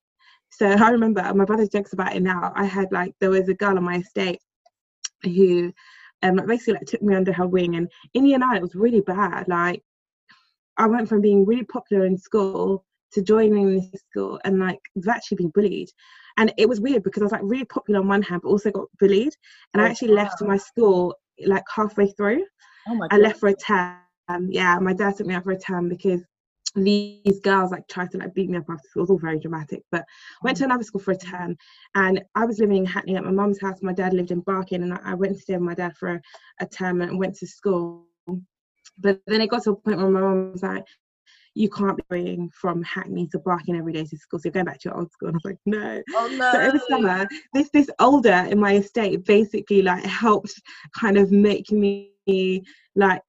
So 0.51 0.67
I 0.71 0.91
remember 0.91 1.33
my 1.35 1.45
brother 1.45 1.67
jokes 1.67 1.93
about 1.93 2.15
it 2.15 2.23
now. 2.23 2.53
I 2.55 2.65
had 2.65 2.93
like 2.93 3.15
there 3.21 3.31
was 3.31 3.49
a 3.49 3.55
girl 3.55 3.77
on 3.77 3.85
my 3.85 3.99
estate 3.99 4.41
who 5.23 5.73
um 6.23 6.37
basically 6.47 6.75
like 6.75 6.87
took 6.87 7.03
me 7.03 7.15
under 7.15 7.33
her 7.33 7.47
wing 7.47 7.77
and 7.77 7.91
in 8.13 8.25
the 8.25 8.35
end 8.35 8.45
it 8.45 8.63
was 8.63 8.75
really 8.75 9.01
bad. 9.01 9.49
Like 9.49 9.83
I 10.77 10.87
went 10.87 11.09
from 11.09 11.21
being 11.21 11.45
really 11.45 11.65
popular 11.65 12.05
in 12.07 12.19
school 12.19 12.85
to 13.13 13.23
joining 13.23 13.75
this 13.77 14.03
school 14.11 14.41
and 14.45 14.59
like 14.59 14.81
actually 15.09 15.37
being 15.37 15.53
bullied. 15.55 15.89
And 16.37 16.53
it 16.59 16.69
was 16.69 16.81
weird 16.81 17.05
because 17.05 17.23
I 17.23 17.27
was 17.27 17.33
like 17.33 17.43
really 17.45 17.65
popular 17.65 18.01
on 18.01 18.09
one 18.09 18.23
hand 18.23 18.43
but 18.43 18.49
also 18.49 18.71
got 18.71 18.89
bullied. 18.99 19.33
And 19.73 19.81
oh, 19.81 19.85
I 19.85 19.89
actually 19.89 20.11
wow. 20.11 20.23
left 20.23 20.43
my 20.43 20.57
school 20.57 21.15
like 21.47 21.65
halfway 21.73 22.09
through. 22.09 22.45
Oh 22.89 22.95
my 22.95 23.09
God. 23.09 23.17
I 23.17 23.19
left 23.19 23.41
for 23.41 23.49
a 23.49 23.55
term. 23.55 23.99
Yeah, 24.49 24.79
my 24.81 24.93
dad 24.93 25.17
took 25.17 25.27
me 25.27 25.35
out 25.35 25.45
for 25.45 25.53
a 25.53 25.59
term 25.59 25.89
because 25.89 26.23
these 26.75 27.39
girls 27.41 27.71
like 27.71 27.87
tried 27.89 28.11
to 28.11 28.19
like 28.19 28.35
beat 28.35 28.51
me 28.51 28.59
up 28.59 28.65
after 28.69 28.89
school. 28.89 29.01
It 29.01 29.05
was 29.05 29.11
all 29.11 29.19
very 29.19 29.39
dramatic. 29.39 29.83
But 29.93 30.05
went 30.43 30.57
to 30.59 30.65
mm. 30.65 30.67
another 30.67 30.83
school 30.83 31.01
for 31.01 31.13
a 31.13 31.17
term, 31.17 31.57
and 31.95 32.23
I 32.35 32.45
was 32.45 32.59
living 32.59 32.79
in 32.79 32.87
Hackney 32.87 33.17
at 33.17 33.25
my 33.25 33.31
mum's 33.31 33.61
house. 33.61 33.79
My 33.83 33.93
dad 33.93 34.13
lived 34.13 34.31
in 34.31 34.41
Barking, 34.41 34.83
and 34.83 34.99
I 35.05 35.15
went 35.15 35.35
to 35.37 35.41
stay 35.41 35.55
with 35.55 35.63
my 35.63 35.75
dad 35.75 35.97
for 35.97 36.15
a, 36.15 36.21
a 36.61 36.67
term 36.67 37.01
and 37.01 37.19
went 37.19 37.37
to 37.37 37.47
school. 37.47 38.07
But 38.99 39.21
then 39.27 39.41
it 39.41 39.49
got 39.49 39.65
to 39.65 39.71
a 39.71 39.77
point 39.77 39.99
where 39.99 40.09
my 40.09 40.21
mum 40.21 40.53
was 40.53 40.63
like, 40.63 40.85
"You 41.55 41.69
can't 41.69 41.97
be 41.97 42.05
going 42.11 42.51
from 42.51 42.83
Hackney 42.83 43.29
to 43.29 43.39
Barking 43.39 43.77
every 43.77 43.93
day 43.93 44.05
to 44.05 44.17
school. 44.17 44.39
So 44.39 44.47
you're 44.47 44.53
going 44.53 44.67
back 44.67 44.81
to 44.81 44.89
your 44.89 44.99
old 44.99 45.13
school." 45.13 45.29
And 45.29 45.37
I 45.37 45.39
was 45.39 45.45
like, 45.45 45.59
"No." 45.67 46.03
Oh 46.15 46.37
no. 46.37 46.53
So 46.53 46.61
over 46.61 46.81
summer, 46.89 47.29
this 47.53 47.71
this 47.71 47.91
older 47.99 48.47
in 48.51 48.59
my 48.59 48.77
estate 48.77 49.25
basically 49.25 49.83
like 49.83 50.05
helped 50.05 50.61
kind 50.99 51.17
of 51.17 51.33
make 51.33 51.71
me 51.71 52.63
like 52.95 53.23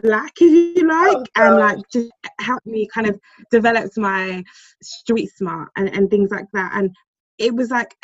black 0.00 0.32
if 0.40 0.76
you 0.76 0.88
like 0.88 1.16
oh, 1.16 1.28
and 1.36 1.56
like 1.56 1.78
just 1.92 2.10
helped 2.40 2.66
me 2.66 2.86
kind 2.92 3.06
of 3.06 3.18
develop 3.50 3.90
my 3.96 4.42
street 4.82 5.30
smart 5.36 5.68
and, 5.76 5.88
and 5.94 6.10
things 6.10 6.30
like 6.30 6.46
that 6.52 6.72
and 6.74 6.94
it 7.38 7.54
was 7.54 7.70
like 7.70 7.94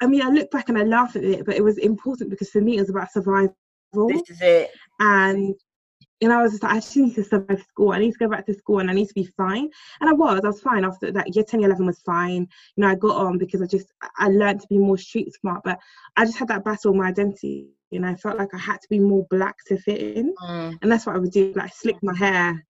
i 0.00 0.06
mean 0.06 0.22
i 0.22 0.28
look 0.28 0.50
back 0.50 0.68
and 0.68 0.78
i 0.78 0.82
laugh 0.82 1.16
at 1.16 1.24
it 1.24 1.44
but 1.44 1.56
it 1.56 1.62
was 1.62 1.78
important 1.78 2.30
because 2.30 2.50
for 2.50 2.60
me 2.60 2.76
it 2.76 2.80
was 2.80 2.90
about 2.90 3.10
survival 3.12 3.54
this 4.08 4.22
is 4.30 4.40
it 4.40 4.70
and 5.00 5.54
and 6.20 6.32
I 6.32 6.42
was 6.42 6.52
just 6.52 6.62
like, 6.62 6.72
I 6.72 6.76
just 6.76 6.96
need 6.96 7.14
to 7.14 7.24
survive 7.24 7.62
school. 7.68 7.92
I 7.92 7.98
need 7.98 8.12
to 8.12 8.18
go 8.18 8.28
back 8.28 8.46
to 8.46 8.54
school 8.54 8.80
and 8.80 8.90
I 8.90 8.94
need 8.94 9.08
to 9.08 9.14
be 9.14 9.24
fine. 9.36 9.70
And 10.00 10.10
I 10.10 10.12
was, 10.12 10.40
I 10.42 10.48
was 10.48 10.60
fine 10.60 10.84
after 10.84 11.12
that. 11.12 11.34
Year 11.34 11.44
10, 11.44 11.62
11 11.62 11.86
was 11.86 12.00
fine. 12.00 12.48
You 12.76 12.82
know, 12.82 12.88
I 12.88 12.96
got 12.96 13.16
on 13.16 13.38
because 13.38 13.62
I 13.62 13.66
just, 13.66 13.92
I 14.18 14.28
learned 14.28 14.60
to 14.62 14.66
be 14.68 14.78
more 14.78 14.98
street 14.98 15.32
smart. 15.34 15.62
But 15.64 15.78
I 16.16 16.24
just 16.24 16.38
had 16.38 16.48
that 16.48 16.64
battle 16.64 16.92
with 16.92 17.00
my 17.00 17.08
identity. 17.08 17.68
You 17.90 18.00
know, 18.00 18.08
I 18.08 18.16
felt 18.16 18.36
like 18.36 18.52
I 18.52 18.58
had 18.58 18.80
to 18.80 18.88
be 18.90 18.98
more 18.98 19.26
black 19.30 19.56
to 19.66 19.78
fit 19.78 20.16
in. 20.16 20.34
Mm. 20.42 20.78
And 20.82 20.90
that's 20.90 21.06
what 21.06 21.14
I 21.14 21.18
would 21.18 21.30
do, 21.30 21.52
like 21.54 21.72
slick 21.72 22.02
my 22.02 22.16
hair 22.16 22.64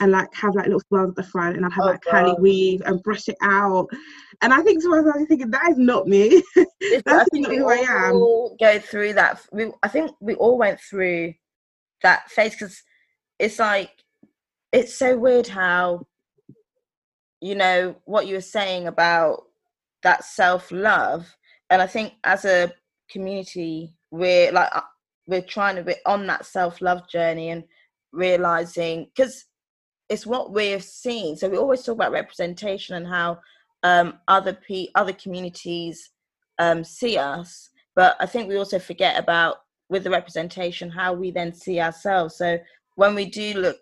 and 0.00 0.12
like 0.12 0.32
have 0.34 0.54
like 0.54 0.66
little 0.66 0.80
swirls 0.80 1.10
at 1.10 1.16
the 1.16 1.22
front 1.22 1.56
and 1.56 1.64
I'd 1.64 1.72
have 1.72 1.84
oh, 1.84 1.86
like 1.88 2.02
curly 2.02 2.34
weave 2.38 2.82
and 2.84 3.02
brush 3.02 3.28
it 3.28 3.36
out. 3.42 3.88
And 4.40 4.52
I 4.52 4.62
think 4.62 4.82
so 4.82 4.94
I 4.94 5.00
was 5.00 5.26
thinking 5.26 5.50
that 5.50 5.70
is 5.70 5.78
not 5.78 6.06
me. 6.06 6.42
That's 7.04 7.28
not 7.32 7.52
who 7.52 7.68
I 7.68 7.76
am. 7.76 8.14
We 8.14 8.20
all 8.20 8.56
go 8.60 8.78
through 8.78 9.14
that. 9.14 9.40
We, 9.52 9.72
I 9.82 9.88
think 9.88 10.12
we 10.20 10.34
all 10.34 10.58
went 10.58 10.80
through 10.80 11.34
that 12.02 12.30
phase 12.30 12.52
because 12.52 12.82
it's 13.40 13.58
like 13.58 13.90
it's 14.70 14.94
so 14.94 15.16
weird 15.16 15.48
how 15.48 16.06
you 17.40 17.54
know 17.54 17.96
what 18.04 18.26
you 18.26 18.34
were 18.34 18.40
saying 18.40 18.86
about 18.86 19.44
that 20.02 20.22
self 20.24 20.70
love 20.70 21.34
and 21.70 21.80
i 21.80 21.86
think 21.86 22.12
as 22.24 22.44
a 22.44 22.70
community 23.10 23.94
we're 24.10 24.52
like 24.52 24.68
uh, 24.76 24.82
we're 25.26 25.40
trying 25.40 25.74
to 25.74 25.82
be 25.82 25.94
on 26.04 26.26
that 26.26 26.44
self 26.44 26.82
love 26.82 27.08
journey 27.08 27.48
and 27.48 27.64
realizing 28.12 29.06
because 29.16 29.46
it's 30.10 30.26
what 30.26 30.52
we've 30.52 30.84
seen 30.84 31.34
so 31.34 31.48
we 31.48 31.56
always 31.56 31.82
talk 31.82 31.94
about 31.94 32.12
representation 32.12 32.94
and 32.96 33.06
how 33.06 33.38
um, 33.82 34.18
other 34.28 34.52
pe- 34.52 34.88
other 34.94 35.14
communities 35.14 36.10
um, 36.58 36.84
see 36.84 37.16
us 37.16 37.70
but 37.96 38.16
i 38.20 38.26
think 38.26 38.48
we 38.48 38.58
also 38.58 38.78
forget 38.78 39.18
about 39.18 39.56
with 39.90 40.04
the 40.04 40.10
representation 40.10 40.88
how 40.88 41.12
we 41.12 41.30
then 41.30 41.52
see 41.52 41.80
ourselves. 41.80 42.36
So 42.36 42.58
when 42.96 43.14
we 43.14 43.26
do 43.26 43.54
look 43.54 43.78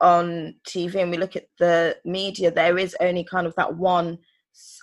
on 0.00 0.54
TV 0.68 0.96
and 0.96 1.10
we 1.10 1.16
look 1.16 1.36
at 1.36 1.46
the 1.58 1.96
media, 2.04 2.50
there 2.50 2.78
is 2.78 2.96
only 3.00 3.24
kind 3.24 3.46
of 3.46 3.54
that 3.56 3.76
one 3.76 4.18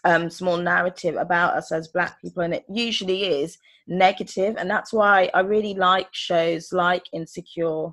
um, 0.06 0.30
small 0.30 0.58
narrative 0.58 1.16
about 1.16 1.56
us 1.56 1.72
as 1.72 1.88
Black 1.90 2.22
people, 2.22 2.44
and 2.44 2.54
it 2.54 2.66
usually 2.70 3.26
is 3.42 3.58
negative. 3.88 4.56
And 4.58 4.70
that's 4.70 4.94
why 4.94 5.30
I 5.34 5.42
really 5.42 5.74
like 5.74 6.08
shows 6.12 6.72
like 6.72 7.04
Insecure, 7.14 7.90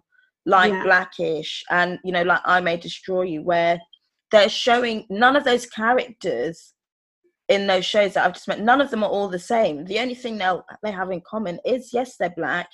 like 0.47 0.73
yeah. 0.73 0.83
Black-ish, 0.83 1.65
and 1.71 1.99
you 2.05 2.13
know, 2.13 2.23
like 2.23 2.43
I 2.45 2.61
May 2.61 2.77
Destroy 2.77 3.23
You, 3.23 3.43
where 3.43 3.81
they're 4.31 4.49
showing 4.49 5.07
none 5.11 5.37
of 5.37 5.45
those 5.45 5.67
characters 5.67 6.75
in 7.49 7.67
those 7.67 7.85
shows 7.85 8.15
that 8.15 8.25
I've 8.25 8.35
just 8.35 8.47
met. 8.47 8.61
None 8.61 8.81
of 8.81 8.91
them 8.91 9.03
are 9.03 9.11
all 9.11 9.29
the 9.29 9.39
same. 9.39 9.85
The 9.85 9.99
only 9.99 10.15
thing 10.15 10.39
they 10.39 10.51
they 10.83 10.93
have 10.93 11.11
in 11.11 11.23
common 11.29 11.59
is 11.65 11.91
yes, 11.93 12.17
they're 12.17 12.31
black, 12.31 12.69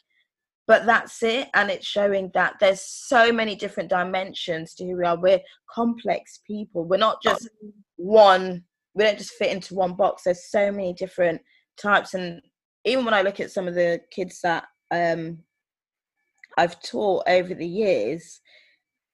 but 0.67 0.85
that's 0.85 1.23
it 1.23 1.49
and 1.55 1.71
it's 1.71 1.87
showing 1.87 2.31
that 2.35 2.55
there's 2.61 2.81
so 2.81 3.33
many 3.33 3.55
different 3.55 3.89
dimensions 3.89 4.75
to 4.75 4.85
who 4.85 4.97
we 4.97 5.05
are. 5.05 5.19
We're 5.19 5.41
complex 5.71 6.41
people. 6.47 6.85
We're 6.85 6.97
not 6.97 7.23
just 7.23 7.49
one 7.97 8.65
we 8.95 9.05
don't 9.05 9.19
just 9.19 9.35
fit 9.35 9.53
into 9.53 9.75
one 9.75 9.93
box. 9.93 10.23
There's 10.25 10.51
so 10.51 10.73
many 10.73 10.95
different 10.95 11.43
types 11.77 12.15
and 12.15 12.41
even 12.85 13.05
when 13.05 13.13
i 13.13 13.21
look 13.21 13.39
at 13.41 13.51
some 13.51 13.69
of 13.69 13.75
the 13.75 14.01
kids 14.11 14.41
that 14.41 14.65
um, 14.91 15.39
i've 16.57 16.81
taught 16.81 17.23
over 17.29 17.53
the 17.53 17.67
years 17.67 18.41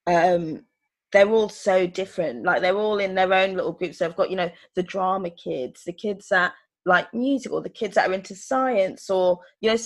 um, 0.06 0.64
they're 1.12 1.28
all 1.28 1.48
so 1.48 1.86
different. 1.86 2.42
Like 2.44 2.62
they're 2.62 2.76
all 2.76 2.98
in 2.98 3.14
their 3.14 3.32
own 3.32 3.54
little 3.54 3.72
groups. 3.72 3.98
So 3.98 4.06
i've 4.06 4.16
got 4.16 4.30
you 4.30 4.36
know 4.36 4.50
the 4.74 4.82
drama 4.82 5.30
kids 5.30 5.82
the 5.84 5.92
kids 5.92 6.28
that 6.30 6.52
like 6.84 7.12
music 7.14 7.52
or 7.52 7.60
the 7.60 7.68
kids 7.68 7.94
that 7.94 8.10
are 8.10 8.12
into 8.12 8.34
science 8.34 9.08
or 9.08 9.38
you 9.60 9.70
know 9.70 9.76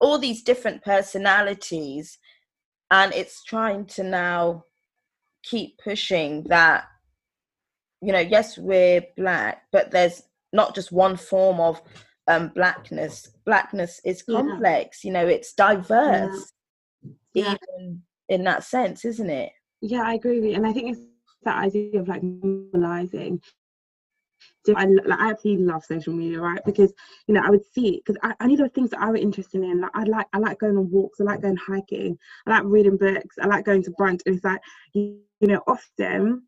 all 0.00 0.18
these 0.18 0.42
different 0.42 0.82
personalities 0.82 2.18
and 2.90 3.12
it's 3.12 3.42
trying 3.44 3.84
to 3.84 4.02
now 4.02 4.64
keep 5.42 5.78
pushing 5.78 6.42
that 6.44 6.84
you 8.00 8.12
know 8.12 8.18
yes 8.18 8.56
we're 8.56 9.04
black 9.16 9.62
but 9.72 9.90
there's 9.90 10.22
not 10.52 10.74
just 10.74 10.92
one 10.92 11.16
form 11.16 11.60
of 11.60 11.80
um 12.28 12.48
blackness 12.54 13.28
blackness 13.44 14.00
is 14.04 14.22
complex 14.22 15.04
yeah. 15.04 15.08
you 15.08 15.12
know 15.12 15.26
it's 15.26 15.52
diverse 15.52 16.52
yeah. 17.34 17.44
even 17.44 17.56
yeah. 18.28 18.36
in 18.36 18.44
that 18.44 18.64
sense 18.64 19.04
isn't 19.04 19.30
it 19.30 19.50
yeah 19.80 20.02
i 20.02 20.14
agree 20.14 20.40
with 20.40 20.50
you 20.50 20.56
and 20.56 20.66
i 20.66 20.72
think 20.72 20.92
it's 20.92 21.00
that 21.44 21.58
idea 21.58 22.00
of 22.00 22.08
like 22.08 22.22
normalizing 22.22 23.40
I, 24.76 24.84
like, 24.84 25.18
I 25.18 25.30
absolutely 25.30 25.64
love 25.64 25.84
social 25.84 26.12
media, 26.12 26.40
right? 26.40 26.60
Because 26.64 26.92
you 27.26 27.34
know 27.34 27.42
I 27.44 27.50
would 27.50 27.64
see 27.72 27.96
it 27.96 28.04
because 28.04 28.20
I, 28.22 28.34
I 28.40 28.46
need 28.46 28.58
those 28.58 28.70
things 28.74 28.90
that 28.90 29.00
I 29.00 29.10
were 29.10 29.16
interested 29.16 29.62
in. 29.62 29.80
Like 29.80 29.90
I 29.94 30.04
like 30.04 30.26
I 30.32 30.38
like 30.38 30.58
going 30.58 30.76
on 30.76 30.90
walks, 30.90 31.20
I 31.20 31.24
like 31.24 31.42
going 31.42 31.56
hiking, 31.56 32.18
I 32.46 32.50
like 32.50 32.62
reading 32.64 32.96
books, 32.96 33.36
I 33.40 33.46
like 33.46 33.64
going 33.64 33.82
to 33.84 33.90
brunch. 33.92 34.22
And 34.26 34.34
it's 34.36 34.44
like 34.44 34.60
you, 34.92 35.20
you 35.40 35.48
know 35.48 35.62
often 35.66 36.42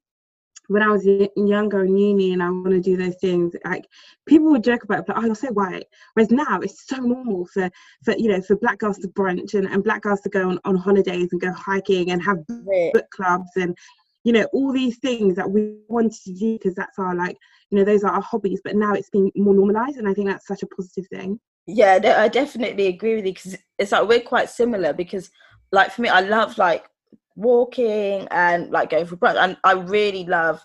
when 0.71 0.83
I 0.83 0.87
was 0.87 1.05
younger 1.35 1.85
in 1.85 1.97
uni 1.97 2.33
and 2.33 2.41
I 2.41 2.49
want 2.49 2.71
to 2.71 2.81
do 2.81 2.97
those 2.97 3.17
things, 3.17 3.57
like 3.65 3.87
people 4.25 4.51
would 4.51 4.63
joke 4.63 4.85
about 4.85 5.01
it, 5.01 5.09
like, 5.09 5.19
oh, 5.19 5.27
you're 5.27 5.35
so 5.35 5.49
white. 5.49 5.87
Whereas 6.15 6.31
now 6.31 6.61
it's 6.61 6.87
so 6.87 6.99
normal 6.99 7.47
for, 7.47 7.69
for 8.05 8.17
you 8.17 8.29
know, 8.29 8.41
for 8.41 8.55
black 8.55 8.79
girls 8.79 8.99
to 8.99 9.09
brunch 9.09 9.55
and, 9.55 9.67
and 9.67 9.83
black 9.83 10.03
girls 10.03 10.21
to 10.21 10.29
go 10.29 10.49
on, 10.49 10.61
on 10.65 10.77
holidays 10.77 11.31
and 11.33 11.41
go 11.41 11.53
hiking 11.53 12.13
and 12.13 12.23
have 12.23 12.47
book 12.47 13.11
clubs 13.11 13.51
and, 13.57 13.77
you 14.23 14.33
know, 14.33 14.45
all 14.53 14.71
these 14.71 14.99
things 14.99 15.35
that 15.35 15.51
we 15.51 15.75
wanted 15.89 16.13
to 16.13 16.35
do 16.35 16.53
because 16.53 16.77
that's 16.77 17.01
our 17.01 17.17
like 17.17 17.37
you 17.71 17.79
know 17.79 17.85
those 17.85 18.05
are 18.05 18.13
our 18.13 18.23
hobbies 18.23 18.61
but 18.65 18.77
now 18.77 18.93
it's 18.93 19.11
being 19.11 19.31
more 19.37 19.55
normalized 19.55 19.97
and 19.97 20.09
i 20.09 20.15
think 20.15 20.29
that's 20.29 20.47
such 20.47 20.63
a 20.63 20.67
positive 20.67 21.07
thing. 21.09 21.39
Yeah 21.67 21.99
i 22.19 22.29
definitely 22.29 22.87
agree 22.89 23.17
with 23.17 23.27
you 23.27 23.33
because 23.33 23.57
it's 23.79 23.93
like 23.93 24.09
we're 24.09 24.21
quite 24.21 24.51
similar 24.51 24.93
because 24.93 25.31
like 25.73 25.93
for 25.93 26.03
me 26.03 26.09
i 26.09 26.21
love 26.21 26.59
like 26.59 26.87
walking 27.37 28.27
and 28.31 28.71
like 28.71 28.91
going 28.91 29.07
for 29.07 29.17
brunch 29.17 29.37
and 29.37 29.57
i 29.65 29.73
really 29.73 30.25
love 30.25 30.61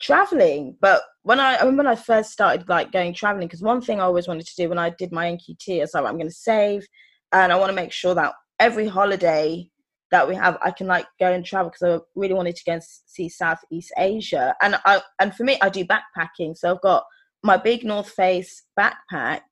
traveling 0.00 0.76
but 0.80 1.02
when 1.22 1.40
i, 1.40 1.54
I 1.54 1.60
remember 1.60 1.84
when 1.84 1.92
i 1.92 1.94
first 1.94 2.32
started 2.32 2.68
like 2.68 2.92
going 2.92 3.14
traveling 3.14 3.48
because 3.48 3.62
one 3.62 3.80
thing 3.80 4.00
i 4.00 4.04
always 4.04 4.28
wanted 4.28 4.46
to 4.46 4.56
do 4.56 4.68
when 4.68 4.78
i 4.78 4.90
did 4.90 5.12
my 5.12 5.26
nqt 5.32 5.82
is 5.82 5.94
like 5.94 6.04
i'm 6.04 6.16
going 6.16 6.28
to 6.28 6.34
save 6.34 6.86
and 7.32 7.52
i 7.52 7.56
want 7.56 7.70
to 7.70 7.76
make 7.76 7.92
sure 7.92 8.14
that 8.14 8.34
every 8.58 8.88
holiday 8.88 9.68
that 10.16 10.26
we 10.26 10.34
have 10.34 10.56
i 10.62 10.70
can 10.70 10.86
like 10.86 11.06
go 11.20 11.30
and 11.30 11.44
travel 11.44 11.70
because 11.70 12.00
i 12.00 12.02
really 12.14 12.32
wanted 12.32 12.56
to 12.56 12.64
go 12.64 12.72
and 12.72 12.82
see 12.82 13.28
southeast 13.28 13.92
asia. 13.98 14.54
And 14.62 14.76
i 14.86 15.02
and 15.20 15.34
for 15.34 15.44
me 15.44 15.58
i 15.60 15.68
do 15.68 15.84
backpacking. 15.84 16.56
So 16.56 16.70
i've 16.70 16.80
got 16.80 17.04
my 17.42 17.58
big 17.58 17.84
north 17.84 18.08
face 18.08 18.62
backpack 18.80 19.42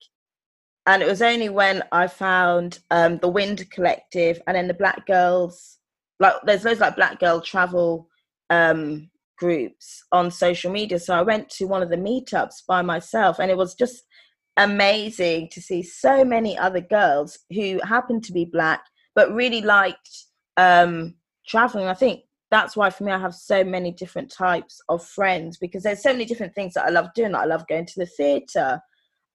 and 0.86 1.02
it 1.02 1.06
was 1.06 1.20
only 1.20 1.50
when 1.50 1.82
i 1.92 2.06
found 2.06 2.78
um, 2.90 3.18
the 3.18 3.28
wind 3.28 3.68
collective 3.70 4.40
and 4.46 4.56
then 4.56 4.68
the 4.68 4.80
black 4.82 5.06
girls 5.06 5.78
like 6.18 6.34
there's 6.46 6.62
those 6.62 6.80
like 6.80 6.96
black 6.96 7.20
girl 7.20 7.42
travel 7.42 8.08
um, 8.48 9.10
groups 9.36 10.04
on 10.12 10.30
social 10.30 10.72
media. 10.72 10.98
So 10.98 11.14
i 11.14 11.22
went 11.22 11.50
to 11.56 11.66
one 11.66 11.82
of 11.82 11.90
the 11.90 12.04
meetups 12.08 12.64
by 12.66 12.80
myself 12.80 13.38
and 13.38 13.50
it 13.50 13.58
was 13.58 13.74
just 13.74 14.02
amazing 14.56 15.50
to 15.50 15.60
see 15.60 15.82
so 15.82 16.24
many 16.24 16.56
other 16.56 16.80
girls 16.80 17.38
who 17.50 17.80
happened 17.84 18.24
to 18.24 18.32
be 18.32 18.46
black 18.46 18.82
but 19.14 19.34
really 19.34 19.60
liked 19.60 20.26
um, 20.56 21.14
traveling. 21.46 21.86
I 21.86 21.94
think 21.94 22.22
that's 22.50 22.76
why 22.76 22.90
for 22.90 23.04
me 23.04 23.12
I 23.12 23.18
have 23.18 23.34
so 23.34 23.64
many 23.64 23.90
different 23.90 24.30
types 24.30 24.80
of 24.88 25.04
friends 25.04 25.56
because 25.58 25.82
there's 25.82 26.02
so 26.02 26.12
many 26.12 26.24
different 26.24 26.54
things 26.54 26.74
that 26.74 26.86
I 26.86 26.90
love 26.90 27.08
doing. 27.14 27.34
I 27.34 27.44
love 27.44 27.66
going 27.66 27.86
to 27.86 27.98
the 27.98 28.06
theatre. 28.06 28.80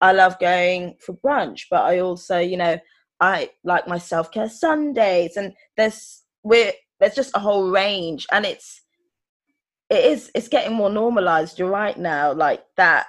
I 0.01 0.13
love 0.13 0.39
going 0.39 0.95
for 0.99 1.15
brunch, 1.15 1.63
but 1.69 1.81
I 1.81 1.99
also, 1.99 2.39
you 2.39 2.57
know, 2.57 2.79
I 3.19 3.49
like 3.63 3.87
my 3.87 3.97
self 3.97 4.31
care 4.31 4.49
Sundays, 4.49 5.35
and 5.35 5.53
there's 5.75 6.23
we're 6.43 6.71
there's 6.99 7.15
just 7.15 7.35
a 7.35 7.39
whole 7.39 7.69
range, 7.69 8.25
and 8.31 8.45
it's 8.45 8.81
it 9.89 10.05
is 10.05 10.31
it's 10.33 10.47
getting 10.47 10.73
more 10.73 10.89
normalized. 10.89 11.59
You're 11.59 11.69
right 11.69 11.97
now, 11.97 12.31
like 12.31 12.63
that, 12.77 13.07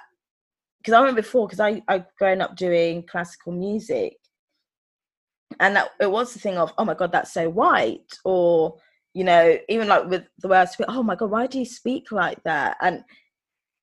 because 0.79 0.93
I 0.93 0.99
remember 0.99 1.21
before, 1.21 1.47
because 1.47 1.61
I 1.61 1.81
I 1.87 2.03
grown 2.17 2.41
up 2.41 2.57
doing 2.57 3.03
classical 3.07 3.53
music, 3.53 4.17
and 5.59 5.75
that 5.75 5.89
it 5.99 6.09
was 6.09 6.33
the 6.33 6.39
thing 6.39 6.57
of 6.57 6.73
oh 6.77 6.85
my 6.85 6.93
god 6.93 7.11
that's 7.11 7.33
so 7.33 7.49
white 7.49 8.17
or 8.23 8.77
you 9.13 9.23
know 9.23 9.57
even 9.69 9.87
like 9.87 10.09
with 10.09 10.23
the 10.39 10.47
way 10.47 10.57
i 10.57 10.65
speak 10.65 10.87
oh 10.89 11.03
my 11.03 11.15
god 11.15 11.29
why 11.29 11.47
do 11.47 11.59
you 11.59 11.65
speak 11.65 12.11
like 12.11 12.41
that? 12.43 12.77
And 12.81 13.03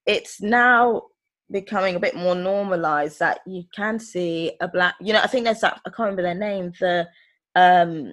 it's 0.07 0.41
now 0.41 1.03
becoming 1.51 1.97
a 1.97 2.01
bit 2.01 2.15
more 2.15 2.35
normalized 2.35 3.19
that 3.19 3.41
you 3.47 3.65
can 3.75 3.99
see 3.99 4.53
a 4.61 4.69
black 4.69 4.95
you 5.01 5.13
know 5.13 5.21
i 5.21 5.27
think 5.27 5.45
there's 5.45 5.61
that 5.61 5.81
i 5.87 5.91
can't 5.91 6.11
remember 6.11 6.23
their 6.23 6.35
name 6.35 6.73
the 6.79 7.07
um 7.55 8.13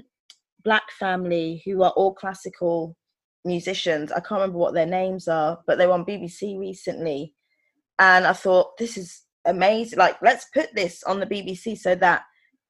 black 0.63 0.89
family 0.91 1.62
who 1.65 1.84
are 1.84 1.91
all 1.91 2.13
classical 2.13 2.96
musicians. 3.44 4.12
I 4.12 4.20
can't 4.20 4.41
remember 4.41 4.58
what 4.58 4.74
their 4.74 4.86
names 4.86 5.28
are 5.28 5.60
but 5.68 5.78
they 5.78 5.86
were 5.86 5.94
on 5.94 6.06
bbc 6.06 6.58
recently. 6.60 7.34
And 8.00 8.26
i 8.26 8.34
thought 8.34 8.78
this 8.78 8.98
is 8.98 9.22
amazing. 9.46 10.00
Like 10.00 10.18
let's 10.22 10.48
put 10.54 10.74
this 10.74 11.04
on 11.04 11.20
the 11.20 11.28
bbc 11.28 11.78
so 11.78 11.96
that 11.96 12.24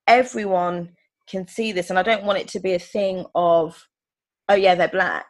everyone 0.08 0.96
can 1.28 1.48
see 1.48 1.72
this, 1.72 1.90
and 1.90 2.00
I 2.00 2.04
don't 2.04 2.24
want 2.24 2.40
it 2.40 2.48
to 2.50 2.60
be 2.60 2.74
a 2.74 2.80
thing 2.80 3.26
of, 3.36 3.88
oh 4.50 4.56
yeah, 4.56 4.76
they're 4.76 4.88
black. 4.88 5.26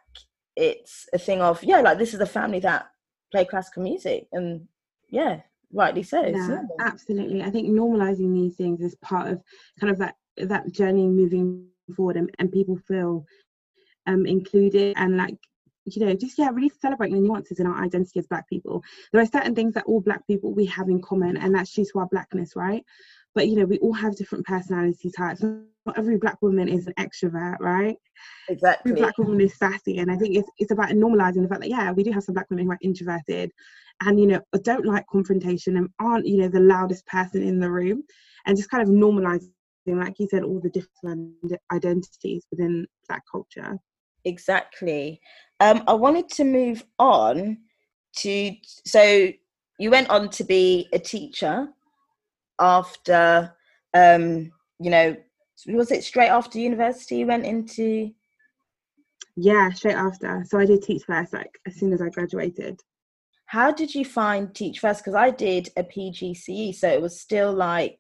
It's 0.56 1.08
a 1.14 1.18
thing 1.18 1.42
of 1.42 1.64
yeah, 1.64 1.82
like 1.82 1.98
this 1.98 2.14
is 2.14 2.20
a 2.20 2.26
family 2.26 2.60
that 2.60 2.88
play 3.32 3.46
classical 3.46 3.84
music, 3.84 4.28
and 4.32 4.68
yeah, 5.10 5.42
rightly 5.74 6.04
so. 6.04 6.26
Yeah, 6.26 6.62
absolutely. 6.80 7.44
I 7.44 7.50
think 7.50 7.70
normalizing 7.70 8.34
these 8.34 8.56
things 8.56 8.82
is 8.82 8.96
part 8.96 9.32
of 9.32 9.42
kind 9.80 9.92
of 9.92 10.00
that 10.00 10.16
that 10.38 10.72
journey 10.72 11.08
moving 11.08 11.68
forward, 11.96 12.18
and, 12.18 12.30
and 12.40 12.52
people 12.52 12.78
feel 12.88 13.26
um 14.08 14.26
included 14.26 14.94
and 14.98 15.18
like 15.18 15.38
you 15.86 16.06
know, 16.06 16.14
just 16.16 16.38
yeah, 16.38 16.50
really 16.50 16.72
celebrating 16.82 17.16
the 17.16 17.22
nuances 17.22 17.60
in 17.60 17.68
our 17.68 17.84
identity 17.84 18.20
as 18.20 18.28
Black 18.28 18.50
people. 18.50 18.84
There 19.12 19.22
are 19.22 19.28
certain 19.28 19.54
things 19.54 19.76
that 19.76 19.86
all 19.86 20.02
Black 20.02 20.26
people 20.26 20.54
we 20.54 20.66
have 20.66 20.90
in 20.90 21.02
common, 21.02 21.38
and 21.38 21.54
that's 21.54 21.74
due 21.74 21.86
to 21.86 22.00
our 22.00 22.08
Blackness, 22.08 22.56
right? 22.56 22.84
But 23.36 23.50
you 23.50 23.58
know, 23.58 23.65
we 23.65 23.78
all 23.80 23.93
have 23.93 24.15
different 24.15 24.45
personality 24.45 25.12
types. 25.12 25.41
Not 25.41 25.98
every 25.98 26.17
Black 26.17 26.41
woman 26.41 26.67
is 26.67 26.88
an 26.88 26.93
extrovert, 26.98 27.60
right? 27.60 27.98
Exactly. 28.50 28.91
Every 28.91 29.02
Black 29.02 29.17
woman 29.17 29.41
is 29.41 29.58
sassy, 29.58 30.00
and 30.00 30.10
I 30.10 30.15
think 30.15 30.36
it's 30.36 30.50
it's 30.58 30.71
about 30.71 30.89
normalizing 30.89 31.43
the 31.43 31.50
fact 31.50 31.62
that 31.62 31.69
yeah, 31.69 31.91
we 31.91 32.04
do 32.04 32.12
have 32.12 32.24
some 32.24 32.34
Black 32.34 32.50
women 32.50 32.65
who 32.65 32.71
are 32.71 32.80
introverted, 32.82 33.52
and 34.02 34.19
you 34.19 34.26
know, 34.26 34.41
don't 34.63 34.86
like 34.86 35.06
confrontation 35.12 35.78
and 35.78 35.89
aren't 36.00 36.26
you 36.26 36.38
know 36.38 36.48
the 36.48 36.60
loudest 36.60 37.06
person 37.08 37.43
in 37.43 37.60
the 37.60 37.69
room, 37.69 38.04
and 38.45 38.58
just 38.58 38.69
kind 38.69 38.82
of 38.82 38.89
normalizing, 38.89 39.50
like 39.86 40.17
you 40.17 40.28
said, 40.32 40.43
all 40.43 40.62
the 40.62 40.69
different 40.69 41.34
identities 41.71 42.45
within 42.50 42.88
Black 43.08 43.24
culture. 43.30 43.78
Exactly. 44.24 45.19
Um, 45.60 45.84
I 45.88 45.93
wanted 45.93 46.30
to 46.30 46.43
move 46.43 46.84
on 46.98 47.58
to 48.17 48.56
so 48.86 49.30
you 49.78 49.91
went 49.91 50.10
on 50.10 50.30
to 50.30 50.43
be 50.43 50.88
a 50.93 51.00
teacher 51.00 51.67
after 52.60 53.54
um, 53.94 54.52
you 54.80 54.89
know 54.89 55.15
was 55.68 55.91
it 55.91 56.04
straight 56.04 56.30
after 56.30 56.60
university 56.60 57.18
you 57.18 57.28
went 57.28 57.46
into? 57.46 58.12
Yeah 59.38 59.72
straight 59.72 59.96
after. 59.96 60.44
So 60.48 60.60
i 60.60 60.65
did 60.65 60.82
teach 60.82 61.04
first 61.04 61.34
like 61.34 61.60
as 61.68 61.76
soon 61.76 61.94
as 61.94 62.02
i 62.02 62.10
graduated. 62.10 62.82
How 63.48 63.72
did 63.72 63.94
you 63.94 64.06
find 64.06 64.54
teach 64.54 64.80
first? 64.80 65.02
Because 65.02 65.15
i 65.15 65.30
did 65.30 65.70
a 65.78 65.84
pgce 65.84 66.76
so 66.76 66.89
it 66.89 67.02
was 67.02 67.20
still 67.20 67.54
like 67.54 68.00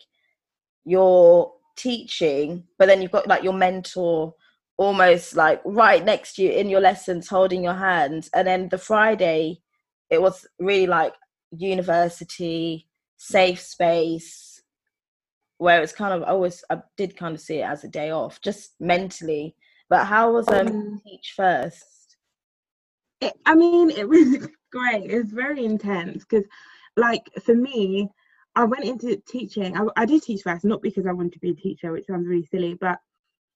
you're 0.85 1.51
teaching 1.75 2.63
but 2.77 2.85
then 2.85 3.01
you've 3.01 3.11
got 3.11 3.27
like 3.27 3.43
your 3.43 3.53
mentor 3.53 4.33
almost 4.77 5.35
like 5.35 5.61
right 5.65 6.05
next 6.05 6.35
to 6.35 6.43
you 6.43 6.51
in 6.51 6.69
your 6.69 6.79
lessons 6.79 7.27
holding 7.27 7.63
your 7.63 7.73
hands 7.73 8.29
and 8.33 8.47
then 8.47 8.69
the 8.69 8.77
friday 8.77 9.57
it 10.09 10.21
was 10.21 10.45
really 10.59 10.87
like 10.87 11.13
university 11.51 12.87
safe 13.17 13.61
space 13.61 14.61
where 15.57 15.81
it's 15.81 15.93
kind 15.93 16.13
of 16.13 16.23
always 16.23 16.63
i 16.69 16.77
did 16.97 17.15
kind 17.15 17.33
of 17.35 17.41
see 17.41 17.59
it 17.59 17.63
as 17.63 17.83
a 17.83 17.87
day 17.87 18.11
off 18.11 18.41
just 18.41 18.73
mentally. 18.79 19.55
But 19.87 20.05
how 20.05 20.33
was 20.33 20.47
um, 20.49 20.67
um 20.67 21.01
teach 21.05 21.33
first? 21.35 22.17
it, 23.21 23.33
i 23.45 23.55
mean 23.55 23.89
it 23.89 24.07
was 24.07 24.47
great. 24.71 25.09
It 25.09 25.17
was 25.17 25.31
very 25.31 25.63
intense 25.63 26.25
because 26.25 26.45
like 26.97 27.29
for 27.43 27.55
me 27.55 28.09
i 28.55 28.63
went 28.63 28.85
into 28.85 29.21
teaching 29.27 29.77
I, 29.77 29.85
I 29.95 30.05
did 30.05 30.23
teach 30.23 30.41
first 30.43 30.65
not 30.65 30.81
because 30.81 31.05
i 31.05 31.11
wanted 31.11 31.33
to 31.33 31.39
be 31.39 31.51
a 31.51 31.55
teacher 31.55 31.91
which 31.91 32.05
sounds 32.07 32.27
really 32.27 32.45
silly 32.45 32.73
but 32.73 32.99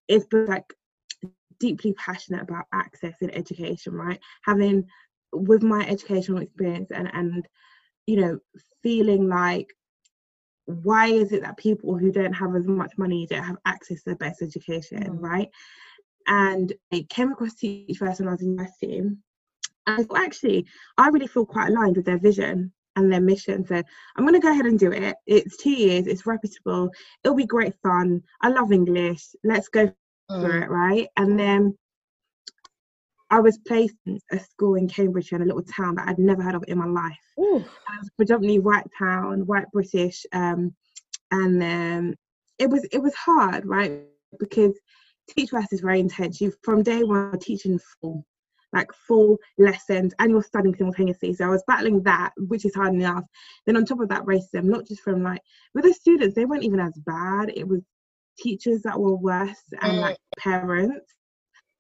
it's 0.07 0.25
like 0.31 0.73
deeply 1.59 1.93
passionate 1.93 2.41
about 2.41 2.65
access 2.73 3.15
in 3.21 3.29
education, 3.31 3.93
right? 3.93 4.19
Having 4.43 4.87
with 5.31 5.61
my 5.61 5.85
educational 5.87 6.39
experience 6.41 6.89
and 6.91 7.09
and 7.13 7.47
you 8.09 8.19
know 8.19 8.39
feeling 8.81 9.27
like 9.27 9.67
why 10.65 11.07
is 11.07 11.31
it 11.31 11.41
that 11.41 11.57
people 11.57 11.97
who 11.97 12.11
don't 12.11 12.33
have 12.33 12.55
as 12.55 12.67
much 12.67 12.91
money 12.97 13.25
don't 13.25 13.43
have 13.43 13.57
access 13.65 14.03
to 14.03 14.11
the 14.11 14.15
best 14.15 14.41
education, 14.41 15.03
mm. 15.03 15.21
right? 15.21 15.49
And 16.27 16.71
I 16.93 17.07
came 17.09 17.31
across 17.31 17.55
Teach 17.55 17.97
First 17.97 18.19
when 18.19 18.29
I 18.29 18.33
was 18.33 18.41
in 18.41 18.51
university. 18.51 18.97
And 18.99 19.19
I 19.87 20.03
thought, 20.03 20.19
actually, 20.19 20.67
I 20.97 21.07
really 21.07 21.25
feel 21.25 21.45
quite 21.45 21.69
aligned 21.69 21.95
with 21.95 22.05
their 22.05 22.19
vision 22.19 22.71
and 22.95 23.11
their 23.11 23.21
mission. 23.21 23.65
So 23.65 23.81
I'm 24.15 24.23
going 24.23 24.35
to 24.35 24.39
go 24.39 24.51
ahead 24.51 24.67
and 24.67 24.77
do 24.77 24.91
it. 24.91 25.15
It's 25.25 25.57
two 25.57 25.71
years, 25.71 26.05
it's 26.05 26.27
reputable, 26.27 26.91
it'll 27.23 27.35
be 27.35 27.47
great 27.47 27.73
fun. 27.81 28.21
I 28.41 28.49
love 28.49 28.71
English. 28.71 29.25
Let's 29.43 29.69
go 29.69 29.87
mm. 29.87 30.41
for 30.41 30.61
it, 30.61 30.69
right? 30.69 31.07
And 31.17 31.39
then 31.39 31.75
I 33.31 33.39
was 33.39 33.59
placed 33.59 33.95
in 34.05 34.19
a 34.31 34.39
school 34.39 34.75
in 34.75 34.87
Cambridge 34.87 35.31
in 35.31 35.41
a 35.41 35.45
little 35.45 35.63
town 35.63 35.95
that 35.95 36.07
I'd 36.07 36.17
never 36.17 36.41
heard 36.41 36.55
of 36.55 36.63
in 36.67 36.79
my 36.79 36.85
life. 36.85 37.17
Ooh. 37.39 37.57
It 37.57 37.99
was 37.99 38.09
predominantly 38.15 38.59
white 38.59 38.87
town, 38.97 39.45
white 39.45 39.69
British, 39.71 40.25
um, 40.33 40.73
and 41.31 41.61
um, 41.63 42.15
it 42.57 42.69
was 42.69 42.85
it 42.91 43.01
was 43.01 43.13
hard, 43.13 43.65
right? 43.65 44.01
Because 44.39 44.73
Teach 45.29 45.51
First 45.51 45.73
is 45.73 45.81
very 45.81 45.99
intense. 45.99 46.41
You 46.41 46.53
from 46.63 46.81
day 46.81 47.03
one 47.03 47.37
teaching 47.39 47.79
full, 48.01 48.25
like 48.73 48.91
full 49.07 49.37
lessons, 49.59 50.13
and 50.17 50.31
you're 50.31 50.41
studying 50.41 50.75
simultaneously. 50.75 51.33
So 51.33 51.45
I 51.45 51.49
was 51.49 51.63
battling 51.67 52.01
that, 52.03 52.31
which 52.37 52.65
is 52.65 52.73
hard 52.73 52.93
enough. 52.95 53.25
Then 53.65 53.77
on 53.77 53.85
top 53.85 53.99
of 53.99 54.09
that, 54.09 54.25
racism, 54.25 54.63
not 54.63 54.87
just 54.87 55.01
from 55.01 55.21
like 55.21 55.41
with 55.75 55.85
the 55.85 55.93
students, 55.93 56.35
they 56.35 56.45
weren't 56.45 56.63
even 56.63 56.79
as 56.79 56.97
bad. 57.05 57.51
It 57.55 57.67
was 57.67 57.81
teachers 58.39 58.81
that 58.83 58.99
were 58.99 59.15
worse 59.15 59.63
and 59.81 59.93
mm. 59.93 60.01
like 60.01 60.17
parents. 60.39 61.13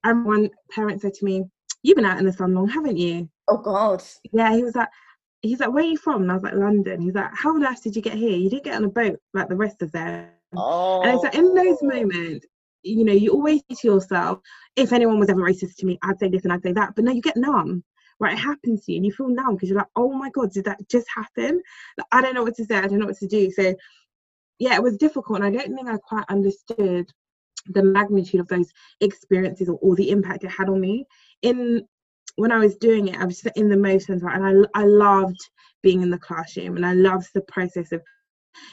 And 0.03 0.25
one 0.25 0.49
parent 0.71 1.01
said 1.01 1.13
to 1.15 1.25
me, 1.25 1.45
You've 1.81 1.95
been 1.95 2.05
out 2.05 2.19
in 2.19 2.25
the 2.25 2.33
sun 2.33 2.53
long, 2.53 2.67
haven't 2.67 2.97
you? 2.97 3.29
Oh 3.47 3.57
God. 3.57 4.03
Yeah, 4.31 4.53
he 4.53 4.63
was 4.63 4.75
like 4.75 4.89
he's 5.41 5.59
like, 5.59 5.71
Where 5.71 5.83
are 5.83 5.87
you 5.87 5.97
from? 5.97 6.23
And 6.23 6.31
I 6.31 6.35
was 6.35 6.43
like, 6.43 6.55
London. 6.55 7.01
He's 7.01 7.13
like, 7.13 7.31
How 7.33 7.55
on 7.55 7.65
earth 7.65 7.83
did 7.83 7.95
you 7.95 8.01
get 8.01 8.13
here? 8.13 8.35
You 8.35 8.49
didn't 8.49 8.65
get 8.65 8.75
on 8.75 8.85
a 8.85 8.89
boat 8.89 9.19
like 9.33 9.49
the 9.49 9.55
rest 9.55 9.81
of 9.81 9.91
them. 9.91 10.29
Oh. 10.55 11.01
And 11.01 11.13
it's 11.13 11.23
like 11.23 11.35
in 11.35 11.53
those 11.53 11.77
oh. 11.81 11.87
moments, 11.87 12.45
you 12.83 13.03
know, 13.03 13.13
you 13.13 13.31
always 13.31 13.61
say 13.69 13.75
to 13.81 13.87
yourself, 13.87 14.39
if 14.75 14.93
anyone 14.93 15.19
was 15.19 15.29
ever 15.29 15.41
racist 15.41 15.75
to 15.77 15.85
me, 15.85 15.99
I'd 16.03 16.19
say 16.19 16.29
this 16.29 16.43
and 16.43 16.53
I'd 16.53 16.63
say 16.63 16.71
that. 16.73 16.95
But 16.95 17.05
no, 17.05 17.11
you 17.11 17.21
get 17.21 17.37
numb. 17.37 17.83
Right, 18.21 18.33
it 18.33 18.39
happens 18.39 18.83
to 18.83 18.91
you 18.91 18.97
and 18.97 19.05
you 19.05 19.13
feel 19.13 19.29
numb 19.29 19.55
because 19.55 19.69
you're 19.69 19.77
like, 19.77 19.87
oh 19.95 20.11
my 20.11 20.29
god, 20.31 20.51
did 20.51 20.65
that 20.65 20.77
just 20.89 21.07
happen? 21.15 21.61
Like, 21.97 22.07
I 22.11 22.21
don't 22.21 22.35
know 22.35 22.43
what 22.43 22.55
to 22.55 22.65
say, 22.65 22.75
I 22.75 22.87
don't 22.87 22.99
know 22.99 23.05
what 23.05 23.17
to 23.19 23.27
do. 23.27 23.49
So 23.49 23.73
yeah, 24.59 24.75
it 24.75 24.83
was 24.83 24.97
difficult. 24.97 25.39
And 25.39 25.45
I 25.45 25.57
don't 25.57 25.73
think 25.73 25.87
I 25.87 25.95
quite 25.97 26.25
understood 26.27 27.09
the 27.67 27.83
magnitude 27.83 28.39
of 28.39 28.47
those 28.47 28.71
experiences 29.01 29.69
or, 29.69 29.77
or 29.81 29.95
the 29.95 30.09
impact 30.09 30.43
it 30.43 30.49
had 30.49 30.69
on 30.69 30.79
me. 30.79 31.05
In 31.41 31.85
when 32.35 32.51
I 32.51 32.59
was 32.59 32.77
doing 32.77 33.09
it, 33.09 33.17
I 33.17 33.25
was 33.25 33.41
just 33.41 33.57
in 33.57 33.69
the 33.69 33.77
motions, 33.77 34.23
right? 34.23 34.35
And 34.35 34.67
I 34.75 34.81
I 34.81 34.85
loved 34.85 35.39
being 35.81 36.01
in 36.01 36.09
the 36.09 36.17
classroom 36.17 36.75
and 36.75 36.85
I 36.85 36.93
loved 36.93 37.29
the 37.33 37.41
process 37.41 37.91
of 37.91 38.01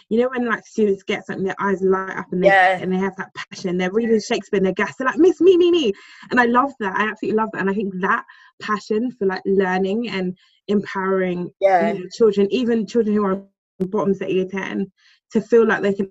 you 0.08 0.20
know 0.20 0.28
when 0.30 0.46
like 0.46 0.66
students 0.66 1.02
get 1.02 1.24
something 1.24 1.44
their 1.44 1.54
eyes 1.60 1.80
light 1.82 2.16
up 2.16 2.26
and 2.32 2.42
they 2.42 2.48
yeah. 2.48 2.78
and 2.80 2.92
they 2.92 2.96
have 2.96 3.14
that 3.16 3.32
passion 3.34 3.76
they're 3.76 3.92
reading 3.92 4.18
shakespeare 4.18 4.56
and 4.56 4.66
they're 4.66 4.72
gassed 4.72 4.98
they're 4.98 5.06
like 5.06 5.18
miss 5.18 5.40
me 5.40 5.56
me 5.56 5.70
me 5.70 5.92
and 6.30 6.40
i 6.40 6.44
love 6.46 6.72
that 6.80 6.96
i 6.96 7.08
absolutely 7.08 7.36
love 7.36 7.50
that 7.52 7.60
and 7.60 7.70
i 7.70 7.74
think 7.74 7.92
that 8.00 8.24
passion 8.60 9.12
for 9.12 9.26
like 9.26 9.42
learning 9.44 10.08
and 10.08 10.36
empowering 10.66 11.48
yeah. 11.60 11.92
you 11.92 12.00
know, 12.00 12.06
children 12.16 12.48
even 12.50 12.86
children 12.86 13.14
who 13.14 13.24
are 13.24 13.42
bottoms 13.80 14.20
at 14.22 14.32
year 14.32 14.46
10 14.46 14.90
to 15.32 15.40
feel 15.40 15.66
like 15.66 15.82
they 15.82 15.92
can 15.92 16.10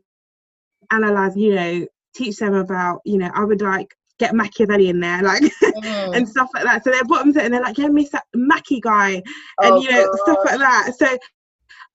analyze, 0.92 1.36
you 1.36 1.56
know, 1.56 1.88
teach 2.16 2.38
them 2.38 2.54
about, 2.54 3.02
you 3.06 3.18
know, 3.18 3.32
I 3.34 3.44
would 3.44 3.62
like 3.62 3.96
get 4.18 4.34
Machiavelli 4.34 4.90
in 4.90 5.00
there, 5.00 5.22
like 5.22 5.42
mm. 5.64 6.16
and 6.16 6.28
stuff 6.28 6.50
like 6.54 6.64
that. 6.64 6.84
So 6.84 6.92
they're 6.92 7.04
bottoms 7.04 7.38
and 7.38 7.54
they're 7.54 7.62
like, 7.62 7.78
yeah, 7.78 7.88
Miss 7.88 8.12
Mackie 8.34 8.80
guy, 8.82 9.12
and 9.12 9.24
oh, 9.60 9.82
you 9.82 9.92
know, 9.92 10.06
gosh. 10.06 10.20
stuff 10.24 10.40
like 10.46 10.60
that. 10.60 10.94
So 10.98 11.18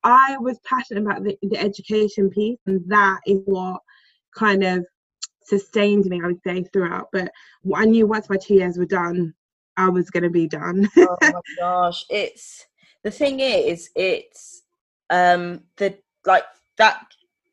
I 0.05 0.37
was 0.39 0.59
passionate 0.65 1.03
about 1.03 1.25
the, 1.25 1.37
the 1.43 1.59
education 1.59 2.31
piece, 2.31 2.59
and 2.67 2.83
that 2.89 3.21
is 3.27 3.41
what 3.47 3.81
kind 4.37 4.63
of 4.65 4.85
sustained 5.45 6.07
me, 6.07 6.21
I 6.23 6.29
would 6.29 6.43
say, 6.47 6.65
throughout. 6.65 7.09
But 7.13 7.31
I 7.75 7.85
knew 7.85 8.07
once 8.07 8.29
my 8.29 8.37
two 8.37 8.55
years 8.55 8.79
were 8.79 8.87
done, 8.87 9.35
I 9.77 9.89
was 9.89 10.11
going 10.11 10.25
to 10.25 10.31
be 10.31 10.47
done. 10.47 10.89
oh 10.97 11.17
my 11.23 11.33
gosh, 11.59 12.05
it's 12.11 12.67
the 13.03 13.11
thing 13.11 13.41
is, 13.41 13.91
it's 13.97 14.63
um 15.09 15.63
the 15.77 15.97
like 16.25 16.45
that 16.77 17.05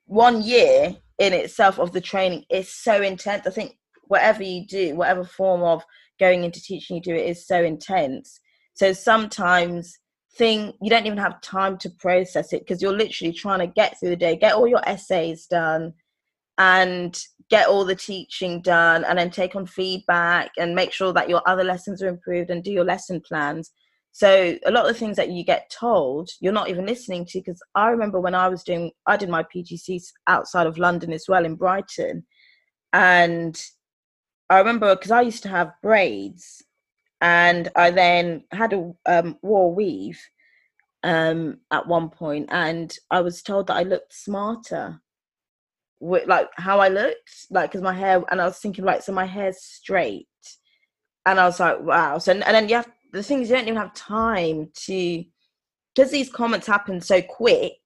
one 0.06 0.42
year 0.44 0.96
in 1.20 1.34
itself 1.34 1.80
of 1.80 1.92
the 1.92 2.02
training 2.02 2.46
is 2.50 2.72
so 2.72 3.02
intense. 3.02 3.48
I 3.48 3.50
think 3.50 3.78
whatever 4.04 4.44
you 4.44 4.66
do, 4.66 4.96
whatever 4.96 5.24
form 5.24 5.62
of 5.64 5.84
going 6.20 6.44
into 6.44 6.62
teaching 6.62 6.98
you 6.98 7.02
do, 7.02 7.16
it 7.16 7.30
is 7.30 7.48
so 7.48 7.64
intense. 7.64 8.40
So 8.74 8.94
sometimes 8.94 9.98
thing 10.36 10.74
you 10.82 10.90
don't 10.90 11.06
even 11.06 11.18
have 11.18 11.42
time 11.42 11.78
to 11.80 11.90
process 11.90 12.54
it 12.54 12.60
because 12.60 12.82
you're 12.82 12.96
literally 12.96 13.34
trying 13.34 13.60
to 13.60 13.68
get 13.68 14.00
through 14.00 14.10
the 14.10 14.16
day, 14.16 14.36
get 14.36 14.54
all 14.54 14.68
your 14.68 14.88
essays 14.88 15.48
done, 15.48 15.94
and 16.58 17.20
get 17.50 17.68
all 17.68 17.86
the 17.86 17.96
teaching 17.96 18.62
done, 18.62 19.04
and 19.06 19.18
then 19.18 19.32
take 19.32 19.56
on 19.56 19.66
feedback 19.66 20.52
and 20.58 20.76
make 20.76 20.92
sure 20.92 21.14
that 21.14 21.30
your 21.30 21.42
other 21.48 21.64
lessons 21.64 22.02
are 22.02 22.08
improved 22.08 22.50
and 22.50 22.64
do 22.64 22.72
your 22.72 22.84
lesson 22.84 23.22
plans. 23.22 23.72
So 24.18 24.58
a 24.66 24.72
lot 24.72 24.88
of 24.88 24.96
the 24.96 25.00
things 25.00 25.16
that 25.18 25.30
you 25.30 25.44
get 25.44 25.70
told, 25.70 26.32
you're 26.40 26.52
not 26.52 26.70
even 26.70 26.88
listening 26.88 27.24
to. 27.28 27.38
Because 27.38 27.62
I 27.76 27.90
remember 27.90 28.20
when 28.20 28.34
I 28.34 28.50
was 28.50 28.64
doing, 28.64 28.90
I 29.06 29.16
did 29.16 29.30
my 29.30 29.44
PGCE 29.44 30.02
outside 30.26 30.66
of 30.66 30.80
London 30.80 31.14
as 31.14 31.26
well 31.28 31.46
in 31.46 31.54
Brighton, 31.54 32.26
and 32.94 33.64
I 34.50 34.58
remember 34.58 34.96
because 34.96 35.12
I 35.12 35.22
used 35.22 35.44
to 35.44 35.50
have 35.50 35.70
braids, 35.84 36.64
and 37.22 37.70
I 37.76 37.92
then 37.92 38.46
had 38.52 38.74
a 38.74 38.92
um, 39.06 39.38
wore 39.44 39.72
weave 39.72 40.20
um, 41.04 41.60
at 41.70 41.88
one 41.88 42.10
point, 42.10 42.50
and 42.52 42.92
I 43.12 43.22
was 43.22 43.44
told 43.44 43.68
that 43.68 43.78
I 43.78 43.84
looked 43.84 44.16
smarter 44.16 45.00
with, 46.00 46.28
like 46.28 46.50
how 46.56 46.80
I 46.80 46.88
looked, 46.88 47.46
like 47.52 47.70
because 47.70 47.84
my 47.84 47.94
hair, 47.94 48.24
and 48.32 48.42
I 48.42 48.46
was 48.46 48.58
thinking, 48.58 48.84
like, 48.84 49.04
so 49.04 49.12
my 49.14 49.26
hair's 49.26 49.62
straight, 49.62 50.26
and 51.28 51.40
I 51.40 51.46
was 51.46 51.60
like, 51.60 51.80
wow. 51.82 52.18
So 52.18 52.32
and 52.32 52.42
then 52.42 52.68
you 52.68 52.78
have 52.78 52.90
the 53.12 53.24
thing 53.24 53.42
is, 53.42 53.50
you 53.50 53.56
don't 53.56 53.68
even 53.68 53.78
have 53.78 53.94
time 53.94 54.70
to 54.86 55.24
because 55.96 56.12
these 56.12 56.30
comments 56.30 56.68
happen 56.68 57.02
so 57.02 57.22
quick 57.22 57.80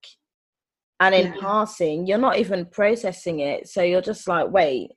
and 0.99 1.15
in 1.15 1.27
yeah. 1.27 1.39
passing, 1.39 2.05
you're 2.05 2.17
not 2.17 2.37
even 2.37 2.65
processing 2.65 3.39
it. 3.39 3.67
So 3.69 3.81
you're 3.81 4.01
just 4.01 4.27
like, 4.27 4.51
wait, 4.51 4.91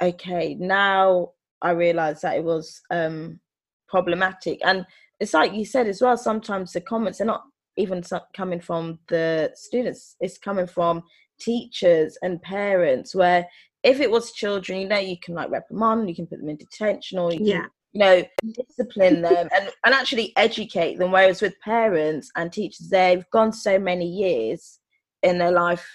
okay, 0.00 0.54
now 0.54 1.30
I 1.62 1.70
realize 1.70 2.20
that 2.20 2.36
it 2.36 2.44
was 2.44 2.80
um 2.90 3.40
problematic. 3.88 4.60
And 4.64 4.86
it's 5.18 5.34
like 5.34 5.52
you 5.52 5.64
said 5.64 5.86
as 5.86 6.00
well, 6.00 6.16
sometimes 6.16 6.72
the 6.72 6.80
comments 6.80 7.20
are 7.20 7.26
not 7.26 7.44
even 7.76 8.02
coming 8.34 8.60
from 8.60 8.98
the 9.08 9.50
students, 9.54 10.16
it's 10.20 10.38
coming 10.38 10.66
from 10.66 11.02
teachers 11.40 12.18
and 12.22 12.42
parents 12.42 13.14
where 13.14 13.46
if 13.82 14.00
it 14.00 14.10
was 14.10 14.32
children, 14.32 14.80
you 14.80 14.88
know, 14.88 14.98
you 14.98 15.16
can 15.22 15.34
like 15.34 15.50
reprimand, 15.50 16.08
you 16.08 16.14
can 16.14 16.26
put 16.26 16.38
them 16.38 16.50
in 16.50 16.56
detention, 16.56 17.18
or 17.18 17.32
you 17.32 17.40
yeah. 17.42 17.60
can, 17.60 17.70
you 17.92 18.00
know, 18.00 18.22
discipline 18.52 19.20
them 19.20 19.48
and, 19.54 19.70
and 19.84 19.94
actually 19.94 20.32
educate 20.36 20.98
them. 20.98 21.10
Whereas 21.10 21.42
with 21.42 21.58
parents 21.60 22.30
and 22.36 22.52
teachers, 22.52 22.88
they've 22.88 23.28
gone 23.30 23.52
so 23.52 23.78
many 23.78 24.06
years 24.06 24.78
in 25.22 25.38
their 25.38 25.52
life 25.52 25.86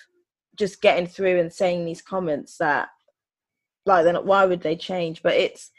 just 0.56 0.82
getting 0.82 1.08
through 1.08 1.39
and 1.39 1.52
saying 1.52 1.86
these 1.86 2.02
comments 2.02 2.58
that 2.58 2.89
like 3.86 4.04
they're 4.04 4.14
not 4.14 4.26
why 4.26 4.46
would 4.46 4.62
they 4.62 4.76
change? 4.76 5.22
But 5.22 5.34
it's 5.34 5.72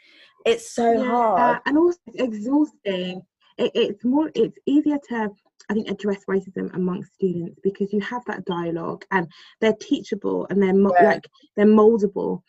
it's 0.45 0.71
so 0.71 0.93
yeah, 0.93 1.05
hard. 1.05 1.59
And 1.65 1.77
also 1.77 1.99
it's 2.07 2.21
exhausting. 2.21 3.21
It, 3.57 3.71
it's 3.73 4.05
more 4.05 4.31
it's 4.33 4.57
easier 4.65 4.97
to 5.09 5.29
I 5.69 5.73
think 5.73 5.89
address 5.89 6.23
racism 6.29 6.73
amongst 6.73 7.13
students 7.15 7.59
because 7.61 7.91
you 7.91 7.99
have 8.01 8.23
that 8.25 8.45
dialogue 8.45 9.03
and 9.11 9.27
they're 9.59 9.75
teachable 9.81 10.47
and 10.49 10.61
they're 10.61 10.73
mo- 10.73 10.95
yeah. 10.99 11.07
like 11.07 11.27
they're 11.55 11.65
moldable. 11.65 12.41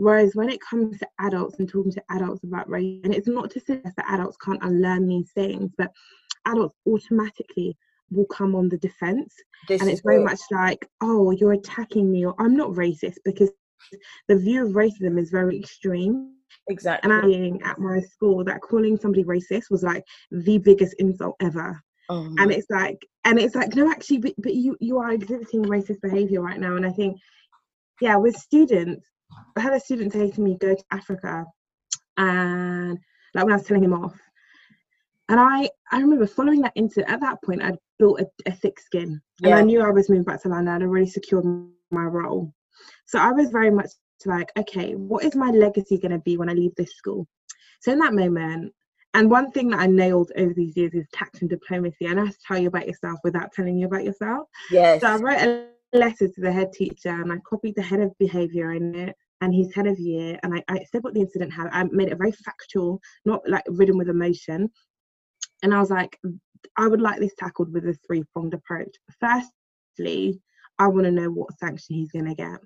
Whereas 0.00 0.34
when 0.34 0.48
it 0.48 0.62
comes 0.62 0.98
to 0.98 1.08
adults 1.18 1.58
and 1.58 1.68
talking 1.68 1.92
to 1.92 2.02
adults 2.08 2.42
about 2.42 2.70
race, 2.70 3.02
and 3.04 3.14
it's 3.14 3.28
not 3.28 3.50
to 3.50 3.60
suggest 3.60 3.96
that 3.96 4.06
adults 4.08 4.38
can't 4.42 4.62
unlearn 4.62 5.06
these 5.06 5.30
things, 5.32 5.72
but 5.76 5.92
adults 6.46 6.74
automatically 6.88 7.76
will 8.10 8.24
come 8.24 8.54
on 8.54 8.70
the 8.70 8.78
defense. 8.78 9.34
This 9.68 9.82
and 9.82 9.90
it's 9.90 10.00
very 10.00 10.24
much 10.24 10.40
like, 10.50 10.88
oh, 11.02 11.32
you're 11.32 11.52
attacking 11.52 12.10
me, 12.10 12.24
or 12.24 12.34
I'm 12.38 12.56
not 12.56 12.70
racist 12.70 13.16
because 13.26 13.50
the 14.26 14.38
view 14.38 14.64
of 14.64 14.72
racism 14.72 15.20
is 15.20 15.28
very 15.28 15.58
extreme. 15.58 16.32
Exactly. 16.70 17.12
And 17.12 17.22
being 17.22 17.62
at 17.62 17.78
my 17.78 18.00
school 18.00 18.42
that 18.44 18.62
calling 18.62 18.96
somebody 18.96 19.24
racist 19.24 19.64
was 19.70 19.82
like 19.82 20.02
the 20.30 20.56
biggest 20.56 20.94
insult 20.98 21.36
ever. 21.42 21.78
Oh, 22.08 22.34
and 22.38 22.50
it's 22.50 22.70
like, 22.70 22.96
and 23.26 23.38
it's 23.38 23.54
like, 23.54 23.74
no, 23.74 23.90
actually, 23.90 24.18
but, 24.18 24.34
but 24.38 24.54
you 24.54 24.78
you 24.80 24.96
are 24.96 25.12
exhibiting 25.12 25.62
racist 25.62 26.00
behavior 26.00 26.40
right 26.40 26.58
now. 26.58 26.76
And 26.76 26.86
I 26.86 26.90
think, 26.90 27.18
yeah, 28.00 28.16
with 28.16 28.34
students, 28.34 29.06
I 29.56 29.60
had 29.60 29.72
a 29.72 29.80
student 29.80 30.12
say 30.12 30.30
to 30.30 30.40
me, 30.40 30.56
"Go 30.58 30.74
to 30.74 30.84
Africa," 30.90 31.46
and 32.16 32.98
like 33.34 33.44
when 33.44 33.52
I 33.52 33.56
was 33.56 33.66
telling 33.66 33.84
him 33.84 33.94
off, 33.94 34.18
and 35.28 35.40
I 35.40 35.68
I 35.90 36.00
remember 36.00 36.26
following 36.26 36.62
that 36.62 36.72
into 36.76 37.08
at 37.10 37.20
that 37.20 37.42
point 37.42 37.62
I'd 37.62 37.78
built 37.98 38.20
a, 38.20 38.26
a 38.46 38.52
thick 38.52 38.80
skin, 38.80 39.20
yeah. 39.40 39.50
and 39.50 39.58
I 39.58 39.62
knew 39.62 39.82
I 39.82 39.90
was 39.90 40.08
moving 40.08 40.24
back 40.24 40.42
to 40.42 40.48
London. 40.48 40.74
And 40.74 40.82
I'd 40.82 40.86
already 40.86 41.06
secured 41.06 41.44
my 41.90 42.04
role, 42.04 42.52
so 43.06 43.18
I 43.18 43.32
was 43.32 43.50
very 43.50 43.70
much 43.70 43.90
like, 44.26 44.52
okay, 44.58 44.94
what 44.94 45.24
is 45.24 45.34
my 45.34 45.50
legacy 45.50 45.98
going 45.98 46.12
to 46.12 46.18
be 46.18 46.36
when 46.36 46.50
I 46.50 46.54
leave 46.54 46.74
this 46.76 46.94
school? 46.94 47.26
So 47.80 47.92
in 47.92 47.98
that 48.00 48.12
moment, 48.12 48.72
and 49.14 49.30
one 49.30 49.50
thing 49.50 49.70
that 49.70 49.80
I 49.80 49.86
nailed 49.86 50.30
over 50.36 50.52
these 50.54 50.76
years 50.76 50.94
is 50.94 51.06
tact 51.12 51.40
and 51.40 51.50
diplomacy. 51.50 52.06
And 52.06 52.20
I 52.20 52.26
have 52.26 52.34
to 52.34 52.40
tell 52.46 52.58
you 52.58 52.68
about 52.68 52.86
yourself 52.86 53.18
without 53.24 53.52
telling 53.52 53.76
you 53.76 53.86
about 53.86 54.04
yourself. 54.04 54.48
Yes. 54.70 55.00
So 55.00 55.08
I 55.08 55.16
wrote 55.16 55.40
a 55.40 55.66
letter 55.92 56.28
to 56.28 56.40
the 56.40 56.52
head 56.52 56.72
teacher 56.72 57.10
and 57.10 57.32
I 57.32 57.38
copied 57.48 57.74
the 57.76 57.82
head 57.82 58.00
of 58.00 58.16
behaviour 58.18 58.72
in 58.72 58.94
it 58.94 59.16
and 59.40 59.54
his 59.54 59.74
head 59.74 59.86
of 59.86 59.98
year. 59.98 60.38
And 60.42 60.54
I, 60.54 60.64
I 60.68 60.84
said 60.84 61.02
what 61.02 61.14
the 61.14 61.20
incident 61.20 61.52
had. 61.52 61.68
I 61.72 61.84
made 61.84 62.08
it 62.08 62.18
very 62.18 62.32
factual, 62.32 63.00
not 63.24 63.40
like 63.48 63.64
ridden 63.68 63.98
with 63.98 64.08
emotion. 64.08 64.70
And 65.62 65.74
I 65.74 65.80
was 65.80 65.90
like, 65.90 66.18
I 66.76 66.86
would 66.86 67.00
like 67.00 67.20
this 67.20 67.34
tackled 67.38 67.72
with 67.72 67.86
a 67.86 67.96
three 68.06 68.24
pronged 68.32 68.54
approach. 68.54 68.94
Firstly, 69.18 70.40
I 70.78 70.88
want 70.88 71.04
to 71.04 71.10
know 71.10 71.30
what 71.30 71.58
sanction 71.58 71.96
he's 71.96 72.12
going 72.12 72.26
to 72.26 72.34
get. 72.34 72.58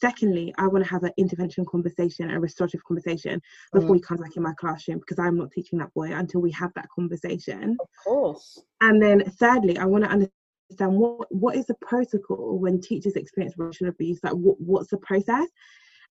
Secondly, 0.00 0.52
I 0.58 0.66
want 0.66 0.84
to 0.84 0.90
have 0.90 1.04
an 1.04 1.12
intervention 1.16 1.64
conversation, 1.64 2.30
a 2.30 2.40
restorative 2.40 2.84
conversation 2.84 3.40
before 3.72 3.90
mm. 3.90 3.94
he 3.94 4.00
comes 4.02 4.20
back 4.20 4.36
in 4.36 4.42
my 4.42 4.52
classroom 4.58 4.98
because 4.98 5.18
I'm 5.18 5.38
not 5.38 5.52
teaching 5.52 5.78
that 5.78 5.94
boy 5.94 6.12
until 6.12 6.40
we 6.40 6.50
have 6.52 6.72
that 6.74 6.88
conversation. 6.94 7.76
Of 7.80 7.88
course. 8.04 8.60
And 8.80 9.00
then 9.00 9.22
thirdly, 9.38 9.78
I 9.78 9.86
want 9.86 10.04
to 10.04 10.10
understand 10.10 10.32
what 10.78 11.32
what 11.34 11.56
is 11.56 11.66
the 11.66 11.74
protocol 11.80 12.58
when 12.58 12.80
teachers 12.80 13.16
experience 13.16 13.54
racial 13.56 13.88
abuse? 13.88 14.20
Like 14.22 14.34
what, 14.34 14.60
what's 14.60 14.90
the 14.90 14.98
process? 14.98 15.48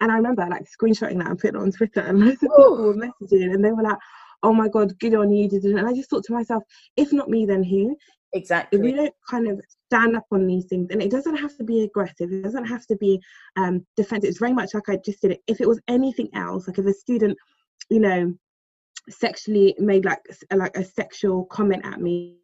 And 0.02 0.12
I 0.12 0.16
remember 0.16 0.46
like 0.50 0.64
screenshotting 0.64 1.20
that 1.20 1.28
and 1.28 1.40
putting 1.40 1.56
it 1.56 1.62
on 1.62 1.72
Twitter 1.72 2.02
and 2.02 2.20
loads 2.26 2.44
of 2.44 2.50
people 2.50 2.78
were 2.78 2.94
messaging 2.96 3.54
and 3.54 3.64
they 3.64 3.72
were 3.72 3.84
like, 3.84 3.98
oh 4.44 4.54
my 4.54 4.68
god, 4.68 4.98
good 5.00 5.16
on 5.16 5.32
you. 5.32 5.50
did 5.50 5.64
And 5.64 5.88
I 5.88 5.94
just 5.94 6.10
thought 6.10 6.24
to 6.26 6.34
myself, 6.34 6.64
if 6.98 7.12
not 7.14 7.30
me, 7.30 7.46
then 7.46 7.64
who? 7.64 7.96
Exactly. 8.34 8.78
If 8.78 8.84
we 8.84 8.92
don't 8.92 9.14
kind 9.30 9.48
of 9.48 9.62
stand 9.88 10.16
up 10.16 10.26
on 10.32 10.46
these 10.46 10.66
things, 10.66 10.90
and 10.92 11.02
it 11.02 11.10
doesn't 11.10 11.38
have 11.38 11.56
to 11.58 11.64
be 11.64 11.84
aggressive, 11.84 12.32
it 12.32 12.44
doesn't 12.44 12.66
have 12.66 12.86
to 12.88 12.98
be 12.98 13.22
um, 13.56 13.86
defensive. 13.96 14.30
It's 14.30 14.40
very 14.40 14.52
much 14.54 14.74
like 14.74 14.90
I 14.90 14.98
just 14.98 15.22
did 15.22 15.32
it. 15.32 15.42
If 15.48 15.62
it 15.62 15.68
was 15.68 15.80
anything 15.88 16.30
else, 16.34 16.68
like 16.68 16.78
if 16.78 16.86
a 16.86 16.94
student, 16.94 17.38
you 17.90 18.00
know, 18.00 18.34
sexually 19.10 19.74
made 19.80 20.04
like 20.04 20.20
like 20.54 20.76
a 20.76 20.84
sexual 20.84 21.46
comment 21.46 21.86
at 21.86 22.02
me 22.02 22.38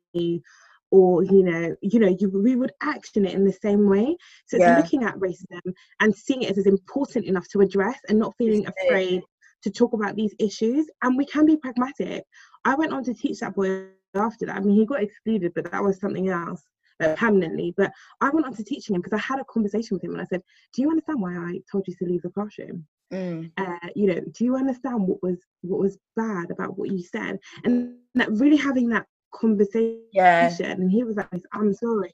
or 0.92 1.24
you 1.24 1.44
know 1.44 1.76
you 1.82 2.00
know 2.00 2.16
you 2.20 2.30
we 2.30 2.56
would 2.56 2.72
action 2.82 3.26
it 3.26 3.34
in 3.34 3.46
the 3.46 3.54
same 3.54 3.90
way 3.90 4.16
so 4.46 4.58
yeah. 4.58 4.78
it's 4.78 4.84
looking 4.84 5.08
at 5.08 5.16
racism 5.16 5.74
and 6.00 6.16
seeing 6.16 6.44
it 6.44 6.52
as, 6.52 6.58
as 6.58 6.68
important 6.68 7.26
enough 7.26 7.48
to 7.48 7.62
address 7.62 7.98
and 8.10 8.20
not 8.20 8.36
feeling 8.38 8.66
afraid 8.68 9.22
to 9.64 9.70
talk 9.70 9.94
about 9.94 10.16
these 10.16 10.36
issues 10.40 10.90
and 11.02 11.18
we 11.18 11.26
can 11.26 11.46
be 11.46 11.58
pragmatic 11.58 12.24
i 12.66 12.76
went 12.76 12.92
on 12.92 13.04
to 13.04 13.14
teach 13.14 13.40
that 13.40 13.56
boy 13.56 13.86
after 14.16 14.46
that. 14.46 14.58
I 14.58 14.60
mean, 14.60 14.76
he 14.76 14.86
got 14.86 15.04
excluded, 15.04 15.54
but 15.54 15.72
that 15.72 15.84
was 15.84 16.00
something 16.00 16.30
else 16.30 16.64
uh, 17.00 17.16
permanently. 17.16 17.74
But 17.78 17.92
I 18.20 18.30
went 18.30 18.46
on 18.46 18.56
to 18.56 18.64
teaching 18.64 18.96
him 18.96 19.02
because 19.02 19.18
I 19.18 19.22
had 19.22 19.40
a 19.40 19.46
conversation 19.46 19.96
with 19.96 20.04
him 20.04 20.12
and 20.12 20.22
I 20.22 20.26
said, 20.26 20.42
"Do 20.74 20.82
you 20.82 20.90
understand 20.90 21.22
why 21.22 21.36
I 21.36 21.62
told 21.72 21.88
you 21.88 21.96
to 21.96 22.06
leave 22.06 22.22
the 22.22 22.30
classroom? 22.30 22.86
Mm. 23.14 23.52
Uh, 23.58 23.90
you 23.96 24.08
know, 24.08 24.22
do 24.32 24.46
you 24.46 24.56
understand 24.56 25.08
what 25.08 25.22
was 25.22 25.40
what 25.62 25.80
was 25.80 25.98
bad 26.16 26.52
about 26.52 26.78
what 26.78 26.92
you 26.92 27.04
said?" 27.04 27.40
And 27.64 27.96
that 28.16 28.32
really 28.32 28.58
having 28.58 28.90
that 28.90 29.08
conversation. 29.34 30.02
Yeah. 30.14 30.52
And 30.60 30.92
he 30.92 31.04
was 31.04 31.16
like, 31.16 31.44
"I'm 31.54 31.74
sorry." 31.74 32.14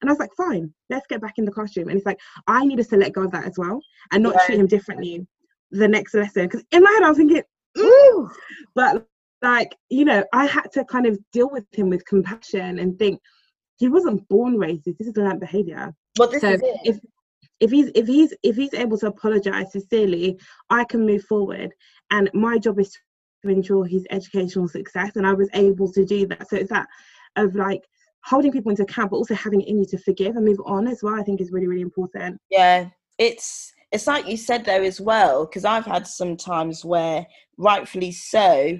And 0.00 0.08
I 0.08 0.12
was 0.12 0.18
like, 0.18 0.30
"Fine, 0.36 0.72
let's 0.90 1.06
get 1.06 1.20
back 1.20 1.34
in 1.38 1.44
the 1.44 1.52
classroom." 1.52 1.88
And 1.88 1.96
it's 1.96 2.06
like, 2.06 2.20
I 2.46 2.64
need 2.64 2.82
to 2.82 2.96
let 2.96 3.12
go 3.12 3.24
of 3.24 3.32
that 3.32 3.46
as 3.46 3.58
well 3.58 3.80
and 4.12 4.22
not 4.22 4.34
yeah. 4.34 4.46
treat 4.46 4.60
him 4.60 4.66
differently 4.66 5.26
the 5.70 5.88
next 5.88 6.14
lesson. 6.14 6.44
Because 6.44 6.64
in 6.70 6.82
my 6.82 6.90
head, 6.90 7.02
I 7.02 7.08
was 7.08 7.18
thinking, 7.18 7.42
mm. 7.76 7.82
Ooh. 7.82 8.30
but 8.74 9.06
like 9.42 9.76
you 9.88 10.04
know 10.04 10.24
i 10.32 10.46
had 10.46 10.70
to 10.72 10.84
kind 10.84 11.06
of 11.06 11.18
deal 11.32 11.48
with 11.50 11.64
him 11.72 11.88
with 11.88 12.04
compassion 12.06 12.78
and 12.78 12.98
think 12.98 13.20
he 13.78 13.88
wasn't 13.88 14.26
born 14.28 14.56
racist 14.56 14.96
this 14.98 15.08
is 15.08 15.16
learned 15.16 15.40
behavior 15.40 15.94
well, 16.18 16.28
this 16.28 16.40
so 16.40 16.50
is 16.50 16.62
it. 16.62 16.80
if 16.84 16.98
if 17.60 17.70
he's 17.70 17.90
if 17.94 18.06
he's 18.06 18.34
if 18.42 18.56
he's 18.56 18.74
able 18.74 18.98
to 18.98 19.06
apologize 19.06 19.72
sincerely 19.72 20.38
i 20.70 20.84
can 20.84 21.06
move 21.06 21.22
forward 21.24 21.72
and 22.10 22.30
my 22.34 22.58
job 22.58 22.78
is 22.78 22.90
to 22.90 22.98
ensure 23.44 23.86
his 23.86 24.06
educational 24.10 24.68
success 24.68 25.16
and 25.16 25.26
i 25.26 25.32
was 25.32 25.48
able 25.54 25.90
to 25.92 26.04
do 26.04 26.26
that. 26.26 26.48
So 26.48 26.56
it's 26.56 26.70
that 26.70 26.86
of 27.36 27.54
like 27.54 27.82
holding 28.24 28.52
people 28.52 28.70
into 28.70 28.82
account 28.82 29.10
but 29.10 29.16
also 29.16 29.34
having 29.34 29.60
it 29.60 29.68
in 29.68 29.78
you 29.78 29.86
to 29.86 29.98
forgive 29.98 30.36
and 30.36 30.44
move 30.44 30.60
on 30.66 30.88
as 30.88 31.02
well 31.02 31.14
i 31.14 31.22
think 31.22 31.40
is 31.40 31.52
really 31.52 31.68
really 31.68 31.82
important. 31.82 32.40
Yeah 32.50 32.88
it's 33.18 33.72
it's 33.90 34.06
like 34.06 34.26
you 34.26 34.36
said 34.36 34.64
though 34.64 34.82
as 34.82 35.00
well 35.00 35.46
because 35.46 35.64
i've 35.64 35.86
had 35.86 36.06
some 36.06 36.36
times 36.36 36.84
where 36.84 37.26
rightfully 37.56 38.12
so 38.12 38.78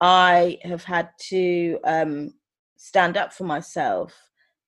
I 0.00 0.58
have 0.62 0.84
had 0.84 1.10
to 1.28 1.78
um, 1.84 2.34
stand 2.76 3.16
up 3.16 3.32
for 3.32 3.44
myself. 3.44 4.14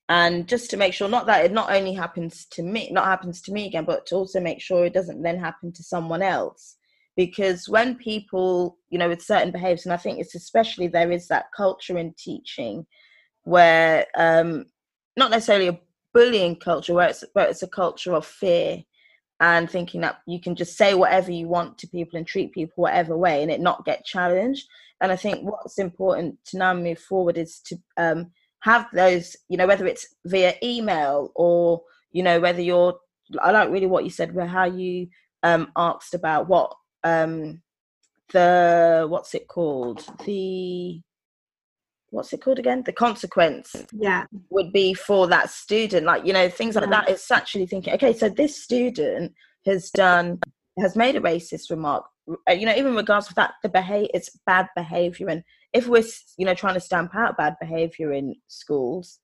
And 0.08 0.46
just 0.46 0.70
to 0.70 0.76
make 0.76 0.92
sure 0.92 1.08
not 1.08 1.26
that 1.26 1.44
it 1.44 1.52
not 1.52 1.72
only 1.72 1.94
happens 1.94 2.44
to 2.50 2.62
me 2.62 2.90
not 2.90 3.06
happens 3.06 3.40
to 3.42 3.52
me 3.52 3.66
again 3.66 3.84
but 3.84 4.04
to 4.06 4.16
also 4.16 4.40
make 4.40 4.60
sure 4.60 4.84
it 4.84 4.92
doesn't 4.92 5.22
then 5.22 5.38
happen 5.38 5.72
to 5.72 5.82
someone 5.82 6.20
else 6.20 6.76
because 7.16 7.68
when 7.68 7.94
people 7.94 8.78
you 8.90 8.98
know 8.98 9.08
with 9.08 9.22
certain 9.22 9.50
behaviors 9.50 9.84
and 9.84 9.92
i 9.92 9.96
think 9.96 10.18
it's 10.18 10.34
especially 10.34 10.88
there 10.88 11.10
is 11.10 11.28
that 11.28 11.46
culture 11.56 11.98
in 11.98 12.14
teaching 12.16 12.86
where 13.44 14.06
um 14.16 14.64
not 15.16 15.30
necessarily 15.30 15.68
a 15.68 15.80
bullying 16.14 16.56
culture 16.56 16.94
where 16.94 17.08
it's 17.08 17.24
but 17.34 17.50
it's 17.50 17.62
a 17.62 17.68
culture 17.68 18.14
of 18.14 18.24
fear 18.24 18.82
and 19.42 19.68
thinking 19.68 20.00
that 20.02 20.18
you 20.24 20.40
can 20.40 20.54
just 20.54 20.78
say 20.78 20.94
whatever 20.94 21.32
you 21.32 21.48
want 21.48 21.76
to 21.76 21.88
people 21.88 22.16
and 22.16 22.28
treat 22.28 22.52
people 22.52 22.74
whatever 22.76 23.16
way 23.16 23.42
and 23.42 23.50
it 23.50 23.60
not 23.60 23.84
get 23.84 24.04
challenged. 24.04 24.68
And 25.00 25.10
I 25.10 25.16
think 25.16 25.42
what's 25.42 25.80
important 25.80 26.36
to 26.46 26.58
now 26.58 26.72
move 26.74 27.00
forward 27.00 27.36
is 27.36 27.58
to 27.66 27.76
um, 27.96 28.30
have 28.60 28.86
those, 28.92 29.36
you 29.48 29.56
know, 29.56 29.66
whether 29.66 29.84
it's 29.84 30.06
via 30.24 30.54
email 30.62 31.32
or, 31.34 31.82
you 32.12 32.22
know, 32.22 32.38
whether 32.38 32.62
you're, 32.62 33.00
I 33.40 33.50
like 33.50 33.68
really 33.70 33.88
what 33.88 34.04
you 34.04 34.10
said, 34.10 34.32
where 34.32 34.46
how 34.46 34.66
you 34.66 35.08
um, 35.42 35.72
asked 35.74 36.14
about 36.14 36.48
what 36.48 36.72
um, 37.04 37.62
the, 38.32 39.06
what's 39.08 39.34
it 39.34 39.48
called? 39.48 40.06
The, 40.24 41.00
what's 42.10 42.32
it 42.32 42.42
called 42.42 42.58
again? 42.58 42.82
The 42.84 42.92
consequence. 42.92 43.74
Yeah. 43.92 44.24
Would 44.50 44.72
be 44.72 44.94
for 44.94 45.26
that 45.28 45.50
student, 45.50 46.06
like 46.06 46.24
you 46.24 46.32
know, 46.32 46.48
things 46.48 46.76
like 46.76 46.84
yeah. 46.84 46.90
that. 46.90 47.08
It's 47.08 47.30
actually 47.30 47.66
thinking, 47.66 47.94
okay, 47.94 48.12
so 48.12 48.28
this 48.28 48.62
student 48.62 49.32
has 49.66 49.90
done 49.90 50.40
has 50.78 50.96
made 50.96 51.16
a 51.16 51.20
racist 51.20 51.70
remark. 51.70 52.04
Uh, 52.48 52.52
you 52.52 52.66
know, 52.66 52.74
even 52.74 52.94
regards 52.94 53.28
to 53.28 53.34
that, 53.34 53.54
the 53.62 53.68
behavior 53.68 54.08
it's 54.14 54.30
bad 54.46 54.68
behavior, 54.76 55.28
and 55.28 55.42
if 55.72 55.88
we're 55.88 56.04
you 56.38 56.46
know 56.46 56.54
trying 56.54 56.74
to 56.74 56.80
stamp 56.80 57.14
out 57.14 57.36
bad 57.36 57.56
behavior 57.60 58.12
in 58.12 58.36
schools, 58.48 59.18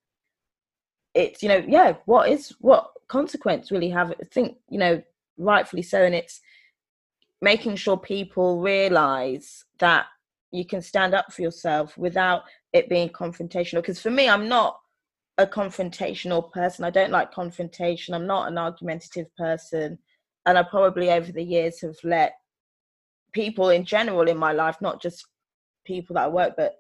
it's 1.15 1.43
you 1.43 1.49
know, 1.49 1.63
yeah, 1.67 1.95
what 2.07 2.29
is 2.29 2.55
what 2.61 2.91
consequence 3.09 3.71
really 3.71 3.91
have? 3.91 4.11
I 4.11 4.25
think 4.33 4.57
you 4.69 4.79
know, 4.79 5.03
rightfully 5.37 5.83
so, 5.83 6.03
and 6.03 6.15
it's 6.15 6.41
making 7.41 7.77
sure 7.77 7.97
people 7.97 8.61
realize 8.61 9.65
that 9.79 10.07
you 10.51 10.65
can 10.65 10.83
stand 10.83 11.15
up 11.15 11.33
for 11.33 11.43
yourself 11.43 11.97
without 11.97 12.43
it 12.73 12.89
being 12.89 13.09
confrontational. 13.09 13.77
Because 13.77 14.01
for 14.01 14.11
me 14.11 14.29
i'm 14.29 14.49
not 14.49 14.79
a 15.41 15.47
confrontational 15.47 16.51
person. 16.51 16.85
I 16.85 16.91
don't 16.91 17.13
like 17.13 17.31
confrontation. 17.31 18.13
I'm 18.13 18.27
not 18.27 18.49
an 18.49 18.59
argumentative 18.59 19.27
person. 19.37 19.99
And 20.47 20.59
i 20.59 20.63
probably 20.63 21.11
over 21.11 21.31
the 21.31 21.43
years 21.43 21.81
have 21.83 21.97
let 22.03 22.35
people 23.33 23.71
in 23.71 23.85
general 23.85 24.27
in 24.29 24.39
my 24.39 24.53
life 24.53 24.79
not 24.81 25.03
just 25.03 25.27
people 25.85 26.15
that 26.15 26.25
i 26.25 26.29
work 26.29 26.55
but 26.57 26.77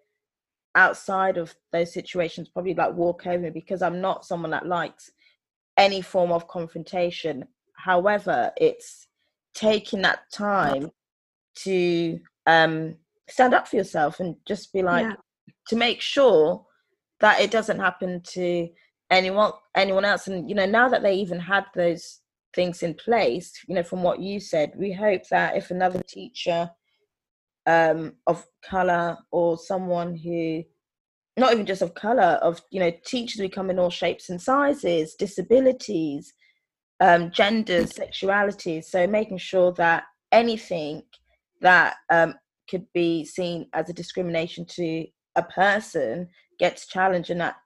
outside 0.74 1.36
of 1.36 1.54
those 1.72 1.92
situations 1.92 2.48
probably 2.48 2.72
like 2.72 2.94
walk 2.94 3.26
over 3.26 3.38
me 3.38 3.50
because 3.50 3.82
i'm 3.82 4.00
not 4.00 4.24
someone 4.24 4.50
that 4.50 4.66
likes 4.66 5.10
any 5.78 6.02
form 6.02 6.32
of 6.32 6.48
confrontation. 6.48 7.46
However 7.74 8.52
it's 8.58 9.07
taking 9.58 10.02
that 10.02 10.20
time 10.32 10.88
to 11.56 12.18
um 12.46 12.94
stand 13.28 13.52
up 13.52 13.66
for 13.66 13.76
yourself 13.76 14.20
and 14.20 14.36
just 14.46 14.72
be 14.72 14.82
like 14.82 15.04
yeah. 15.04 15.14
to 15.66 15.74
make 15.74 16.00
sure 16.00 16.64
that 17.20 17.40
it 17.40 17.50
doesn't 17.50 17.80
happen 17.80 18.20
to 18.22 18.68
anyone 19.10 19.52
anyone 19.76 20.04
else 20.04 20.28
and 20.28 20.48
you 20.48 20.54
know 20.54 20.64
now 20.66 20.88
that 20.88 21.02
they 21.02 21.14
even 21.14 21.40
had 21.40 21.64
those 21.74 22.20
things 22.54 22.82
in 22.84 22.94
place 22.94 23.52
you 23.66 23.74
know 23.74 23.82
from 23.82 24.02
what 24.02 24.20
you 24.20 24.38
said 24.38 24.72
we 24.76 24.92
hope 24.92 25.22
that 25.28 25.56
if 25.56 25.70
another 25.70 26.02
teacher 26.06 26.70
um 27.66 28.12
of 28.28 28.46
color 28.64 29.16
or 29.32 29.58
someone 29.58 30.14
who 30.14 30.62
not 31.36 31.52
even 31.52 31.66
just 31.66 31.82
of 31.82 31.94
color 31.94 32.38
of 32.42 32.60
you 32.70 32.78
know 32.78 32.92
teachers 33.04 33.40
become 33.40 33.70
in 33.70 33.78
all 33.78 33.90
shapes 33.90 34.30
and 34.30 34.40
sizes 34.40 35.14
disabilities 35.16 36.32
um 37.00 37.30
genders 37.30 37.92
sexualities 37.92 38.84
so 38.84 39.06
making 39.06 39.38
sure 39.38 39.72
that 39.72 40.04
anything 40.32 41.02
that 41.60 41.96
um 42.10 42.34
could 42.68 42.86
be 42.92 43.24
seen 43.24 43.66
as 43.72 43.88
a 43.88 43.94
discrimination 43.94 44.64
to 44.66 45.06
a 45.36 45.42
person 45.42 46.28
gets 46.58 46.86
challenged. 46.86 47.30
And 47.30 47.40
that 47.40 47.56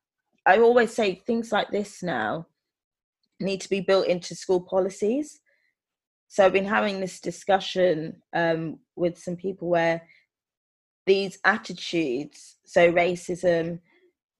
i 0.46 0.58
always 0.58 0.92
say 0.92 1.14
things 1.14 1.52
like 1.52 1.70
this 1.70 2.02
now 2.02 2.46
need 3.40 3.60
to 3.60 3.70
be 3.70 3.80
built 3.80 4.06
into 4.06 4.34
school 4.34 4.60
policies. 4.60 5.40
So 6.28 6.44
i've 6.44 6.52
been 6.52 6.64
having 6.64 7.00
this 7.00 7.20
discussion 7.20 8.22
um, 8.34 8.78
with 8.96 9.18
some 9.18 9.36
people 9.36 9.68
where 9.68 10.02
these 11.06 11.38
attitudes 11.44 12.56
so 12.64 12.92
racism 12.92 13.80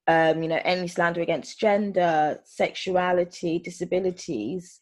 um, 0.07 0.41
you 0.41 0.49
know 0.49 0.61
any 0.63 0.87
slander 0.87 1.21
against 1.21 1.59
gender 1.59 2.39
sexuality 2.45 3.59
disabilities 3.59 4.81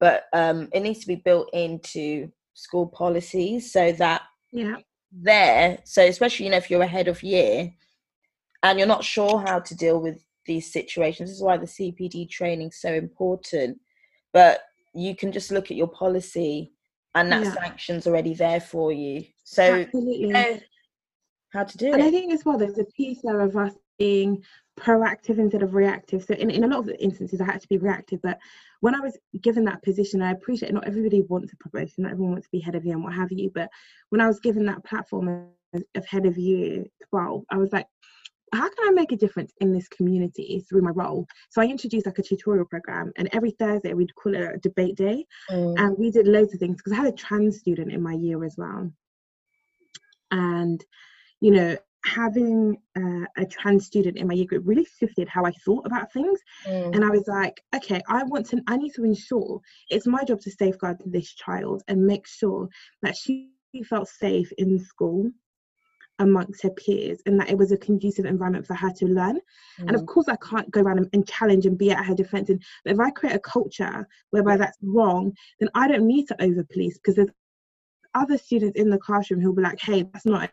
but 0.00 0.24
um, 0.32 0.68
it 0.72 0.80
needs 0.80 1.00
to 1.00 1.06
be 1.06 1.16
built 1.16 1.48
into 1.52 2.32
school 2.54 2.86
policies 2.86 3.72
so 3.72 3.92
that 3.92 4.22
yeah 4.52 4.76
there 5.12 5.78
so 5.84 6.04
especially 6.04 6.46
you 6.46 6.50
know 6.50 6.58
if 6.58 6.70
you're 6.70 6.82
ahead 6.82 7.08
of 7.08 7.22
year 7.22 7.72
and 8.62 8.78
you're 8.78 8.88
not 8.88 9.04
sure 9.04 9.40
how 9.40 9.58
to 9.58 9.74
deal 9.74 10.00
with 10.00 10.24
these 10.46 10.72
situations 10.72 11.30
this 11.30 11.36
is 11.36 11.42
why 11.42 11.56
the 11.56 11.66
cpd 11.66 12.28
training 12.28 12.68
is 12.68 12.80
so 12.80 12.92
important 12.92 13.78
but 14.32 14.62
you 14.94 15.16
can 15.16 15.32
just 15.32 15.50
look 15.50 15.70
at 15.70 15.76
your 15.76 15.88
policy 15.88 16.72
and 17.14 17.30
that 17.32 17.44
yeah. 17.44 17.52
sanctions 17.54 18.06
already 18.06 18.34
there 18.34 18.60
for 18.60 18.92
you 18.92 19.24
so 19.42 19.84
you 19.94 20.28
know 20.28 20.58
how 21.52 21.64
to 21.64 21.76
do 21.76 21.86
and 21.86 21.96
it. 21.96 22.00
And 22.00 22.08
i 22.08 22.10
think 22.10 22.32
as 22.32 22.44
well 22.44 22.58
there's 22.58 22.78
a 22.78 22.84
piece 22.96 23.20
there 23.22 23.40
of 23.40 23.56
us 23.56 23.74
being 23.98 24.42
proactive 24.80 25.38
instead 25.38 25.62
of 25.62 25.74
reactive. 25.74 26.24
So 26.24 26.34
in, 26.34 26.50
in 26.50 26.64
a 26.64 26.66
lot 26.66 26.80
of 26.80 26.90
instances 26.98 27.40
I 27.40 27.44
had 27.44 27.60
to 27.60 27.68
be 27.68 27.78
reactive, 27.78 28.20
but 28.22 28.38
when 28.80 28.94
I 28.94 29.00
was 29.00 29.16
given 29.42 29.64
that 29.64 29.82
position, 29.82 30.22
I 30.22 30.32
appreciate 30.32 30.72
not 30.72 30.86
everybody 30.86 31.22
wants 31.22 31.52
a 31.52 31.56
promotion, 31.56 32.04
not 32.04 32.12
everyone 32.12 32.32
wants 32.32 32.46
to 32.46 32.52
be 32.52 32.60
head 32.60 32.74
of 32.74 32.84
year 32.84 32.94
and 32.94 33.04
what 33.04 33.14
have 33.14 33.30
you. 33.30 33.50
But 33.54 33.70
when 34.08 34.20
I 34.20 34.26
was 34.26 34.40
given 34.40 34.66
that 34.66 34.84
platform 34.84 35.48
of 35.74 36.06
head 36.06 36.26
of 36.26 36.36
year 36.38 36.84
12, 37.10 37.44
I 37.50 37.56
was 37.58 37.72
like, 37.72 37.86
how 38.52 38.68
can 38.68 38.88
I 38.88 38.90
make 38.90 39.12
a 39.12 39.16
difference 39.16 39.52
in 39.60 39.72
this 39.72 39.86
community 39.88 40.64
through 40.68 40.82
my 40.82 40.90
role? 40.90 41.26
So 41.50 41.62
I 41.62 41.66
introduced 41.66 42.06
like 42.06 42.18
a 42.18 42.22
tutorial 42.22 42.64
program, 42.64 43.12
and 43.16 43.28
every 43.32 43.52
Thursday 43.52 43.94
we'd 43.94 44.14
call 44.16 44.34
it 44.34 44.54
a 44.54 44.58
debate 44.58 44.96
day, 44.96 45.24
mm. 45.50 45.74
and 45.78 45.96
we 45.96 46.10
did 46.10 46.26
loads 46.26 46.52
of 46.52 46.58
things 46.58 46.78
because 46.78 46.92
I 46.92 46.96
had 46.96 47.12
a 47.12 47.16
trans 47.16 47.58
student 47.58 47.92
in 47.92 48.02
my 48.02 48.14
year 48.14 48.44
as 48.44 48.56
well, 48.58 48.90
and 50.32 50.84
you 51.40 51.52
know 51.52 51.76
having 52.04 52.76
uh, 52.96 53.26
a 53.36 53.44
trans 53.46 53.86
student 53.86 54.16
in 54.16 54.26
my 54.26 54.34
year 54.34 54.46
group 54.46 54.62
really 54.66 54.86
shifted 54.98 55.28
how 55.28 55.44
I 55.44 55.52
thought 55.64 55.86
about 55.86 56.12
things. 56.12 56.40
Mm. 56.66 56.94
And 56.94 57.04
I 57.04 57.10
was 57.10 57.26
like, 57.26 57.62
okay, 57.74 58.00
I 58.08 58.22
want 58.24 58.46
to, 58.50 58.62
I 58.66 58.76
need 58.76 58.94
to 58.94 59.04
ensure 59.04 59.60
it's 59.90 60.06
my 60.06 60.24
job 60.24 60.40
to 60.40 60.50
safeguard 60.50 60.98
this 61.04 61.32
child 61.34 61.82
and 61.88 62.06
make 62.06 62.26
sure 62.26 62.68
that 63.02 63.16
she 63.16 63.50
felt 63.88 64.08
safe 64.08 64.50
in 64.58 64.78
school 64.78 65.30
amongst 66.18 66.62
her 66.62 66.70
peers 66.70 67.20
and 67.26 67.40
that 67.40 67.50
it 67.50 67.56
was 67.56 67.72
a 67.72 67.78
conducive 67.78 68.26
environment 68.26 68.66
for 68.66 68.74
her 68.74 68.92
to 68.92 69.06
learn. 69.06 69.36
Mm. 69.80 69.88
And 69.88 69.94
of 69.94 70.02
mm. 70.02 70.06
course, 70.06 70.28
I 70.28 70.36
can't 70.36 70.70
go 70.70 70.80
around 70.80 70.98
and, 70.98 71.08
and, 71.12 71.26
challenge 71.26 71.66
and 71.66 71.76
be 71.76 71.90
at 71.90 72.04
her 72.04 72.14
defense. 72.14 72.48
And 72.50 72.62
but 72.84 72.92
if 72.92 73.00
I 73.00 73.10
create 73.10 73.34
a 73.34 73.40
culture 73.40 74.06
whereby 74.30 74.56
that's 74.56 74.78
wrong, 74.82 75.32
then 75.58 75.70
I 75.74 75.88
don't 75.88 76.06
need 76.06 76.28
to 76.28 76.42
over 76.42 76.64
police 76.64 76.98
because 76.98 77.16
there's 77.16 77.30
other 78.14 78.38
students 78.38 78.78
in 78.78 78.90
the 78.90 78.98
classroom 78.98 79.40
who'll 79.40 79.54
be 79.54 79.62
like, 79.62 79.80
hey, 79.80 80.02
that's 80.12 80.26
not 80.26 80.50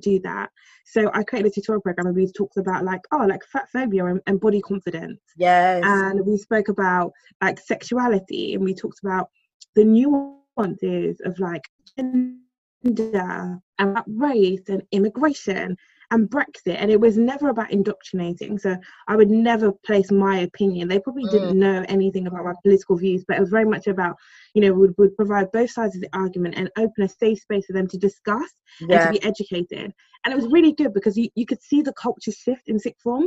do 0.00 0.18
that. 0.20 0.50
So 0.86 1.10
I 1.14 1.22
created 1.22 1.52
a 1.52 1.54
tutorial 1.54 1.82
program 1.82 2.06
and 2.06 2.16
we 2.16 2.30
talked 2.32 2.56
about 2.56 2.84
like 2.84 3.00
oh 3.12 3.26
like 3.26 3.42
fat 3.52 3.68
phobia 3.72 4.06
and, 4.06 4.20
and 4.26 4.40
body 4.40 4.60
confidence. 4.60 5.20
Yes. 5.36 5.82
And 5.84 6.24
we 6.26 6.36
spoke 6.36 6.68
about 6.68 7.12
like 7.42 7.58
sexuality 7.58 8.54
and 8.54 8.64
we 8.64 8.74
talked 8.74 9.00
about 9.02 9.28
the 9.74 9.84
nuances 9.84 11.20
of 11.24 11.38
like 11.38 11.62
gender 11.96 13.58
and 13.78 13.98
race 14.06 14.68
and 14.68 14.82
immigration 14.92 15.76
and 16.14 16.30
Brexit, 16.30 16.76
and 16.78 16.90
it 16.90 17.00
was 17.00 17.18
never 17.18 17.48
about 17.48 17.72
indoctrinating. 17.72 18.56
So 18.58 18.76
I 19.08 19.16
would 19.16 19.30
never 19.30 19.72
place 19.72 20.12
my 20.12 20.38
opinion. 20.38 20.86
They 20.86 21.00
probably 21.00 21.24
didn't 21.24 21.54
mm. 21.54 21.60
know 21.64 21.84
anything 21.88 22.28
about 22.28 22.44
my 22.44 22.52
political 22.62 22.96
views, 22.96 23.24
but 23.26 23.36
it 23.36 23.40
was 23.40 23.50
very 23.50 23.64
much 23.64 23.88
about, 23.88 24.16
you 24.54 24.62
know, 24.62 24.72
would 24.72 24.94
would 24.96 25.16
provide 25.16 25.50
both 25.50 25.70
sides 25.70 25.96
of 25.96 26.02
the 26.02 26.08
argument 26.12 26.54
and 26.56 26.70
open 26.78 27.02
a 27.02 27.08
safe 27.08 27.40
space 27.40 27.66
for 27.66 27.72
them 27.72 27.88
to 27.88 27.98
discuss 27.98 28.50
yeah. 28.80 29.08
and 29.08 29.14
to 29.14 29.20
be 29.20 29.26
educated. 29.26 29.92
And 30.24 30.32
it 30.32 30.36
was 30.36 30.46
really 30.46 30.72
good 30.72 30.94
because 30.94 31.18
you, 31.18 31.28
you 31.34 31.46
could 31.46 31.62
see 31.62 31.82
the 31.82 31.92
culture 31.92 32.32
shift 32.32 32.68
in 32.68 32.78
sixth 32.78 33.02
form. 33.02 33.24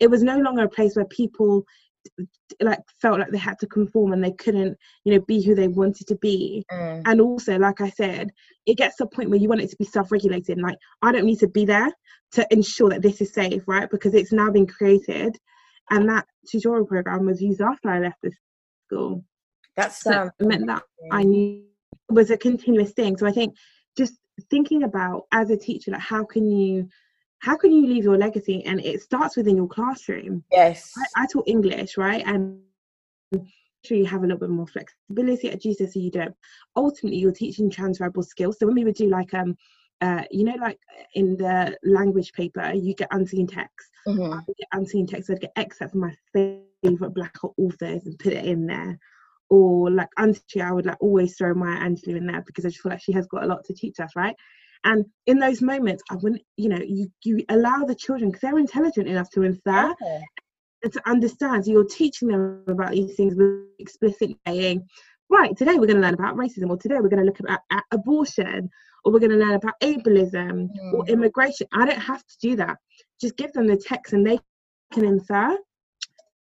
It 0.00 0.10
was 0.10 0.22
no 0.22 0.38
longer 0.38 0.64
a 0.64 0.68
place 0.68 0.96
where 0.96 1.04
people 1.04 1.64
like 2.60 2.80
felt 3.00 3.20
like 3.20 3.30
they 3.30 3.38
had 3.38 3.58
to 3.58 3.66
conform 3.66 4.12
and 4.12 4.22
they 4.22 4.32
couldn't 4.32 4.76
you 5.04 5.12
know 5.12 5.20
be 5.26 5.42
who 5.42 5.54
they 5.54 5.68
wanted 5.68 6.06
to 6.06 6.16
be. 6.16 6.64
Mm. 6.72 7.02
and 7.06 7.20
also 7.20 7.58
like 7.58 7.80
i 7.80 7.88
said 7.90 8.30
it 8.66 8.76
gets 8.76 8.96
to 8.96 9.04
a 9.04 9.06
point 9.06 9.30
where 9.30 9.38
you 9.38 9.48
want 9.48 9.60
it 9.60 9.70
to 9.70 9.76
be 9.76 9.84
self-regulated 9.84 10.58
like 10.60 10.76
i 11.02 11.12
don't 11.12 11.24
need 11.24 11.38
to 11.38 11.48
be 11.48 11.64
there 11.64 11.90
to 12.32 12.46
ensure 12.50 12.90
that 12.90 13.02
this 13.02 13.20
is 13.20 13.32
safe 13.32 13.62
right? 13.66 13.90
Because 13.90 14.14
it's 14.14 14.32
now 14.32 14.50
been 14.50 14.66
created. 14.66 15.36
And 15.90 16.08
that 16.08 16.26
tutorial 16.48 16.86
program 16.86 17.26
was 17.26 17.42
used 17.42 17.60
after 17.60 17.90
i 17.90 17.98
left 17.98 18.18
the 18.22 18.32
school. 18.86 19.24
That's 19.76 20.00
so 20.00 20.30
um, 20.40 20.48
meant 20.48 20.66
that 20.66 20.82
i 21.12 21.22
knew 21.22 21.64
it 22.08 22.12
was 22.12 22.30
a 22.30 22.36
continuous 22.36 22.92
thing. 22.92 23.16
So 23.16 23.26
i 23.26 23.32
think 23.32 23.54
just 23.96 24.14
thinking 24.50 24.84
about 24.84 25.24
as 25.32 25.50
a 25.50 25.56
teacher 25.56 25.90
like 25.90 26.00
how 26.00 26.24
can 26.24 26.48
you 26.48 26.88
how 27.40 27.56
can 27.56 27.72
you 27.72 27.86
leave 27.86 28.04
your 28.04 28.18
legacy? 28.18 28.62
And 28.64 28.80
it 28.84 29.02
starts 29.02 29.36
within 29.36 29.56
your 29.56 29.68
classroom. 29.68 30.44
Yes. 30.50 30.92
I, 30.96 31.22
I 31.22 31.26
taught 31.26 31.48
English, 31.48 31.96
right? 31.96 32.22
And 32.26 32.60
sure 33.84 33.96
you 33.96 34.06
have 34.06 34.20
a 34.20 34.26
little 34.26 34.38
bit 34.38 34.50
more 34.50 34.66
flexibility 34.66 35.50
at 35.50 35.62
GCSE 35.62 35.96
you 35.96 36.10
don't. 36.10 36.34
Ultimately, 36.76 37.18
you're 37.18 37.32
teaching 37.32 37.70
transferable 37.70 38.22
skills. 38.22 38.58
So 38.58 38.66
when 38.66 38.76
we 38.76 38.84
would 38.84 38.94
do 38.94 39.08
like 39.08 39.34
um 39.34 39.56
uh, 40.02 40.22
you 40.30 40.44
know, 40.44 40.54
like 40.54 40.78
in 41.14 41.36
the 41.36 41.76
language 41.82 42.32
paper, 42.32 42.72
you 42.72 42.94
get 42.94 43.08
unseen 43.10 43.46
text. 43.46 43.90
Mm-hmm. 44.06 44.32
I 44.32 44.40
get 44.46 44.68
unseen 44.72 45.06
text. 45.06 45.30
I'd 45.30 45.40
get 45.40 45.52
excerpt 45.56 45.92
from 45.92 46.00
my 46.00 46.14
favorite 46.32 47.14
black 47.14 47.34
authors 47.58 48.06
and 48.06 48.18
put 48.18 48.32
it 48.32 48.46
in 48.46 48.66
there. 48.66 48.98
Or 49.50 49.90
like 49.90 50.08
Auntie, 50.16 50.62
I 50.62 50.72
would 50.72 50.86
like 50.86 50.96
always 51.00 51.36
throw 51.36 51.52
Maya 51.52 51.80
Angelou 51.80 52.16
in 52.16 52.26
there 52.26 52.42
because 52.46 52.64
I 52.64 52.68
just 52.68 52.80
feel 52.80 52.92
like 52.92 53.02
she 53.02 53.12
has 53.12 53.26
got 53.26 53.42
a 53.42 53.46
lot 53.46 53.64
to 53.64 53.74
teach 53.74 54.00
us, 54.00 54.12
right? 54.16 54.34
And 54.84 55.04
in 55.26 55.38
those 55.38 55.60
moments, 55.60 56.02
I 56.10 56.16
wouldn't, 56.16 56.42
you 56.56 56.68
know, 56.68 56.80
you, 56.82 57.10
you 57.24 57.44
allow 57.48 57.84
the 57.84 57.94
children 57.94 58.30
because 58.30 58.40
they're 58.40 58.58
intelligent 58.58 59.08
enough 59.08 59.30
to 59.30 59.42
infer 59.42 59.90
okay. 59.90 60.22
and 60.82 60.92
to 60.92 61.08
understand. 61.08 61.64
So 61.64 61.72
you're 61.72 61.84
teaching 61.84 62.28
them 62.28 62.64
about 62.66 62.92
these 62.92 63.14
things 63.14 63.34
with 63.34 63.66
explicit 63.78 64.30
saying, 64.46 64.86
right, 65.28 65.56
today 65.56 65.74
we're 65.74 65.86
going 65.86 66.00
to 66.00 66.02
learn 66.02 66.14
about 66.14 66.36
racism, 66.36 66.70
or 66.70 66.76
today 66.76 66.96
we're 66.96 67.08
going 67.08 67.24
to 67.24 67.26
look 67.26 67.40
at, 67.46 67.60
at 67.70 67.84
abortion, 67.92 68.70
or 69.04 69.12
we're 69.12 69.20
going 69.20 69.30
to 69.30 69.36
learn 69.36 69.54
about 69.54 69.80
ableism 69.82 70.68
mm. 70.68 70.92
or 70.94 71.06
immigration. 71.08 71.66
I 71.72 71.86
don't 71.86 72.00
have 72.00 72.24
to 72.26 72.36
do 72.40 72.56
that. 72.56 72.78
just 73.20 73.36
give 73.36 73.52
them 73.52 73.66
the 73.66 73.76
text 73.76 74.12
and 74.12 74.26
they 74.26 74.38
can 74.92 75.04
infer. 75.04 75.56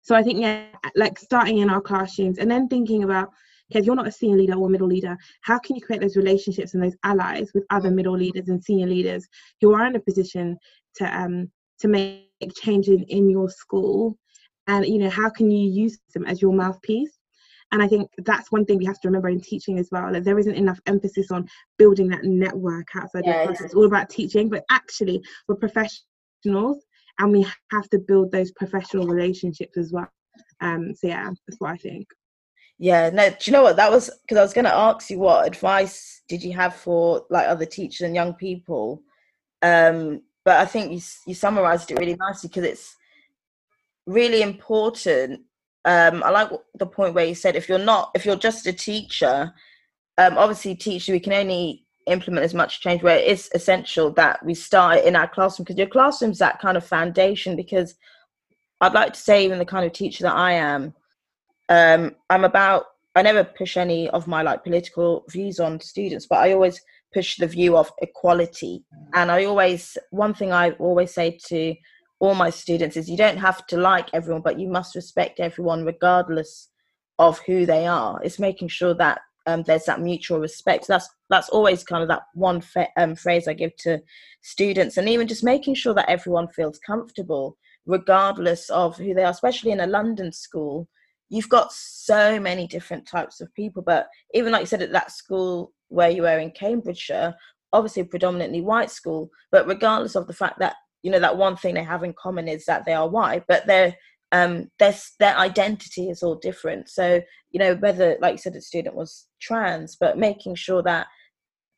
So 0.03 0.15
I 0.15 0.23
think 0.23 0.41
yeah, 0.41 0.67
like 0.97 1.19
starting 1.19 1.59
in 1.59 1.69
our 1.69 1.83
classrooms 1.83 2.39
and 2.39 2.51
then 2.51 2.69
thinking 2.69 3.05
about 3.05 3.31
okay, 3.71 3.81
if 3.81 3.87
you're 3.87 3.95
not 3.95 4.07
a 4.07 4.13
senior 4.13 4.37
leader 4.37 4.55
or 4.55 4.69
middle 4.69 4.87
leader, 4.87 5.17
how 5.43 5.59
can 5.59 5.77
you 5.77 5.83
create 5.83 6.01
those 6.01 6.17
relationships 6.17 6.75
and 6.75 6.83
those 6.83 6.97
allies 7.05 7.51
with 7.55 7.65
other 7.71 7.91
middle 7.91 8.17
leaders 8.17 8.49
and 8.49 8.63
senior 8.63 8.87
leaders 8.87 9.27
who 9.61 9.75
are 9.75 9.87
in 9.87 9.97
a 9.97 10.01
position 10.01 10.57
to 10.97 11.05
um 11.19 11.51
to 11.81 11.89
make 11.89 12.29
changes 12.57 13.01
in 13.09 13.31
your 13.31 13.49
school? 13.49 14.19
And 14.67 14.87
you 14.87 14.99
know 14.99 15.11
how 15.11 15.31
can 15.31 15.51
you 15.51 15.71
use 15.71 15.99
them 16.15 16.25
as 16.25 16.43
your 16.43 16.53
mouthpiece? 16.53 17.19
And 17.71 17.83
i 17.83 17.87
think 17.87 18.11
that's 18.25 18.51
one 18.51 18.65
thing 18.65 18.79
we 18.79 18.87
have 18.87 19.01
to 19.01 19.09
remember 19.09 19.29
in 19.29 19.41
teaching 19.41 19.79
as 19.79 19.91
well 19.93 20.11
that 20.13 20.25
there 20.25 20.39
isn't 20.39 20.55
enough 20.55 20.81
emphasis 20.87 21.31
on 21.31 21.47
building 21.77 22.09
that 22.09 22.25
network 22.25 22.87
outside 22.97 23.25
yeah, 23.27 23.45
class. 23.45 23.61
it's 23.61 23.75
all 23.75 23.85
about 23.85 24.09
teaching 24.09 24.49
but 24.49 24.65
actually 24.71 25.23
we're 25.47 25.55
professionals 25.55 26.83
and 27.19 27.31
we 27.31 27.47
have 27.71 27.89
to 27.91 27.99
build 27.99 28.33
those 28.33 28.53
professional 28.53 29.07
relationships 29.07 29.77
as 29.77 29.93
well. 29.93 30.09
Um 30.63 30.95
so 30.95 31.09
yeah 31.09 31.31
that's 31.47 31.61
what 31.61 31.73
i 31.73 31.77
think 31.77 32.07
yeah 32.79 33.11
no 33.11 33.29
do 33.29 33.37
you 33.43 33.53
know 33.53 33.63
what 33.63 33.77
that 33.77 33.91
was 33.91 34.11
because 34.23 34.39
i 34.39 34.43
was 34.43 34.53
going 34.53 34.65
to 34.65 34.75
ask 34.75 35.11
you 35.11 35.19
what 35.19 35.47
advice 35.47 36.23
did 36.29 36.43
you 36.43 36.53
have 36.53 36.75
for 36.75 37.25
like 37.31 37.47
other 37.49 37.67
teachers 37.67 38.03
and 38.03 38.15
young 38.15 38.35
people 38.35 39.03
um 39.63 40.21
but 40.45 40.59
i 40.59 40.65
think 40.65 40.93
you 40.93 41.01
you 41.27 41.35
summarized 41.35 41.91
it 41.91 41.99
really 41.99 42.17
nicely 42.17 42.49
because 42.49 42.65
it's 42.65 42.97
really 44.09 44.43
important. 44.43 45.43
Um, 45.85 46.23
I 46.25 46.31
like 46.31 46.51
the 46.75 46.87
point 46.87 47.15
where 47.15 47.27
you 47.27 47.35
said 47.35 47.55
if 47.55 47.69
you're 47.69 47.79
not, 47.79 48.11
if 48.15 48.27
you're 48.27 48.37
just 48.37 48.67
a 48.67 48.73
teacher, 48.73 49.53
um, 50.17 50.37
obviously 50.37 50.75
teacher, 50.75 51.13
we 51.13 51.21
can 51.21 51.33
only 51.33 51.85
implement 52.07 52.45
as 52.45 52.55
much 52.55 52.81
change 52.81 53.03
where 53.03 53.19
it 53.19 53.29
is 53.29 53.51
essential 53.55 54.11
that 54.15 54.45
we 54.45 54.55
start 54.55 55.05
in 55.05 55.15
our 55.15 55.29
classroom 55.29 55.65
because 55.65 55.77
your 55.77 55.87
classroom's 55.87 56.39
that 56.39 56.59
kind 56.59 56.77
of 56.77 56.85
foundation 56.85 57.55
because 57.55 57.95
I'd 58.81 58.95
like 58.95 59.13
to 59.13 59.21
say 59.21 59.45
even 59.45 59.59
the 59.59 59.67
kind 59.67 59.85
of 59.85 59.93
teacher 59.93 60.25
that 60.25 60.35
I 60.35 60.53
am, 60.53 60.95
um, 61.69 62.15
I'm 62.31 62.45
about 62.45 62.85
I 63.15 63.23
never 63.23 63.43
push 63.43 63.77
any 63.77 64.09
of 64.11 64.29
my 64.29 64.43
like 64.43 64.63
political 64.63 65.25
views 65.29 65.59
on 65.59 65.81
students, 65.81 66.27
but 66.27 66.39
I 66.39 66.53
always 66.53 66.81
push 67.13 67.37
the 67.37 67.47
view 67.47 67.77
of 67.77 67.91
equality. 68.01 68.85
And 69.15 69.31
I 69.31 69.45
always 69.45 69.99
one 70.11 70.35
thing 70.35 70.53
I 70.53 70.71
always 70.73 71.15
say 71.15 71.39
to 71.47 71.75
all 72.21 72.35
my 72.35 72.51
students 72.51 72.97
is 72.97 73.11
you 73.11 73.17
don't 73.17 73.39
have 73.39 73.67
to 73.69 73.77
like 73.77 74.09
everyone, 74.13 74.43
but 74.43 74.59
you 74.59 74.69
must 74.69 74.95
respect 74.95 75.41
everyone 75.41 75.85
regardless 75.85 76.69
of 77.19 77.39
who 77.41 77.67
they 77.67 77.87
are. 77.87 78.21
It's 78.23 78.39
making 78.39 78.69
sure 78.69 78.95
that 78.95 79.21
um, 79.47 79.63
there's 79.63 79.85
that 79.85 80.01
mutual 80.01 80.39
respect. 80.41 80.85
So 80.85 80.93
that's 80.93 81.09
that's 81.31 81.49
always 81.49 81.83
kind 81.83 82.03
of 82.03 82.09
that 82.09 82.23
one 82.35 82.61
fa- 82.61 82.89
um, 82.97 83.15
phrase 83.15 83.49
I 83.49 83.55
give 83.55 83.75
to 83.79 84.01
students, 84.43 84.97
and 84.97 85.09
even 85.09 85.27
just 85.27 85.43
making 85.43 85.75
sure 85.75 85.95
that 85.95 86.09
everyone 86.09 86.49
feels 86.49 86.79
comfortable, 86.79 87.57
regardless 87.87 88.69
of 88.71 88.97
who 88.97 89.15
they 89.15 89.25
are. 89.25 89.31
Especially 89.31 89.71
in 89.73 89.81
a 89.81 89.87
London 89.87 90.33
school, 90.33 90.89
you've 91.29 91.49
got 91.49 91.73
so 91.73 92.41
many 92.41 92.67
different 92.67 93.07
types 93.07 93.41
of 93.41 93.53
people. 93.55 93.83
But 93.83 94.09
even 94.35 94.53
like 94.53 94.61
you 94.61 94.67
said 94.67 94.83
at 94.83 94.93
that 94.93 95.13
school 95.13 95.73
where 95.89 96.11
you 96.11 96.23
were 96.23 96.39
in 96.39 96.51
Cambridgeshire, 96.51 97.35
obviously 97.73 98.05
predominantly 98.05 98.61
white 98.61 98.91
school, 98.91 99.31
but 99.51 99.67
regardless 99.67 100.15
of 100.15 100.27
the 100.27 100.33
fact 100.33 100.59
that 100.59 100.75
you 101.03 101.11
know 101.11 101.21
that 101.21 101.37
one 101.37 101.57
thing 101.57 101.75
they 101.75 101.85
have 101.85 102.05
in 102.05 102.13
common 102.13 102.49
is 102.49 102.65
that 102.65 102.85
they 102.85 102.93
are 102.93 103.09
white 103.09 103.45
but 103.49 103.67
their 103.67 103.97
um 104.33 104.71
their 104.79 104.95
their 105.19 105.37
identity 105.39 106.11
is 106.11 106.23
all 106.23 106.35
different 106.35 106.89
so 106.89 107.21
you 107.51 107.59
know 107.59 107.75
whether 107.77 108.17
like 108.21 108.33
you 108.33 108.39
said 108.39 108.53
the 108.53 108.61
student 108.61 108.95
was 108.95 109.27
trans 109.41 109.97
but 109.99 110.19
making 110.19 110.55
sure 110.55 110.83
that 110.83 111.07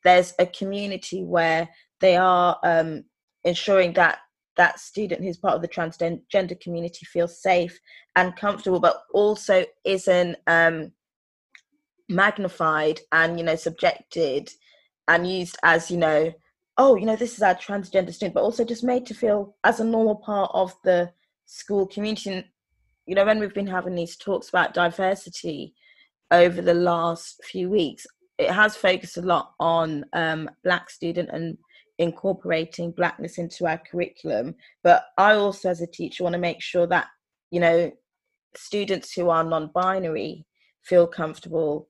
there's 0.04 0.32
a 0.38 0.46
community 0.46 1.22
where 1.22 1.68
they 2.00 2.16
are 2.16 2.58
um 2.64 3.04
ensuring 3.44 3.92
that 3.92 4.18
that 4.60 4.78
student 4.78 5.22
who's 5.22 5.38
part 5.38 5.54
of 5.54 5.62
the 5.62 5.68
transgender 5.68 6.60
community 6.60 7.06
feels 7.06 7.42
safe 7.42 7.80
and 8.16 8.36
comfortable 8.36 8.80
but 8.80 9.02
also 9.14 9.64
isn't 9.84 10.36
um 10.46 10.92
magnified 12.08 13.00
and 13.12 13.38
you 13.38 13.44
know 13.44 13.56
subjected 13.56 14.50
and 15.08 15.30
used 15.30 15.56
as 15.62 15.90
you 15.90 15.96
know 15.96 16.32
oh, 16.80 16.96
you 16.96 17.04
know, 17.04 17.14
this 17.14 17.34
is 17.34 17.42
our 17.42 17.54
transgender 17.54 18.12
student, 18.12 18.32
but 18.32 18.42
also 18.42 18.64
just 18.64 18.82
made 18.82 19.04
to 19.04 19.12
feel 19.12 19.54
as 19.64 19.80
a 19.80 19.84
normal 19.84 20.16
part 20.16 20.50
of 20.54 20.74
the 20.82 21.12
school 21.44 21.86
community. 21.86 22.30
And, 22.30 22.44
you 23.04 23.14
know, 23.14 23.26
when 23.26 23.38
we've 23.38 23.52
been 23.52 23.66
having 23.66 23.94
these 23.94 24.16
talks 24.16 24.48
about 24.48 24.72
diversity 24.72 25.74
over 26.30 26.62
the 26.62 26.72
last 26.72 27.44
few 27.44 27.68
weeks, 27.68 28.06
it 28.38 28.50
has 28.50 28.76
focused 28.76 29.18
a 29.18 29.22
lot 29.22 29.52
on 29.60 30.06
um, 30.14 30.48
black 30.64 30.88
student 30.88 31.28
and 31.30 31.58
incorporating 32.00 32.90
blackness 32.90 33.36
into 33.36 33.66
our 33.66 33.78
curriculum. 33.78 34.54
But 34.82 35.04
I 35.18 35.34
also, 35.34 35.68
as 35.68 35.82
a 35.82 35.86
teacher, 35.86 36.24
want 36.24 36.32
to 36.32 36.40
make 36.40 36.62
sure 36.62 36.86
that, 36.86 37.06
you 37.50 37.60
know, 37.60 37.92
students 38.56 39.12
who 39.12 39.28
are 39.28 39.44
non-binary 39.44 40.46
feel 40.82 41.06
comfortable 41.06 41.88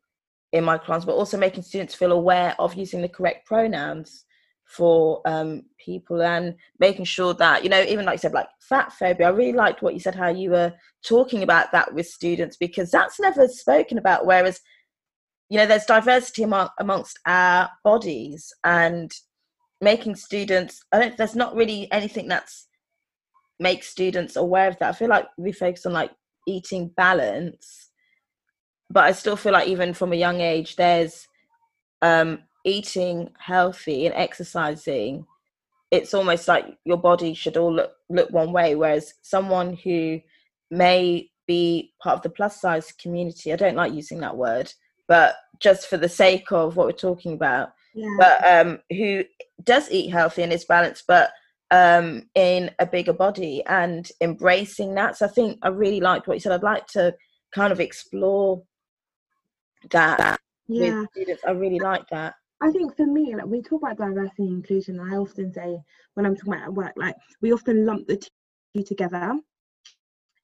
in 0.52 0.64
my 0.64 0.78
class, 0.78 1.04
but 1.04 1.14
also 1.14 1.38
making 1.38 1.62
students 1.62 1.94
feel 1.94 2.10
aware 2.10 2.56
of 2.58 2.74
using 2.74 3.00
the 3.00 3.08
correct 3.08 3.46
pronouns 3.46 4.24
for 4.66 5.22
um, 5.26 5.62
people 5.78 6.22
and 6.22 6.56
making 6.80 7.04
sure 7.04 7.34
that 7.34 7.64
you 7.64 7.68
know 7.68 7.82
even 7.82 8.04
like 8.04 8.14
you 8.14 8.18
said 8.18 8.32
like 8.32 8.46
fat 8.60 8.92
phobia 8.92 9.26
i 9.26 9.30
really 9.30 9.52
liked 9.52 9.82
what 9.82 9.94
you 9.94 9.98
said 9.98 10.14
how 10.14 10.28
you 10.28 10.48
were 10.48 10.72
talking 11.04 11.42
about 11.42 11.72
that 11.72 11.92
with 11.92 12.06
students 12.06 12.56
because 12.56 12.88
that's 12.88 13.18
never 13.18 13.48
spoken 13.48 13.98
about 13.98 14.26
whereas 14.26 14.60
you 15.48 15.58
know 15.58 15.66
there's 15.66 15.86
diversity 15.86 16.44
among, 16.44 16.68
amongst 16.78 17.18
our 17.26 17.68
bodies 17.82 18.52
and 18.62 19.10
making 19.80 20.14
students 20.14 20.84
i 20.92 20.98
don't 20.98 21.16
there's 21.16 21.36
not 21.36 21.54
really 21.54 21.90
anything 21.92 22.28
that's 22.28 22.68
makes 23.58 23.88
students 23.88 24.36
aware 24.36 24.68
of 24.68 24.78
that 24.78 24.90
i 24.90 24.92
feel 24.92 25.08
like 25.08 25.26
we 25.36 25.52
focus 25.52 25.86
on 25.86 25.92
like 25.92 26.10
eating 26.46 26.88
balance 26.96 27.90
but 28.90 29.04
i 29.04 29.12
still 29.12 29.36
feel 29.36 29.52
like 29.52 29.68
even 29.68 29.92
from 29.92 30.12
a 30.12 30.16
young 30.16 30.40
age 30.40 30.76
there's 30.76 31.26
um 32.02 32.38
eating 32.64 33.30
healthy 33.38 34.06
and 34.06 34.14
exercising, 34.14 35.26
it's 35.90 36.14
almost 36.14 36.48
like 36.48 36.66
your 36.84 36.96
body 36.96 37.34
should 37.34 37.56
all 37.56 37.74
look, 37.74 37.92
look 38.08 38.30
one 38.30 38.52
way. 38.52 38.74
Whereas 38.74 39.14
someone 39.22 39.74
who 39.74 40.20
may 40.70 41.30
be 41.46 41.92
part 42.02 42.16
of 42.16 42.22
the 42.22 42.30
plus 42.30 42.60
size 42.60 42.92
community, 42.92 43.52
I 43.52 43.56
don't 43.56 43.76
like 43.76 43.92
using 43.92 44.20
that 44.20 44.36
word, 44.36 44.72
but 45.08 45.36
just 45.58 45.88
for 45.88 45.96
the 45.96 46.08
sake 46.08 46.52
of 46.52 46.76
what 46.76 46.86
we're 46.86 46.92
talking 46.92 47.32
about, 47.32 47.72
yeah. 47.94 48.16
but 48.18 48.46
um, 48.46 48.78
who 48.90 49.24
does 49.64 49.90
eat 49.90 50.10
healthy 50.10 50.42
and 50.42 50.52
is 50.52 50.64
balanced, 50.64 51.04
but 51.06 51.30
um, 51.70 52.24
in 52.34 52.70
a 52.78 52.86
bigger 52.86 53.12
body 53.12 53.62
and 53.66 54.10
embracing 54.20 54.94
that. 54.94 55.16
So 55.16 55.26
I 55.26 55.28
think 55.28 55.58
I 55.62 55.68
really 55.68 56.00
liked 56.00 56.26
what 56.26 56.34
you 56.34 56.40
said. 56.40 56.52
I'd 56.52 56.62
like 56.62 56.86
to 56.88 57.14
kind 57.52 57.72
of 57.72 57.80
explore 57.80 58.62
that 59.90 60.38
yeah. 60.70 61.04
I 61.46 61.50
really 61.50 61.80
like 61.80 62.08
that. 62.10 62.34
I 62.60 62.70
think 62.70 62.96
for 62.96 63.06
me, 63.06 63.34
like 63.34 63.46
we 63.46 63.62
talk 63.62 63.82
about 63.82 63.96
diversity 63.96 64.44
and 64.44 64.56
inclusion, 64.56 65.00
I 65.00 65.16
often 65.16 65.52
say 65.52 65.78
when 66.14 66.26
I'm 66.26 66.36
talking 66.36 66.52
about 66.52 66.64
at 66.64 66.74
work, 66.74 66.92
like 66.96 67.16
we 67.40 67.52
often 67.52 67.86
lump 67.86 68.06
the 68.06 68.16
two 68.16 68.84
together. 68.84 69.34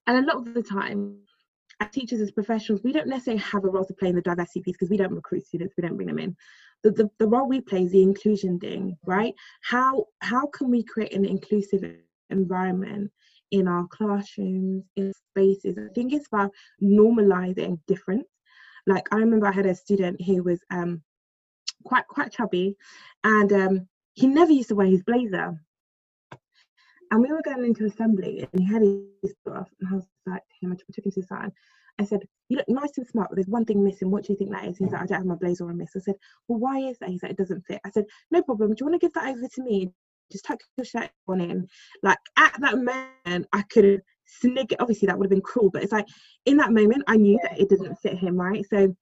And 0.06 0.24
a 0.24 0.26
lot 0.26 0.36
of 0.36 0.54
the 0.54 0.62
time, 0.62 1.18
as 1.80 1.90
teachers, 1.90 2.20
as 2.20 2.30
professionals, 2.30 2.82
we 2.82 2.92
don't 2.92 3.08
necessarily 3.08 3.42
have 3.42 3.64
a 3.64 3.68
role 3.68 3.84
to 3.84 3.94
play 3.94 4.08
in 4.08 4.14
the 4.14 4.22
diversity 4.22 4.62
piece 4.62 4.76
because 4.76 4.90
we 4.90 4.96
don't 4.96 5.14
recruit 5.14 5.46
students, 5.46 5.74
we 5.76 5.82
don't 5.82 5.96
bring 5.96 6.08
them 6.08 6.18
in. 6.18 6.36
The, 6.82 6.90
the, 6.92 7.10
the 7.18 7.26
role 7.26 7.48
we 7.48 7.60
play 7.60 7.82
is 7.82 7.92
the 7.92 8.02
inclusion 8.02 8.60
thing, 8.60 8.96
right? 9.04 9.34
How 9.62 10.06
how 10.20 10.46
can 10.46 10.70
we 10.70 10.82
create 10.82 11.12
an 11.12 11.24
inclusive 11.24 11.82
environment 12.30 13.10
in 13.50 13.66
our 13.66 13.86
classrooms, 13.88 14.84
in 14.96 15.12
spaces? 15.30 15.78
I 15.78 15.92
think 15.94 16.12
it's 16.12 16.28
about 16.28 16.52
normalizing 16.82 17.80
difference. 17.86 18.28
Like 18.86 19.08
I 19.12 19.16
remember 19.16 19.46
I 19.46 19.52
had 19.52 19.66
a 19.66 19.74
student 19.74 20.20
who 20.22 20.42
was 20.42 20.60
um 20.70 21.02
quite 21.84 22.06
quite 22.06 22.32
chubby, 22.32 22.76
and 23.24 23.52
um, 23.52 23.88
he 24.14 24.26
never 24.26 24.52
used 24.52 24.68
to 24.68 24.74
wear 24.74 24.86
his 24.86 25.02
blazer. 25.02 25.54
And 27.10 27.22
we 27.22 27.32
were 27.32 27.42
going 27.42 27.64
into 27.64 27.84
assembly, 27.84 28.46
and 28.52 28.60
he 28.60 28.66
had 28.66 28.82
his 28.82 29.34
stuff, 29.40 29.68
and 29.80 29.88
I 29.90 29.94
was 29.94 30.06
like 30.26 30.42
to 30.42 30.66
him, 30.66 30.72
I 30.72 30.76
took 30.76 31.06
him 31.06 31.12
to 31.12 31.20
the 31.20 31.26
side. 31.26 31.52
I 31.98 32.04
said, 32.04 32.26
"You 32.48 32.58
look 32.58 32.68
nice 32.68 32.96
and 32.98 33.06
smart, 33.06 33.30
but 33.30 33.36
there's 33.36 33.48
one 33.48 33.64
thing 33.64 33.82
missing. 33.82 34.10
What 34.10 34.24
do 34.24 34.32
you 34.32 34.38
think 34.38 34.50
that 34.50 34.66
is?" 34.66 34.78
He's 34.78 34.90
like, 34.90 35.02
"I 35.02 35.06
don't 35.06 35.18
have 35.18 35.26
my 35.26 35.34
blazer 35.34 35.68
on, 35.68 35.76
miss." 35.76 35.96
I 35.96 36.00
said, 36.00 36.16
"Well, 36.48 36.58
why 36.58 36.78
is 36.78 36.98
that?" 36.98 37.08
He's 37.08 37.22
like, 37.22 37.32
"It 37.32 37.38
doesn't 37.38 37.66
fit." 37.66 37.80
I 37.84 37.90
said, 37.90 38.04
"No 38.30 38.42
problem. 38.42 38.70
Do 38.70 38.76
you 38.80 38.86
want 38.86 39.00
to 39.00 39.06
give 39.06 39.14
that 39.14 39.28
over 39.28 39.48
to 39.48 39.62
me? 39.62 39.92
Just 40.30 40.44
tuck 40.44 40.60
your 40.76 40.84
shirt 40.84 41.10
on 41.28 41.40
in." 41.40 41.68
Like 42.02 42.18
at 42.36 42.60
that 42.60 42.76
moment, 42.76 43.46
I 43.52 43.62
could 43.70 43.84
have 43.84 44.00
snig. 44.26 44.74
Obviously, 44.80 45.06
that 45.06 45.18
would 45.18 45.26
have 45.26 45.30
been 45.30 45.40
cruel, 45.40 45.70
but 45.70 45.82
it's 45.82 45.92
like 45.92 46.06
in 46.44 46.56
that 46.58 46.72
moment, 46.72 47.04
I 47.06 47.16
knew 47.16 47.38
that 47.42 47.58
it 47.58 47.68
didn't 47.68 47.96
fit 47.96 48.18
him, 48.18 48.36
right? 48.36 48.64
So 48.68 48.94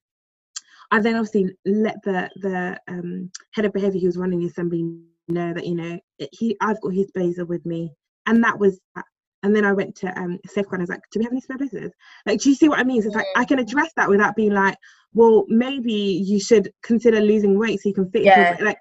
I 0.91 0.99
then 0.99 1.15
obviously 1.15 1.55
let 1.65 2.01
the 2.03 2.29
the 2.37 2.79
um, 2.87 3.31
head 3.53 3.65
of 3.65 3.73
behaviour 3.73 3.99
who 3.99 4.07
was 4.07 4.17
running 4.17 4.39
the 4.39 4.47
assembly 4.47 4.83
know 5.27 5.53
that 5.53 5.65
you 5.65 5.75
know 5.75 5.99
he 6.31 6.55
I've 6.61 6.81
got 6.81 6.93
his 6.93 7.11
blazer 7.11 7.45
with 7.45 7.65
me, 7.65 7.91
and 8.25 8.43
that 8.43 8.59
was 8.59 8.79
that. 8.95 9.05
And 9.45 9.55
then 9.55 9.63
I 9.63 9.73
went 9.73 9.95
to 9.97 10.19
um, 10.19 10.39
Safeguard 10.47 10.79
and 10.79 10.81
I 10.81 10.85
was 10.85 10.89
like, 10.89 11.03
do 11.11 11.19
we 11.19 11.25
have 11.25 11.31
any 11.31 11.39
spare 11.39 11.59
blazers? 11.59 11.91
Like, 12.25 12.41
do 12.41 12.49
you 12.49 12.55
see 12.55 12.67
what 12.67 12.79
I 12.79 12.83
mean? 12.83 12.99
So 13.03 13.09
it's 13.09 13.15
like 13.15 13.27
I 13.35 13.45
can 13.45 13.59
address 13.59 13.91
that 13.95 14.09
without 14.09 14.35
being 14.35 14.53
like, 14.53 14.75
well, 15.13 15.45
maybe 15.47 15.93
you 15.93 16.39
should 16.39 16.71
consider 16.81 17.21
losing 17.21 17.59
weight 17.59 17.79
so 17.79 17.89
you 17.89 17.93
can 17.93 18.09
fit. 18.09 18.23
Yeah. 18.23 18.57
Like, 18.59 18.79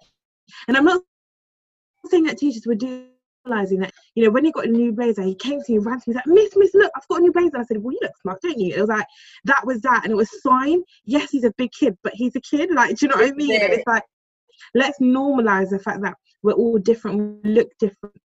and 0.66 0.74
I'm 0.74 0.86
not 0.86 1.02
saying 2.06 2.24
that 2.24 2.38
teachers 2.38 2.66
would 2.66 2.78
do 2.78 3.08
realizing 3.44 3.80
that 3.80 3.92
you 4.14 4.24
know, 4.24 4.30
when 4.30 4.46
he 4.46 4.52
got 4.52 4.64
a 4.64 4.70
new 4.70 4.90
blazer, 4.90 5.22
he 5.22 5.34
came 5.34 5.60
to 5.60 5.72
me, 5.72 5.78
ran 5.80 6.00
to 6.00 6.08
me, 6.08 6.14
he's 6.14 6.14
like, 6.14 6.26
Miss, 6.26 6.56
Miss, 6.56 6.72
look, 6.72 6.90
I've 6.96 7.06
got 7.08 7.18
a 7.18 7.22
new 7.22 7.32
blazer. 7.32 7.58
I 7.58 7.64
said, 7.64 7.82
Well, 7.82 7.92
you 7.92 7.98
look 8.00 8.16
smart, 8.22 8.40
don't 8.40 8.58
you? 8.58 8.74
It 8.74 8.80
was 8.80 8.88
like, 8.88 9.06
that 9.44 9.66
was 9.66 9.82
that. 9.82 10.00
And 10.04 10.12
it 10.12 10.16
was 10.16 10.30
fine. 10.42 10.82
Yes, 11.04 11.30
he's 11.30 11.44
a 11.44 11.52
big 11.58 11.72
kid, 11.72 11.98
but 12.02 12.14
he's 12.14 12.34
a 12.36 12.40
kid. 12.40 12.70
Like, 12.72 12.96
do 12.96 13.04
you 13.04 13.10
know 13.10 13.16
what 13.16 13.30
I 13.30 13.34
mean? 13.34 13.60
And 13.60 13.74
it's 13.74 13.86
like, 13.86 14.04
let's 14.74 14.98
normalize 14.98 15.68
the 15.68 15.78
fact 15.78 16.00
that 16.00 16.14
we're 16.42 16.52
all 16.52 16.78
different, 16.78 17.42
we 17.44 17.50
look 17.50 17.68
different, 17.78 18.16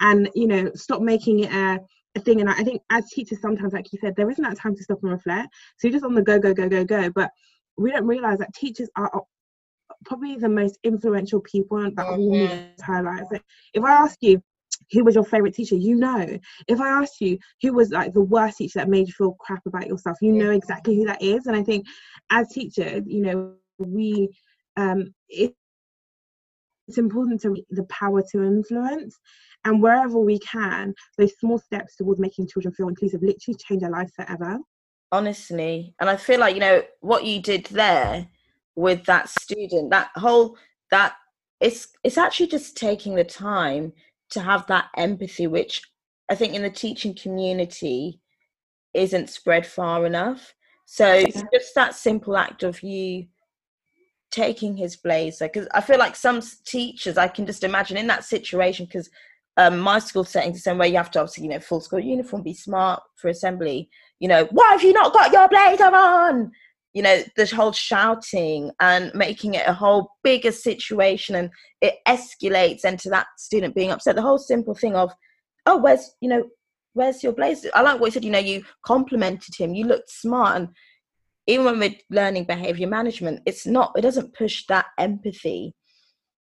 and, 0.00 0.28
you 0.34 0.46
know, 0.46 0.70
stop 0.74 1.00
making 1.00 1.40
it 1.40 1.52
a, 1.52 1.80
thing. 2.20 2.40
And 2.40 2.48
I 2.48 2.64
think 2.64 2.80
as 2.88 3.10
teachers, 3.10 3.42
sometimes, 3.42 3.74
like 3.74 3.92
you 3.92 3.98
said, 4.00 4.16
there 4.16 4.30
isn't 4.30 4.42
that 4.42 4.56
time 4.56 4.74
to 4.74 4.82
stop 4.82 5.02
and 5.02 5.12
reflect. 5.12 5.48
So 5.76 5.86
you're 5.86 5.92
just 5.92 6.04
on 6.04 6.14
the 6.14 6.22
go, 6.22 6.38
go, 6.38 6.54
go, 6.54 6.66
go, 6.66 6.82
go. 6.82 7.10
But 7.10 7.30
we 7.76 7.90
don't 7.90 8.06
realize 8.06 8.38
that 8.38 8.54
teachers 8.54 8.88
are 8.96 9.10
probably 10.06 10.36
the 10.36 10.48
most 10.48 10.78
influential 10.82 11.40
people 11.40 11.78
that 11.78 11.94
mm-hmm. 11.94 12.18
we 12.18 12.38
need 12.38 12.78
to 12.78 12.84
highlight. 12.84 13.24
So 13.30 13.38
if 13.74 13.84
I 13.84 13.90
ask 13.90 14.16
you, 14.22 14.42
who 14.92 15.04
was 15.04 15.14
your 15.14 15.24
favorite 15.24 15.54
teacher 15.54 15.74
you 15.74 15.94
know 15.94 16.38
if 16.68 16.80
i 16.80 16.88
ask 16.88 17.20
you 17.20 17.38
who 17.62 17.72
was 17.72 17.90
like 17.90 18.12
the 18.12 18.20
worst 18.20 18.58
teacher 18.58 18.78
that 18.78 18.88
made 18.88 19.06
you 19.06 19.12
feel 19.12 19.36
crap 19.40 19.64
about 19.66 19.86
yourself 19.86 20.16
you 20.20 20.32
know 20.32 20.50
exactly 20.50 20.94
who 20.96 21.04
that 21.04 21.20
is 21.22 21.46
and 21.46 21.56
i 21.56 21.62
think 21.62 21.84
as 22.30 22.48
teachers 22.48 23.02
you 23.06 23.22
know 23.22 23.54
we 23.78 24.28
um 24.76 25.12
it, 25.28 25.54
it's 26.88 26.98
important 26.98 27.40
to 27.42 27.56
the 27.70 27.84
power 27.84 28.22
to 28.32 28.42
influence. 28.42 29.18
And 29.64 29.82
wherever 29.82 30.18
we 30.18 30.38
can 30.38 30.94
those 31.18 31.36
small 31.38 31.58
steps 31.58 31.96
towards 31.96 32.20
making 32.20 32.48
children 32.48 32.74
feel 32.74 32.88
inclusive 32.88 33.22
literally 33.22 33.58
change 33.58 33.80
their 33.80 33.90
lives 33.90 34.12
forever. 34.14 34.58
Honestly. 35.12 35.94
And 36.00 36.08
i 36.10 36.16
feel 36.16 36.40
like 36.40 36.54
you 36.54 36.60
know 36.60 36.82
what 37.00 37.24
you 37.24 37.40
did 37.40 37.66
there 37.66 38.28
with 38.74 39.04
that 39.06 39.28
student 39.28 39.90
that 39.90 40.10
whole 40.14 40.56
that 40.90 41.14
it's 41.60 41.88
it's 42.04 42.18
actually 42.18 42.48
just 42.48 42.76
taking 42.76 43.14
the 43.14 43.24
time 43.24 43.92
to 44.28 44.40
have 44.40 44.66
that 44.66 44.88
empathy 44.96 45.46
which 45.46 45.80
i 46.28 46.34
think 46.34 46.52
in 46.52 46.62
the 46.62 46.68
teaching 46.68 47.14
community 47.14 48.20
isn't 48.96 49.30
spread 49.30 49.66
far 49.66 50.06
enough. 50.06 50.54
So 50.86 51.06
it's 51.06 51.42
just 51.52 51.74
that 51.74 51.94
simple 51.94 52.36
act 52.36 52.62
of 52.62 52.82
you 52.82 53.26
taking 54.30 54.76
his 54.76 54.96
blazer 54.96 55.48
because 55.48 55.68
i 55.72 55.80
feel 55.80 55.98
like 55.98 56.16
some 56.16 56.42
teachers 56.66 57.16
i 57.16 57.28
can 57.28 57.46
just 57.46 57.64
imagine 57.64 57.96
in 57.96 58.06
that 58.06 58.24
situation 58.24 58.84
because 58.84 59.08
um, 59.56 59.78
my 59.78 59.98
school 59.98 60.24
setting 60.24 60.52
the 60.52 60.58
same 60.58 60.78
way. 60.78 60.88
You 60.88 60.96
have 60.96 61.10
to 61.12 61.20
obviously 61.20 61.44
you 61.44 61.50
know 61.50 61.60
full 61.60 61.80
school 61.80 62.00
uniform 62.00 62.42
be 62.42 62.54
smart 62.54 63.02
for 63.16 63.28
assembly. 63.28 63.88
You 64.20 64.28
know 64.28 64.48
why 64.50 64.70
have 64.72 64.82
you 64.82 64.92
not 64.92 65.12
got 65.12 65.32
your 65.32 65.48
blazer 65.48 65.84
on 65.84 66.52
you 66.92 67.02
know 67.02 67.22
the 67.36 67.46
whole 67.46 67.72
shouting 67.72 68.70
and 68.80 69.10
making 69.14 69.54
it 69.54 69.66
a 69.66 69.72
whole 69.72 70.10
bigger 70.22 70.52
situation 70.52 71.34
and 71.34 71.50
it 71.80 71.96
escalates 72.06 72.84
into 72.84 73.08
that 73.10 73.26
student 73.38 73.74
being 73.74 73.90
upset. 73.90 74.14
The 74.14 74.22
whole 74.22 74.38
simple 74.38 74.74
thing 74.74 74.94
of 74.94 75.12
oh 75.64 75.78
where's 75.78 76.14
you 76.20 76.28
know 76.28 76.44
where's 76.92 77.22
your 77.22 77.32
blazer? 77.32 77.70
I 77.74 77.82
like 77.82 78.00
what 78.00 78.06
you 78.06 78.12
said 78.12 78.24
you 78.24 78.30
know 78.30 78.38
you 78.38 78.62
complimented 78.84 79.54
him 79.54 79.74
you 79.74 79.86
looked 79.86 80.10
smart 80.10 80.56
and 80.56 80.68
even 81.46 81.64
when 81.64 81.78
we're 81.78 81.94
learning 82.10 82.44
behavior 82.44 82.86
management 82.86 83.40
it's 83.46 83.66
not 83.66 83.92
it 83.96 84.02
doesn't 84.02 84.34
push 84.34 84.64
that 84.66 84.86
empathy 84.98 85.74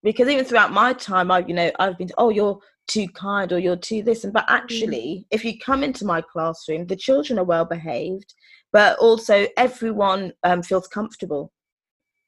because 0.02 0.28
even 0.28 0.44
throughout 0.44 0.72
my 0.72 0.92
time 0.92 1.30
i've 1.30 1.48
you 1.48 1.54
know 1.54 1.70
i've 1.78 1.98
been 1.98 2.10
oh 2.18 2.30
you're 2.30 2.58
too 2.86 3.06
kind 3.08 3.52
or 3.52 3.58
you're 3.58 3.76
too 3.76 4.02
this 4.02 4.24
and 4.24 4.32
but 4.32 4.46
mm. 4.46 4.54
actually 4.54 5.26
if 5.30 5.44
you 5.44 5.58
come 5.58 5.84
into 5.84 6.04
my 6.04 6.20
classroom 6.20 6.86
the 6.86 6.96
children 6.96 7.38
are 7.38 7.44
well 7.44 7.64
behaved 7.64 8.34
but 8.72 8.98
also 8.98 9.46
everyone 9.56 10.32
um, 10.44 10.62
feels 10.62 10.86
comfortable. 10.86 11.52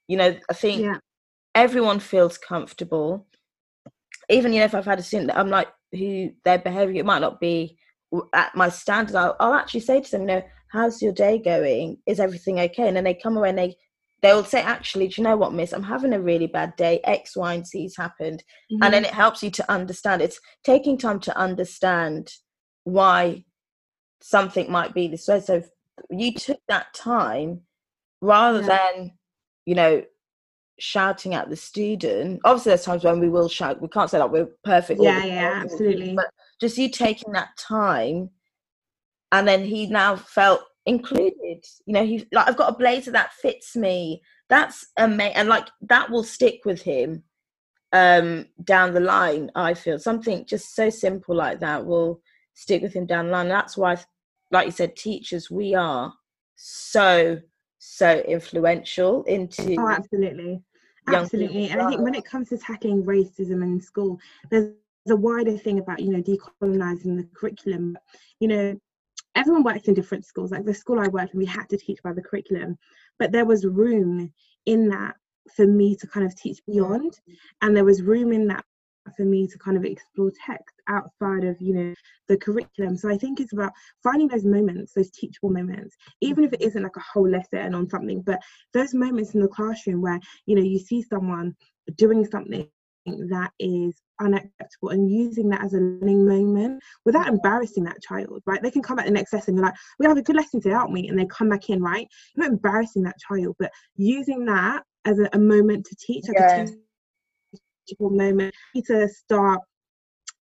You 0.08 0.16
know, 0.16 0.36
I 0.50 0.52
think 0.52 0.82
yeah. 0.82 0.98
everyone 1.54 2.00
feels 2.00 2.38
comfortable. 2.38 3.26
Even 4.28 4.52
you 4.52 4.60
know, 4.60 4.64
if 4.64 4.74
I've 4.74 4.84
had 4.84 4.98
a 4.98 5.02
student 5.02 5.28
that 5.28 5.38
I'm 5.38 5.50
like, 5.50 5.68
who 5.92 6.30
their 6.44 6.58
behaviour 6.58 7.04
might 7.04 7.20
not 7.20 7.40
be 7.40 7.76
at 8.32 8.54
my 8.54 8.68
standards, 8.68 9.14
I'll, 9.14 9.36
I'll 9.40 9.54
actually 9.54 9.80
say 9.80 10.00
to 10.00 10.10
them, 10.10 10.22
you 10.22 10.26
know, 10.26 10.42
how's 10.72 11.02
your 11.02 11.12
day 11.12 11.38
going? 11.38 11.98
Is 12.06 12.18
everything 12.18 12.58
okay? 12.58 12.88
And 12.88 12.96
then 12.96 13.04
they 13.04 13.14
come 13.14 13.36
away 13.36 13.50
and 13.50 13.58
they 13.58 13.76
they'll 14.22 14.44
say, 14.44 14.62
actually, 14.62 15.08
do 15.08 15.20
you 15.20 15.24
know 15.24 15.36
what, 15.36 15.52
miss? 15.52 15.72
I'm 15.72 15.82
having 15.82 16.12
a 16.12 16.20
really 16.20 16.46
bad 16.46 16.74
day. 16.76 17.00
X, 17.04 17.36
Y, 17.36 17.54
and 17.54 17.66
Z's 17.66 17.96
happened. 17.96 18.42
Mm-hmm. 18.72 18.82
And 18.84 18.94
then 18.94 19.04
it 19.04 19.12
helps 19.12 19.42
you 19.42 19.50
to 19.50 19.70
understand. 19.70 20.22
It's 20.22 20.40
taking 20.64 20.96
time 20.96 21.20
to 21.20 21.36
understand 21.36 22.32
why 22.84 23.44
something 24.22 24.70
might 24.70 24.94
be 24.94 25.08
this 25.08 25.26
way. 25.28 25.40
So 25.40 25.62
you 26.10 26.32
took 26.32 26.60
that 26.68 26.94
time 26.94 27.62
rather 28.20 28.60
yeah. 28.60 28.78
than 28.96 29.12
you 29.66 29.74
know 29.74 30.02
shouting 30.78 31.34
at 31.34 31.50
the 31.50 31.56
student 31.56 32.40
obviously 32.44 32.70
there's 32.70 32.84
times 32.84 33.04
when 33.04 33.20
we 33.20 33.28
will 33.28 33.48
shout 33.48 33.80
we 33.80 33.88
can't 33.88 34.10
say 34.10 34.18
that 34.18 34.30
we're 34.30 34.48
perfect 34.64 35.00
yeah 35.02 35.24
yeah 35.24 35.60
absolutely 35.62 36.14
but 36.14 36.26
just 36.60 36.78
you 36.78 36.88
taking 36.88 37.32
that 37.32 37.50
time 37.58 38.28
and 39.32 39.48
then 39.48 39.64
he 39.64 39.86
now 39.86 40.14
felt 40.14 40.62
included. 40.86 41.64
You 41.86 41.94
know 41.94 42.06
he 42.06 42.26
like 42.32 42.48
i've 42.48 42.56
got 42.56 42.72
a 42.72 42.76
blazer 42.78 43.10
that 43.12 43.32
fits 43.32 43.74
me. 43.74 44.22
That's 44.48 44.86
amazing 44.98 45.34
and 45.36 45.48
like 45.48 45.68
that 45.82 46.10
will 46.10 46.24
stick 46.24 46.60
with 46.64 46.82
him 46.82 47.24
um 47.94 48.46
down 48.62 48.94
the 48.94 49.00
line 49.00 49.50
i 49.54 49.74
feel. 49.74 49.98
Something 49.98 50.44
just 50.46 50.74
so 50.76 50.90
simple 50.90 51.34
like 51.34 51.60
that 51.60 51.84
will 51.84 52.20
stick 52.54 52.82
with 52.82 52.92
him 52.92 53.06
down 53.06 53.26
the 53.26 53.32
line. 53.32 53.48
That's 53.48 53.76
why 53.76 53.96
like 54.50 54.66
you 54.66 54.72
said, 54.72 54.94
teachers, 54.94 55.50
we 55.50 55.74
are 55.74 56.12
so 56.56 57.40
so 57.78 58.20
influential 58.20 59.24
into 59.24 59.74
oh 59.80 59.88
absolutely. 59.88 60.62
absolutely. 61.08 61.68
And 61.70 61.82
i 61.82 61.88
think 61.88 62.00
when 62.00 62.14
it 62.14 62.24
comes 62.24 62.50
to 62.50 62.58
tackling 62.58 63.02
racism 63.02 63.60
in 63.62 63.80
school 63.80 64.20
there's 64.50 64.72
a 65.08 65.16
wider 65.16 65.58
thing 65.58 65.80
about 65.80 65.98
you 65.98 66.10
know 66.10 66.22
decolonizing 66.22 67.16
the 67.16 67.26
curriculum. 67.34 67.98
You 68.38 68.48
know 68.48 68.80
everyone 69.34 69.62
works 69.62 69.88
in 69.88 69.94
different 69.94 70.24
schools 70.24 70.50
like 70.50 70.64
the 70.64 70.74
school 70.74 71.00
i 71.00 71.08
worked 71.08 71.34
in 71.34 71.38
we 71.38 71.46
had 71.46 71.68
to 71.68 71.76
teach 71.76 72.02
by 72.02 72.12
the 72.12 72.22
curriculum 72.22 72.76
but 73.18 73.32
there 73.32 73.44
was 73.44 73.66
room 73.66 74.32
in 74.66 74.88
that 74.88 75.14
for 75.56 75.66
me 75.66 75.96
to 75.96 76.06
kind 76.06 76.24
of 76.26 76.34
teach 76.36 76.60
beyond 76.66 77.20
and 77.62 77.76
there 77.76 77.84
was 77.84 78.02
room 78.02 78.32
in 78.32 78.46
that 78.46 78.64
for 79.16 79.24
me 79.24 79.46
to 79.46 79.58
kind 79.58 79.76
of 79.76 79.84
explore 79.84 80.30
text 80.46 80.76
outside 80.88 81.44
of 81.44 81.60
you 81.60 81.74
know 81.74 81.94
the 82.28 82.36
curriculum. 82.36 82.96
So 82.96 83.10
i 83.10 83.16
think 83.16 83.40
it's 83.40 83.52
about 83.52 83.72
finding 84.02 84.28
those 84.28 84.44
moments 84.44 84.92
those 84.94 85.10
teachable 85.10 85.50
moments 85.50 85.96
even 86.20 86.44
if 86.44 86.52
it 86.52 86.62
isn't 86.62 86.82
like 86.82 86.96
a 86.96 87.00
whole 87.00 87.28
lesson 87.28 87.74
on 87.74 87.88
something 87.88 88.22
but 88.22 88.40
those 88.72 88.94
moments 88.94 89.34
in 89.34 89.40
the 89.40 89.48
classroom 89.48 90.00
where 90.00 90.20
you 90.46 90.54
know 90.54 90.62
you 90.62 90.78
see 90.78 91.02
someone 91.02 91.54
doing 91.96 92.24
something 92.24 92.68
that 93.06 93.50
is 93.58 94.00
unacceptable 94.22 94.90
and 94.90 95.10
using 95.10 95.48
that 95.50 95.64
as 95.64 95.74
a 95.74 95.78
learning 95.78 96.26
moment 96.26 96.82
without 97.04 97.28
embarrassing 97.28 97.84
that 97.84 98.02
child, 98.02 98.42
right? 98.46 98.62
They 98.62 98.70
can 98.70 98.82
come 98.82 98.98
at 98.98 99.04
the 99.04 99.10
next 99.10 99.32
lesson 99.32 99.54
and 99.54 99.58
be 99.58 99.62
like, 99.62 99.74
we 99.98 100.06
have 100.06 100.16
a 100.16 100.22
good 100.22 100.36
lesson 100.36 100.60
today, 100.60 100.74
aren't 100.74 100.92
we? 100.92 101.08
And 101.08 101.18
they 101.18 101.26
come 101.26 101.48
back 101.48 101.70
in, 101.70 101.82
right? 101.82 102.06
You're 102.34 102.46
not 102.46 102.52
embarrassing 102.52 103.02
that 103.02 103.18
child, 103.18 103.56
but 103.58 103.70
using 103.96 104.44
that 104.46 104.82
as 105.04 105.18
a, 105.18 105.28
a 105.32 105.38
moment 105.38 105.86
to 105.86 105.96
teach, 105.96 106.24
like 106.28 106.36
yeah. 106.38 106.62
a 106.62 107.56
teachable 107.86 108.10
moment. 108.10 108.54
To 108.86 109.08
start 109.08 109.60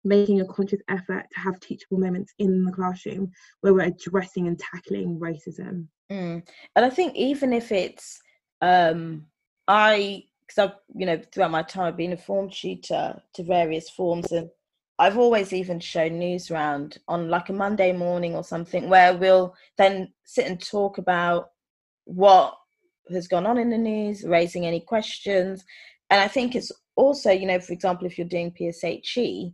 making 0.03 0.41
a 0.41 0.45
conscious 0.45 0.81
effort 0.89 1.25
to 1.31 1.39
have 1.39 1.59
teachable 1.59 1.99
moments 1.99 2.33
in 2.39 2.63
the 2.63 2.71
classroom 2.71 3.31
where 3.61 3.73
we're 3.73 3.81
addressing 3.81 4.47
and 4.47 4.59
tackling 4.59 5.19
racism. 5.19 5.87
Mm. 6.11 6.43
And 6.75 6.85
I 6.85 6.89
think 6.89 7.15
even 7.15 7.53
if 7.53 7.71
it's, 7.71 8.19
um, 8.61 9.27
I, 9.67 10.23
because 10.51 10.69
I've, 10.69 10.77
you 10.95 11.05
know, 11.05 11.21
throughout 11.31 11.51
my 11.51 11.63
time, 11.63 11.85
I've 11.85 11.97
been 11.97 12.13
a 12.13 12.17
form 12.17 12.49
tutor 12.49 13.21
to 13.33 13.43
various 13.43 13.89
forms 13.89 14.31
and 14.31 14.49
I've 14.99 15.17
always 15.17 15.53
even 15.53 15.79
shown 15.79 16.19
Newsround 16.19 16.97
on 17.07 17.29
like 17.29 17.49
a 17.49 17.53
Monday 17.53 17.91
morning 17.91 18.35
or 18.35 18.43
something 18.43 18.89
where 18.89 19.15
we'll 19.15 19.55
then 19.77 20.13
sit 20.25 20.45
and 20.45 20.61
talk 20.63 20.97
about 20.97 21.51
what 22.05 22.55
has 23.09 23.27
gone 23.27 23.47
on 23.47 23.57
in 23.57 23.69
the 23.69 23.77
news, 23.77 24.23
raising 24.23 24.65
any 24.65 24.79
questions. 24.79 25.63
And 26.09 26.19
I 26.21 26.27
think 26.27 26.55
it's 26.55 26.71
also, 26.95 27.31
you 27.31 27.47
know, 27.47 27.59
for 27.59 27.73
example, 27.73 28.05
if 28.05 28.17
you're 28.17 28.27
doing 28.27 28.51
PSHE, 28.51 29.53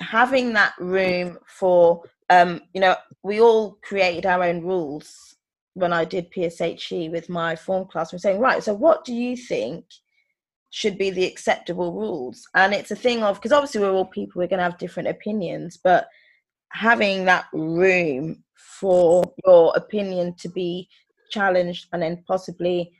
having 0.00 0.52
that 0.54 0.74
room 0.78 1.38
for, 1.46 2.02
um, 2.28 2.60
you 2.74 2.80
know, 2.80 2.96
we 3.22 3.40
all 3.40 3.78
created 3.82 4.26
our 4.26 4.42
own 4.42 4.62
rules 4.62 5.29
when 5.74 5.92
I 5.92 6.04
did 6.04 6.32
PSHE 6.32 7.10
with 7.10 7.28
my 7.28 7.56
form 7.56 7.86
class. 7.86 8.12
We're 8.12 8.18
saying, 8.18 8.40
right, 8.40 8.62
so 8.62 8.74
what 8.74 9.04
do 9.04 9.14
you 9.14 9.36
think 9.36 9.84
should 10.70 10.98
be 10.98 11.10
the 11.10 11.24
acceptable 11.24 11.92
rules? 11.92 12.48
And 12.54 12.72
it's 12.74 12.90
a 12.90 12.96
thing 12.96 13.22
of, 13.22 13.36
because 13.36 13.52
obviously 13.52 13.80
we're 13.80 13.92
all 13.92 14.04
people, 14.04 14.40
we're 14.40 14.48
going 14.48 14.58
to 14.58 14.64
have 14.64 14.78
different 14.78 15.08
opinions, 15.08 15.78
but 15.82 16.08
having 16.72 17.24
that 17.24 17.46
room 17.52 18.42
for 18.54 19.24
your 19.44 19.72
opinion 19.76 20.34
to 20.38 20.48
be 20.48 20.88
challenged 21.30 21.88
and 21.92 22.02
then 22.02 22.22
possibly 22.26 22.92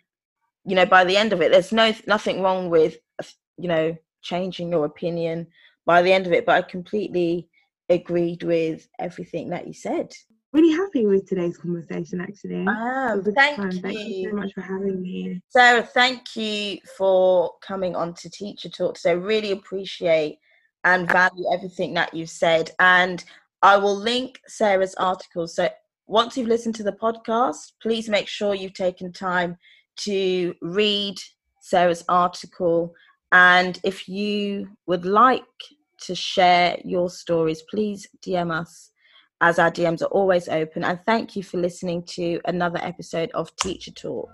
you 0.64 0.74
know 0.74 0.86
by 0.86 1.04
the 1.04 1.16
end 1.16 1.32
of 1.32 1.40
it 1.40 1.50
there's 1.50 1.72
no 1.72 1.92
nothing 2.06 2.42
wrong 2.42 2.70
with 2.70 2.98
you 3.56 3.68
know 3.68 3.96
changing 4.22 4.70
your 4.70 4.84
opinion 4.84 5.46
by 5.86 6.02
the 6.02 6.12
end 6.12 6.26
of 6.26 6.32
it 6.32 6.46
but 6.46 6.54
i 6.54 6.62
completely 6.62 7.48
agreed 7.88 8.42
with 8.42 8.88
everything 8.98 9.50
that 9.50 9.66
you 9.66 9.72
said 9.72 10.12
really 10.52 10.72
happy 10.72 11.06
with 11.06 11.28
today's 11.28 11.56
conversation 11.56 12.20
actually 12.20 12.66
um, 12.66 13.22
thank, 13.34 13.74
you. 13.74 13.80
thank 13.80 13.98
you 13.98 14.28
so 14.30 14.36
much 14.36 14.52
for 14.54 14.62
having 14.62 15.00
me 15.00 15.40
sarah 15.48 15.82
thank 15.82 16.36
you 16.36 16.78
for 16.96 17.52
coming 17.60 17.94
on 17.94 18.12
to 18.14 18.28
teacher 18.28 18.68
talk 18.68 18.94
today 18.94 19.14
really 19.14 19.52
appreciate 19.52 20.38
and 20.84 21.10
value 21.10 21.44
everything 21.52 21.94
that 21.94 22.14
you've 22.14 22.30
said. 22.30 22.70
And 22.78 23.22
I 23.62 23.76
will 23.76 23.96
link 23.96 24.40
Sarah's 24.46 24.94
article. 24.96 25.46
So 25.46 25.68
once 26.06 26.36
you've 26.36 26.48
listened 26.48 26.74
to 26.76 26.82
the 26.82 26.92
podcast, 26.92 27.72
please 27.82 28.08
make 28.08 28.28
sure 28.28 28.54
you've 28.54 28.74
taken 28.74 29.12
time 29.12 29.56
to 29.96 30.54
read 30.62 31.16
Sarah's 31.60 32.04
article. 32.08 32.94
And 33.32 33.78
if 33.84 34.08
you 34.08 34.70
would 34.86 35.04
like 35.04 35.44
to 36.02 36.14
share 36.14 36.78
your 36.84 37.10
stories, 37.10 37.62
please 37.70 38.08
DM 38.24 38.50
us 38.50 38.90
as 39.40 39.58
our 39.58 39.70
DMs 39.70 40.02
are 40.02 40.06
always 40.06 40.48
open. 40.48 40.84
And 40.84 40.98
thank 41.06 41.36
you 41.36 41.42
for 41.42 41.58
listening 41.58 42.02
to 42.04 42.40
another 42.44 42.78
episode 42.82 43.30
of 43.32 43.54
Teacher 43.56 43.90
Talk. 43.90 44.30